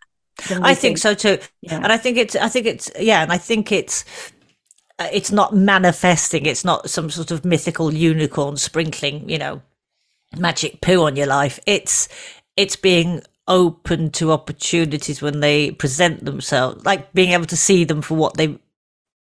I 0.50 0.74
think 0.74 0.98
so 0.98 1.14
too. 1.14 1.38
Yeah. 1.60 1.76
And 1.76 1.92
I 1.92 1.98
think 1.98 2.16
it's, 2.16 2.34
I 2.34 2.48
think 2.48 2.66
it's, 2.66 2.90
yeah, 2.98 3.22
and 3.22 3.30
I 3.30 3.38
think 3.38 3.70
it's, 3.70 4.04
uh, 4.98 5.08
it's 5.12 5.30
not 5.30 5.54
manifesting. 5.54 6.46
It's 6.46 6.64
not 6.64 6.90
some 6.90 7.10
sort 7.10 7.30
of 7.30 7.44
mythical 7.44 7.92
unicorn 7.92 8.56
sprinkling, 8.56 9.28
you 9.28 9.38
know, 9.38 9.62
magic 10.36 10.80
poo 10.80 11.04
on 11.04 11.16
your 11.16 11.26
life. 11.26 11.60
It's, 11.66 12.08
it's 12.56 12.76
being 12.76 13.22
open 13.48 14.10
to 14.12 14.32
opportunities 14.32 15.20
when 15.20 15.40
they 15.40 15.70
present 15.72 16.24
themselves, 16.24 16.84
like 16.84 17.12
being 17.12 17.32
able 17.32 17.46
to 17.46 17.56
see 17.56 17.84
them 17.84 18.02
for 18.02 18.14
what 18.14 18.36
they, 18.36 18.58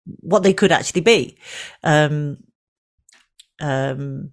what 0.05 0.43
they 0.43 0.53
could 0.53 0.73
actually 0.73 1.03
be. 1.03 1.37
Um, 1.83 2.39
um, 3.61 4.31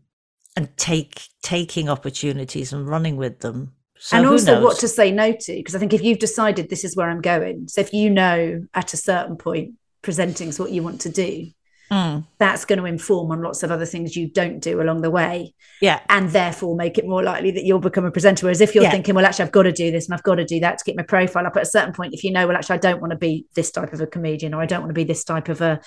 and 0.56 0.78
take, 0.78 1.28
taking 1.42 1.90
opportunities 1.90 2.72
and 2.72 2.88
running 2.88 3.18
with 3.18 3.40
them. 3.40 3.74
So 3.98 4.18
and 4.18 4.26
also 4.26 4.62
what 4.62 4.78
to 4.80 4.88
say 4.90 5.10
no 5.10 5.32
to 5.32 5.54
because 5.54 5.74
i 5.74 5.80
think 5.80 5.94
if 5.94 6.04
you've 6.04 6.20
decided 6.20 6.70
this 6.70 6.84
is 6.84 6.98
where 6.98 7.10
i'm 7.10 7.22
going 7.22 7.70
so 7.70 7.80
if 7.80 7.94
you 7.94 8.10
know 8.10 8.62
at 8.74 8.94
a 8.94 8.98
certain 8.98 9.38
point 9.38 9.76
presenting 10.02 10.50
is 10.50 10.60
what 10.60 10.72
you 10.72 10.84
want 10.84 11.00
to 11.02 11.10
do 11.10 11.48
Mm, 11.96 12.26
that's 12.40 12.66
going 12.66 12.80
to 12.80 12.86
inform 12.86 13.32
on 13.32 13.42
lots 13.42 13.64
of 13.64 13.72
other 13.72 13.86
things 13.86 14.16
you 14.18 14.28
don't 14.28 14.60
do 14.60 14.82
along 14.82 15.02
the 15.02 15.10
way 15.10 15.54
yeah. 15.82 16.02
and 16.10 16.30
therefore 16.32 16.76
make 16.76 16.98
it 16.98 17.08
more 17.08 17.24
likely 17.24 17.52
that 17.52 17.64
you'll 17.64 17.80
become 17.80 18.04
a 18.06 18.12
presenter 18.12 18.46
whereas 18.46 18.60
if 18.60 18.76
you're 18.76 18.84
Yeah. 18.84 18.92
thinking 18.92 19.16
well 19.16 19.26
actually 19.26 19.46
i've 19.46 19.52
got 19.54 19.64
to 19.64 19.72
do 19.72 19.92
this 19.92 20.06
and 20.06 20.14
i've 20.14 20.24
got 20.24 20.36
to 20.36 20.46
do 20.46 20.60
that 20.60 20.78
to 20.80 20.84
get 20.84 20.98
my 20.98 21.04
profile 21.04 21.48
up 21.48 21.56
at 21.56 21.64
a 21.64 21.66
certain 21.66 21.94
point 21.94 22.14
if 22.14 22.24
you 22.26 22.32
know 22.32 22.48
well 22.48 22.58
actually 22.58 22.76
i 22.76 22.80
don't 22.80 23.00
want 23.00 23.12
to 23.12 23.18
be 23.18 23.46
this 23.56 23.72
type 23.72 23.94
of 23.94 24.02
a 24.02 24.08
comedian 24.08 24.54
or 24.54 24.62
i 24.62 24.66
don't 24.66 24.82
want 24.82 24.90
to 24.90 24.94
be 24.94 25.06
this 25.06 25.24
type 25.24 25.48
of 25.48 25.62
a 25.62 25.80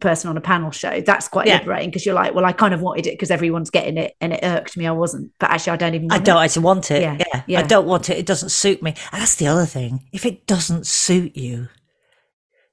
person 0.00 0.30
on 0.30 0.38
a 0.38 0.40
panel 0.40 0.70
show 0.70 1.02
that's 1.02 1.28
quite 1.28 1.46
Yeah. 1.46 1.58
liberating 1.58 1.90
because 1.90 2.06
you're 2.06 2.14
like 2.14 2.34
well 2.34 2.46
i 2.46 2.52
kind 2.52 2.72
of 2.72 2.80
wanted 2.80 3.06
it 3.06 3.12
because 3.12 3.30
everyone's 3.30 3.68
getting 3.68 3.98
it 3.98 4.14
and 4.22 4.32
it 4.32 4.40
irked 4.42 4.74
me 4.78 4.86
i 4.86 4.90
wasn't 4.90 5.32
but 5.38 5.50
actually 5.50 5.72
i 5.72 5.76
don't 5.76 5.94
even 5.94 6.10
I 6.10 6.18
don't 6.18 6.38
it. 6.40 6.44
actually 6.46 6.62
want 6.64 6.90
it. 6.90 7.02
Yeah, 7.02 7.18
Yeah, 7.18 7.42
yeah. 7.46 7.58
I 7.60 7.62
don't 7.64 7.86
want 7.86 8.08
it. 8.08 8.16
It 8.16 8.24
doesn't 8.24 8.48
suit 8.48 8.82
me. 8.82 8.94
And 9.12 9.20
that's 9.20 9.34
the 9.34 9.48
other 9.48 9.66
thing. 9.66 10.08
If 10.12 10.24
it 10.24 10.46
doesn't 10.46 10.86
suit 10.86 11.36
you, 11.36 11.68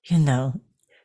you 0.06 0.18
know, 0.20 0.62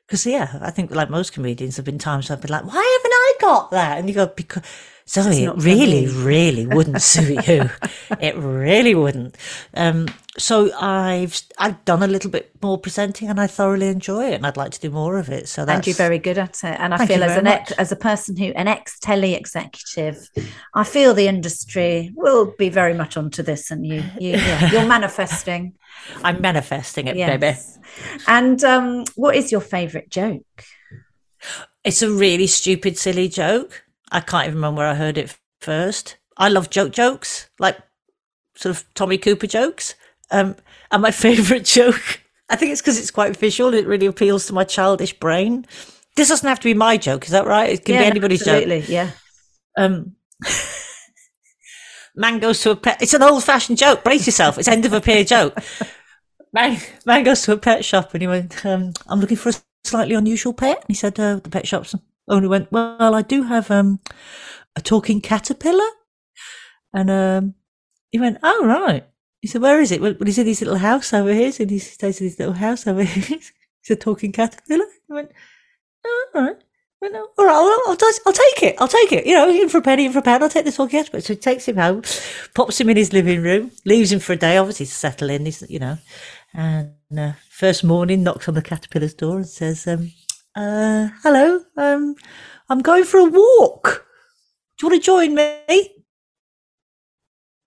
because 0.06 0.26
yeah, 0.26 0.58
I 0.60 0.70
think 0.70 0.90
like 0.90 1.10
most 1.10 1.32
comedians, 1.32 1.76
have 1.76 1.84
been 1.84 1.98
times 1.98 2.30
I've 2.30 2.40
been 2.40 2.50
like, 2.50 2.64
why 2.64 2.74
haven't 2.74 3.12
I 3.12 3.34
got 3.40 3.70
that? 3.70 3.98
And 3.98 4.08
you 4.08 4.14
go 4.14 4.26
because 4.26 4.62
Zoe, 5.06 5.44
it 5.44 5.52
really, 5.56 6.06
really 6.06 6.66
wouldn't 6.66 7.02
suit 7.12 7.46
you. 7.46 7.68
It 8.20 8.34
really 8.36 8.94
wouldn't. 8.94 9.36
Um, 9.74 10.08
so 10.38 10.74
I've 10.74 11.40
I've 11.58 11.84
done 11.84 12.02
a 12.02 12.06
little 12.06 12.30
bit 12.30 12.50
more 12.62 12.78
presenting, 12.78 13.28
and 13.28 13.38
I 13.38 13.46
thoroughly 13.46 13.88
enjoy 13.88 14.30
it, 14.30 14.34
and 14.34 14.46
I'd 14.46 14.56
like 14.56 14.72
to 14.72 14.80
do 14.80 14.90
more 14.90 15.18
of 15.18 15.28
it. 15.28 15.46
So 15.46 15.64
that's 15.64 15.76
and 15.76 15.86
you're 15.86 15.94
very 15.94 16.18
good 16.18 16.38
at 16.38 16.64
it. 16.64 16.80
And 16.80 16.94
I 16.94 17.06
feel 17.06 17.22
as 17.22 17.36
an 17.36 17.46
ex, 17.46 17.70
as 17.72 17.92
a 17.92 17.96
person 17.96 18.36
who 18.36 18.46
an 18.46 18.66
ex 18.66 18.98
telly 18.98 19.34
executive, 19.34 20.28
I 20.72 20.84
feel 20.84 21.12
the 21.12 21.28
industry 21.28 22.10
will 22.16 22.54
be 22.58 22.70
very 22.70 22.94
much 22.94 23.18
onto 23.18 23.42
this, 23.42 23.70
and 23.70 23.86
you, 23.86 24.02
you 24.18 24.30
yeah, 24.38 24.70
you're 24.72 24.86
manifesting. 24.86 25.74
I'm 26.22 26.40
manifesting 26.40 27.08
it, 27.08 27.14
baby. 27.14 27.46
Yes. 27.46 27.78
And 28.26 28.62
um, 28.64 29.04
what 29.16 29.36
is 29.36 29.52
your 29.52 29.60
favourite 29.60 30.08
joke? 30.08 30.64
It's 31.84 32.00
a 32.00 32.10
really 32.10 32.46
stupid, 32.46 32.96
silly 32.96 33.28
joke. 33.28 33.83
I 34.14 34.20
can't 34.20 34.46
even 34.46 34.54
remember 34.54 34.78
where 34.78 34.88
I 34.88 34.94
heard 34.94 35.18
it 35.18 35.36
first. 35.60 36.16
I 36.36 36.48
love 36.48 36.70
joke 36.70 36.92
jokes, 36.92 37.50
like 37.58 37.76
sort 38.54 38.76
of 38.76 38.84
Tommy 38.94 39.18
Cooper 39.18 39.48
jokes. 39.48 39.96
Um, 40.30 40.54
and 40.92 41.02
my 41.02 41.10
favourite 41.26 41.64
joke, 41.64 42.20
I 42.48 42.54
think 42.56 42.70
it's 42.70 42.80
because 42.80 42.98
it's 42.98 43.10
quite 43.10 43.36
visual. 43.36 43.74
It 43.74 43.86
really 43.86 44.06
appeals 44.06 44.46
to 44.46 44.52
my 44.52 44.62
childish 44.62 45.18
brain. 45.18 45.66
This 46.16 46.28
doesn't 46.28 46.48
have 46.48 46.60
to 46.60 46.68
be 46.68 46.74
my 46.74 46.96
joke, 46.96 47.24
is 47.24 47.32
that 47.32 47.44
right? 47.44 47.70
It 47.70 47.84
can 47.84 47.94
Yeah, 47.94 48.02
be 48.02 48.06
anybody's 48.06 48.44
joke. 48.44 48.88
Yeah. 48.88 49.10
Um, 49.76 50.14
man 52.14 52.38
goes 52.38 52.60
to 52.62 52.70
a 52.70 52.76
pet. 52.76 53.02
It's 53.02 53.14
an 53.14 53.22
old-fashioned 53.22 53.78
joke. 53.78 54.04
Brace 54.04 54.26
yourself. 54.26 54.58
It's 54.58 54.68
end 54.68 54.86
of 54.86 54.92
a 54.92 55.00
pier 55.00 55.24
joke. 55.24 55.58
Man, 56.52 56.80
man 57.04 57.24
goes 57.24 57.42
to 57.42 57.52
a 57.52 57.56
pet 57.56 57.84
shop 57.84 58.14
and 58.14 58.22
he 58.22 58.28
went, 58.28 58.64
um, 58.64 58.92
"I'm 59.08 59.18
looking 59.18 59.36
for 59.36 59.48
a 59.48 59.54
slightly 59.82 60.14
unusual 60.14 60.52
pet." 60.52 60.76
And 60.76 60.86
he 60.86 60.94
said, 60.94 61.18
uh, 61.18 61.40
"The 61.42 61.50
pet 61.50 61.66
shop's 61.66 61.96
owner 62.28 62.48
went, 62.48 62.72
well, 62.72 63.14
I 63.14 63.22
do 63.22 63.44
have 63.44 63.70
um, 63.70 64.00
a 64.76 64.80
talking 64.80 65.20
caterpillar." 65.20 65.88
And 66.92 67.10
um, 67.10 67.54
he 68.10 68.20
went, 68.20 68.38
"Oh 68.42 68.64
right." 68.64 69.04
He 69.40 69.48
said, 69.48 69.62
"Where 69.62 69.80
is 69.80 69.90
it?" 69.90 70.00
Well, 70.00 70.14
he's 70.24 70.38
in 70.38 70.46
his 70.46 70.60
little 70.60 70.78
house 70.78 71.12
over 71.12 71.32
here. 71.32 71.52
So 71.52 71.66
he 71.66 71.78
stays 71.78 72.20
in 72.20 72.28
his 72.28 72.38
little 72.38 72.54
house 72.54 72.86
over 72.86 73.02
here. 73.04 73.38
It's 73.38 73.90
a 73.90 73.96
talking 73.96 74.32
caterpillar. 74.32 74.86
He 75.06 75.12
went, 75.12 75.32
"Oh, 76.06 76.26
all 76.34 76.42
right." 76.42 76.56
Went, 77.02 77.16
all 77.16 77.44
right, 77.44 77.52
I'll, 77.52 77.92
I'll, 77.92 78.12
I'll 78.26 78.32
take 78.32 78.62
it. 78.62 78.76
I'll 78.78 78.88
take 78.88 79.12
it. 79.12 79.26
You 79.26 79.34
know, 79.34 79.50
in 79.50 79.68
for 79.68 79.78
a 79.78 79.82
penny, 79.82 80.06
in 80.06 80.12
for 80.12 80.20
a 80.20 80.22
pound, 80.22 80.42
I'll 80.42 80.48
take 80.48 80.64
this 80.64 80.76
talking 80.76 80.98
caterpillar. 80.98 81.20
So 81.20 81.34
he 81.34 81.40
takes 81.40 81.68
him 81.68 81.76
home, 81.76 82.02
pops 82.54 82.80
him 82.80 82.88
in 82.88 82.96
his 82.96 83.12
living 83.12 83.42
room, 83.42 83.72
leaves 83.84 84.10
him 84.10 84.20
for 84.20 84.32
a 84.32 84.36
day, 84.36 84.56
obviously 84.56 84.86
to 84.86 84.92
settle 84.92 85.28
in. 85.28 85.46
You 85.68 85.80
know, 85.80 85.98
and 86.54 86.94
uh, 87.18 87.32
first 87.50 87.84
morning 87.84 88.22
knocks 88.22 88.48
on 88.48 88.54
the 88.54 88.62
caterpillar's 88.62 89.12
door 89.12 89.36
and 89.36 89.46
says, 89.46 89.86
um, 89.86 90.12
uh, 90.54 91.08
"Hello, 91.22 91.64
um, 91.76 92.14
I'm 92.68 92.80
going 92.80 93.04
for 93.04 93.18
a 93.18 93.24
walk. 93.24 94.06
Do 94.78 94.86
you 94.86 94.90
want 94.90 95.02
to 95.02 95.06
join 95.06 95.34
me?" 95.34 95.90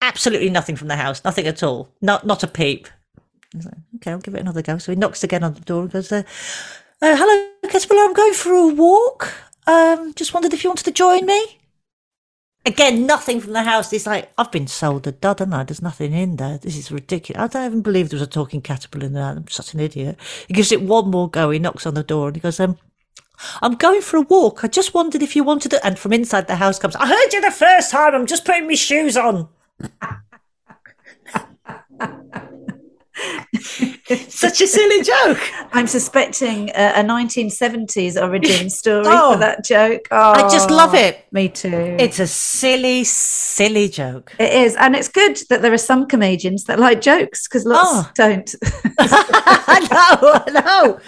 Absolutely 0.02 0.50
nothing 0.50 0.76
from 0.76 0.88
the 0.88 0.96
house, 0.96 1.24
nothing 1.24 1.48
at 1.48 1.64
all, 1.64 1.94
not 2.02 2.26
not 2.26 2.44
a 2.44 2.48
peep. 2.48 2.88
Okay, 3.96 4.12
I'll 4.12 4.20
give 4.20 4.36
it 4.36 4.42
another 4.42 4.62
go. 4.62 4.78
So 4.78 4.92
he 4.92 4.96
knocks 4.98 5.24
again 5.24 5.44
on 5.44 5.54
the 5.54 5.62
door 5.62 5.84
and 5.84 5.92
goes, 5.92 6.12
uh, 6.12 6.24
uh, 7.02 7.16
hello, 7.16 7.50
Caterpillar, 7.70 8.02
I'm 8.02 8.14
going 8.14 8.34
for 8.34 8.54
a 8.54 8.68
walk. 8.68 9.34
Um, 9.66 10.14
just 10.14 10.34
wondered 10.34 10.54
if 10.54 10.64
you 10.64 10.70
wanted 10.70 10.86
to 10.86 10.92
join 10.92 11.26
me. 11.26 11.58
Again, 12.68 13.06
nothing 13.06 13.40
from 13.40 13.54
the 13.54 13.64
house. 13.64 13.92
He's 13.92 14.06
like, 14.06 14.30
I've 14.38 14.52
been 14.52 14.68
sold 14.68 15.08
a 15.08 15.14
dud, 15.14 15.40
haven't 15.40 15.54
I? 15.54 15.64
There's 15.64 15.82
nothing 15.82 16.12
in 16.12 16.36
there. 16.36 16.58
This 16.58 16.76
is 16.76 16.92
ridiculous. 16.92 17.42
I 17.42 17.48
don't 17.48 17.66
even 17.66 17.82
believe 17.82 18.10
there 18.10 18.20
was 18.20 18.28
a 18.28 18.30
talking 18.30 18.62
caterpillar 18.62 19.06
in 19.06 19.14
there. 19.14 19.24
I'm 19.24 19.48
such 19.48 19.74
an 19.74 19.80
idiot. 19.80 20.20
He 20.50 20.54
gives 20.54 20.74
it 20.74 20.82
one 20.82 21.10
more 21.10 21.30
go. 21.30 21.50
He 21.52 21.60
knocks 21.60 21.86
on 21.86 21.94
the 21.94 22.04
door 22.04 22.28
and 22.28 22.36
he 22.36 22.42
goes, 22.42 22.60
um, 22.60 22.78
I'm 23.62 23.76
going 23.76 24.02
for 24.02 24.18
a 24.18 24.22
walk. 24.22 24.66
I 24.66 24.68
just 24.68 24.94
wondered 24.94 25.24
if 25.24 25.34
you 25.34 25.46
wanted 25.46 25.72
to. 25.72 25.86
And 25.86 25.98
from 25.98 26.12
inside 26.12 26.48
the 26.48 26.58
house 26.58 26.78
comes, 26.78 26.98
I 26.98 27.08
heard 27.08 27.32
you 27.32 27.40
the 27.40 27.52
first 27.52 27.90
time. 27.90 28.14
I'm 28.14 28.26
just 28.26 28.44
putting 28.44 28.68
my 28.68 28.74
shoes 28.74 29.16
on. 29.16 29.48
Such 34.30 34.62
a 34.62 34.68
silly 34.68 35.04
joke. 35.04 35.40
I'm 35.74 35.88
suspecting 35.88 36.70
a, 36.70 37.02
a 37.02 37.04
1970s 37.04 38.22
origin 38.22 38.70
story 38.82 39.04
Oh. 39.08 39.34
for 39.34 39.40
that 39.40 39.66
joke. 39.66 40.08
Oh, 40.12 40.32
I 40.32 40.42
just 40.50 40.70
love 40.72 40.94
oh, 40.94 40.98
it. 40.98 41.26
Me 41.32 41.50
too. 41.50 41.96
It's 42.00 42.20
a 42.20 42.28
silly, 42.28 43.04
silly 43.04 43.90
joke. 43.90 44.34
It 44.40 44.54
is, 44.54 44.76
and 44.78 44.96
it's 44.96 45.10
good 45.10 45.38
that 45.50 45.62
there 45.62 45.74
are 45.74 45.78
some 45.78 46.08
comedians 46.08 46.64
that 46.66 46.80
like 46.80 47.02
jokes 47.02 47.48
because 47.48 47.66
lots 47.66 47.90
Oh. 47.90 48.12
don't. 48.16 48.56
I 49.00 49.88
know, 49.92 50.44
I 50.48 51.00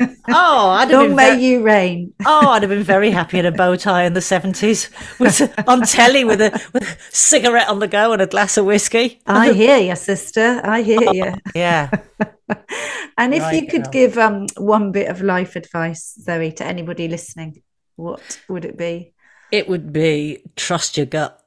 know. 0.00 0.13
Oh, 0.30 0.70
I'd 0.70 0.88
have 0.90 0.98
Long 0.98 1.08
been 1.08 1.16
may 1.16 1.36
ve- 1.36 1.44
you 1.46 1.62
reign. 1.62 2.14
oh, 2.24 2.48
I'd 2.50 2.62
have 2.62 2.70
been 2.70 2.82
very 2.82 3.10
happy 3.10 3.38
in 3.38 3.46
a 3.46 3.52
bow 3.52 3.76
tie 3.76 4.04
in 4.04 4.14
the 4.14 4.20
seventies, 4.22 4.88
with 5.18 5.42
on 5.68 5.82
telly 5.82 6.24
with 6.24 6.40
a, 6.40 6.50
with 6.72 6.82
a 6.82 6.96
cigarette 7.14 7.68
on 7.68 7.78
the 7.78 7.88
go 7.88 8.12
and 8.12 8.22
a 8.22 8.26
glass 8.26 8.56
of 8.56 8.64
whiskey. 8.64 9.20
I 9.26 9.52
hear 9.52 9.78
you, 9.78 9.94
sister. 9.96 10.60
I 10.64 10.82
hear 10.82 11.02
you. 11.12 11.34
Yeah, 11.54 11.90
And 13.18 13.34
if 13.34 13.52
you 13.52 13.66
could 13.66 13.84
girl. 13.84 13.92
give 13.92 14.18
um 14.18 14.46
one 14.56 14.92
bit 14.92 15.08
of 15.08 15.20
life 15.22 15.56
advice, 15.56 16.14
Zoe, 16.20 16.52
to 16.52 16.64
anybody 16.64 17.08
listening, 17.08 17.62
what 17.96 18.40
would 18.48 18.64
it 18.64 18.76
be? 18.78 19.12
it 19.50 19.68
would 19.68 19.92
be 19.92 20.42
trust 20.56 20.96
your 20.96 21.06
gut. 21.06 21.40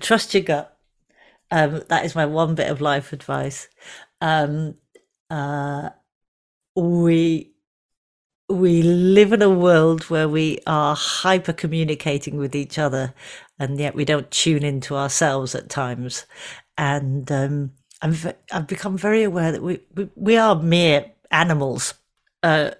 Trust 0.00 0.34
your 0.34 0.42
gut. 0.42 0.76
Um, 1.50 1.82
that 1.88 2.04
is 2.04 2.14
my 2.14 2.26
one 2.26 2.54
bit 2.54 2.70
of 2.70 2.80
life 2.80 3.12
advice. 3.12 3.68
Um, 4.20 4.74
uh, 5.30 5.90
we 6.76 7.52
we 8.50 8.82
live 8.82 9.32
in 9.32 9.42
a 9.42 9.50
world 9.50 10.04
where 10.04 10.28
we 10.28 10.58
are 10.66 10.96
hyper 10.96 11.52
communicating 11.52 12.36
with 12.36 12.54
each 12.54 12.78
other 12.78 13.14
and 13.58 13.78
yet 13.78 13.94
we 13.94 14.04
don't 14.04 14.30
tune 14.30 14.64
into 14.64 14.96
ourselves 14.96 15.54
at 15.54 15.68
times. 15.70 16.26
And 16.78 17.30
um, 17.32 17.72
I'm, 18.02 18.12
ve- 18.12 18.32
I've 18.52 18.66
become 18.66 18.98
very 18.98 19.22
aware 19.22 19.52
that 19.52 19.62
we, 19.62 19.80
we, 19.94 20.10
we 20.16 20.36
are 20.36 20.56
mere 20.56 21.06
animals 21.30 21.94
uh, 22.42 22.72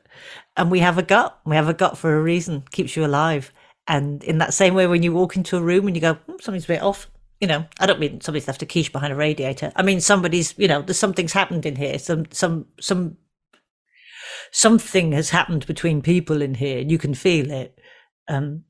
and 0.57 0.71
we 0.71 0.81
have 0.81 0.99
a 0.99 1.03
gut. 1.03 1.39
We 1.47 1.57
have 1.57 1.69
a 1.69 1.75
gut 1.75 1.99
for 1.99 2.17
a 2.17 2.23
reason 2.23 2.65
keeps 2.73 2.97
you 2.97 3.05
alive. 3.05 3.53
And 3.89 4.25
in 4.25 4.39
that 4.39 4.55
same 4.55 4.75
way 4.75 4.87
when 4.87 5.03
you 5.03 5.13
walk 5.13 5.37
into 5.37 5.57
a 5.57 5.63
room 5.63 5.87
and 5.87 5.97
you 5.97 6.03
go 6.03 6.15
"Hmm, 6.15 6.35
something's 6.41 6.65
a 6.65 6.69
bit 6.69 6.83
off 6.83 7.11
you 7.41 7.49
know 7.49 7.67
i 7.81 7.87
don't 7.87 7.99
mean 8.01 8.21
somebody's 8.21 8.47
left 8.47 8.63
a 8.63 8.67
quiche 8.67 8.93
behind 8.93 9.13
a 9.13 9.17
radiator. 9.17 9.73
I 9.77 9.83
mean 9.83 10.01
somebody's 10.01 10.55
you 10.59 10.69
know 10.69 10.83
there's 10.83 10.99
something's 10.99 11.33
happened 11.33 11.67
in 11.67 11.77
here. 11.77 11.99
Some 11.99 12.27
some 12.33 12.67
some 12.81 13.17
something 14.53 15.13
has 15.13 15.31
happened 15.31 15.67
between 15.67 16.03
people 16.03 16.43
in 16.43 16.55
here 16.55 16.81
and 16.81 16.91
you 16.91 16.99
can 16.99 17.15
feel 17.15 17.51
it. 17.51 17.79
Um 18.29 18.65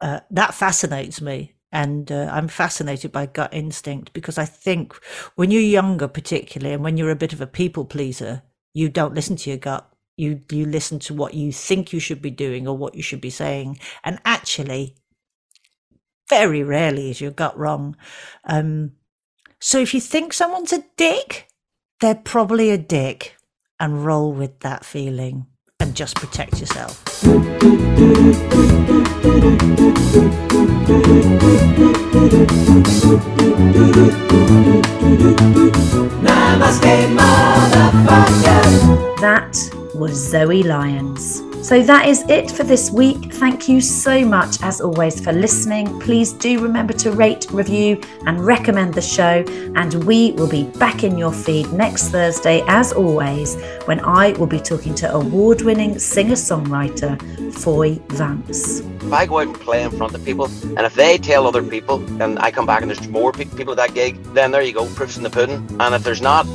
uh, 0.00 0.20
that 0.30 0.54
fascinates 0.54 1.20
me 1.20 1.54
and 1.70 2.10
uh, 2.10 2.26
i'm 2.32 2.48
fascinated 2.48 3.12
by 3.12 3.26
gut 3.26 3.52
instinct 3.52 4.14
because 4.14 4.38
i 4.38 4.46
think 4.46 4.94
when 5.36 5.50
you're 5.50 5.60
younger 5.60 6.08
particularly 6.08 6.72
and 6.72 6.82
when 6.82 6.96
you're 6.96 7.10
a 7.10 7.16
bit 7.16 7.34
of 7.34 7.40
a 7.42 7.46
people 7.46 7.84
pleaser 7.84 8.42
you 8.72 8.88
don't 8.88 9.14
listen 9.14 9.36
to 9.36 9.50
your 9.50 9.58
gut. 9.58 9.86
You 10.16 10.40
you 10.50 10.66
listen 10.66 10.98
to 11.00 11.14
what 11.14 11.34
you 11.34 11.50
think 11.52 11.92
you 11.92 12.00
should 12.00 12.20
be 12.20 12.30
doing 12.30 12.68
or 12.68 12.76
what 12.76 12.94
you 12.94 13.02
should 13.02 13.20
be 13.20 13.30
saying 13.30 13.78
and 14.04 14.20
actually 14.24 14.96
very 16.28 16.62
rarely 16.62 17.10
is 17.10 17.20
your 17.20 17.30
gut 17.30 17.58
wrong. 17.58 17.96
Um 18.44 18.92
so 19.60 19.78
if 19.78 19.94
you 19.94 20.00
think 20.00 20.32
someone's 20.32 20.72
a 20.72 20.84
dick 20.96 21.48
they're 22.00 22.14
probably 22.14 22.70
a 22.70 22.78
dick 22.78 23.36
and 23.80 24.04
roll 24.04 24.32
with 24.32 24.60
that 24.60 24.84
feeling 24.84 25.46
and 25.80 25.96
just 25.96 26.14
protect 26.16 26.60
yourself 26.60 27.02
Namaste, 36.22 37.16
motherfuckers. 37.16 38.70
That 39.20 39.56
was 39.94 40.12
Zoe 40.12 40.62
Lyons. 40.62 41.49
So 41.62 41.82
that 41.82 42.08
is 42.08 42.24
it 42.28 42.50
for 42.50 42.64
this 42.64 42.90
week. 42.90 43.34
Thank 43.34 43.68
you 43.68 43.82
so 43.82 44.24
much, 44.24 44.62
as 44.62 44.80
always, 44.80 45.22
for 45.22 45.32
listening. 45.32 46.00
Please 46.00 46.32
do 46.32 46.58
remember 46.60 46.94
to 46.94 47.12
rate, 47.12 47.46
review, 47.50 48.00
and 48.26 48.44
recommend 48.44 48.94
the 48.94 49.02
show. 49.02 49.44
And 49.76 50.02
we 50.04 50.32
will 50.32 50.48
be 50.48 50.64
back 50.64 51.04
in 51.04 51.18
your 51.18 51.32
feed 51.32 51.70
next 51.72 52.08
Thursday, 52.08 52.64
as 52.66 52.92
always, 52.92 53.56
when 53.84 54.00
I 54.00 54.32
will 54.32 54.46
be 54.46 54.58
talking 54.58 54.94
to 54.96 55.12
award 55.12 55.60
winning 55.60 55.98
singer 55.98 56.34
songwriter 56.34 57.20
Foy 57.52 57.96
Vance. 58.08 58.80
If 58.80 59.12
I 59.12 59.26
go 59.26 59.40
out 59.40 59.48
and 59.48 59.60
play 59.60 59.82
in 59.82 59.90
front 59.90 60.14
of 60.14 60.24
people, 60.24 60.46
and 60.46 60.80
if 60.80 60.94
they 60.94 61.18
tell 61.18 61.46
other 61.46 61.62
people, 61.62 62.02
and 62.22 62.38
I 62.38 62.50
come 62.50 62.64
back 62.64 62.80
and 62.80 62.90
there's 62.90 63.06
more 63.08 63.32
people 63.32 63.72
at 63.72 63.76
that 63.76 63.94
gig, 63.94 64.22
then 64.32 64.50
there 64.50 64.62
you 64.62 64.72
go, 64.72 64.86
proof's 64.86 65.18
in 65.18 65.22
the 65.22 65.30
pudding. 65.30 65.64
And 65.78 65.94
if 65.94 66.02
there's 66.02 66.22
not, 66.22 66.46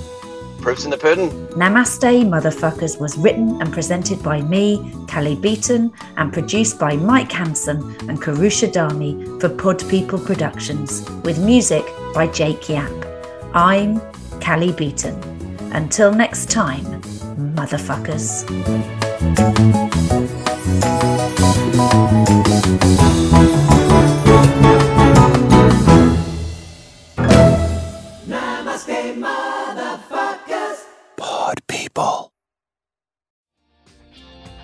proof's 0.66 0.84
in 0.84 0.89
the 0.89 0.97
pudding. 0.97 1.30
Namaste 1.49 2.26
Motherfuckers 2.26 2.99
was 2.99 3.16
written 3.20 3.61
and 3.61 3.72
presented 3.72 4.24
by 4.24 4.41
me, 4.41 4.91
Callie 5.07 5.36
Beaton, 5.36 5.93
and 6.18 6.34
produced 6.34 6.80
by 6.80 6.95
Mike 6.95 7.32
Hansen 7.32 7.78
and 8.09 8.20
Karusha 8.20 8.68
Dami 8.68 9.39
for 9.39 9.47
Pod 9.47 9.88
People 9.89 10.18
Productions, 10.18 11.07
with 11.24 11.38
music 11.38 11.86
by 12.16 12.26
Jake 12.26 12.68
Yap. 12.68 12.91
I'm 13.53 14.01
Callie 14.43 14.74
Beaton. 14.74 15.16
Until 15.72 16.11
next 16.11 16.49
time, 16.49 16.84
motherfuckers. 17.53 18.43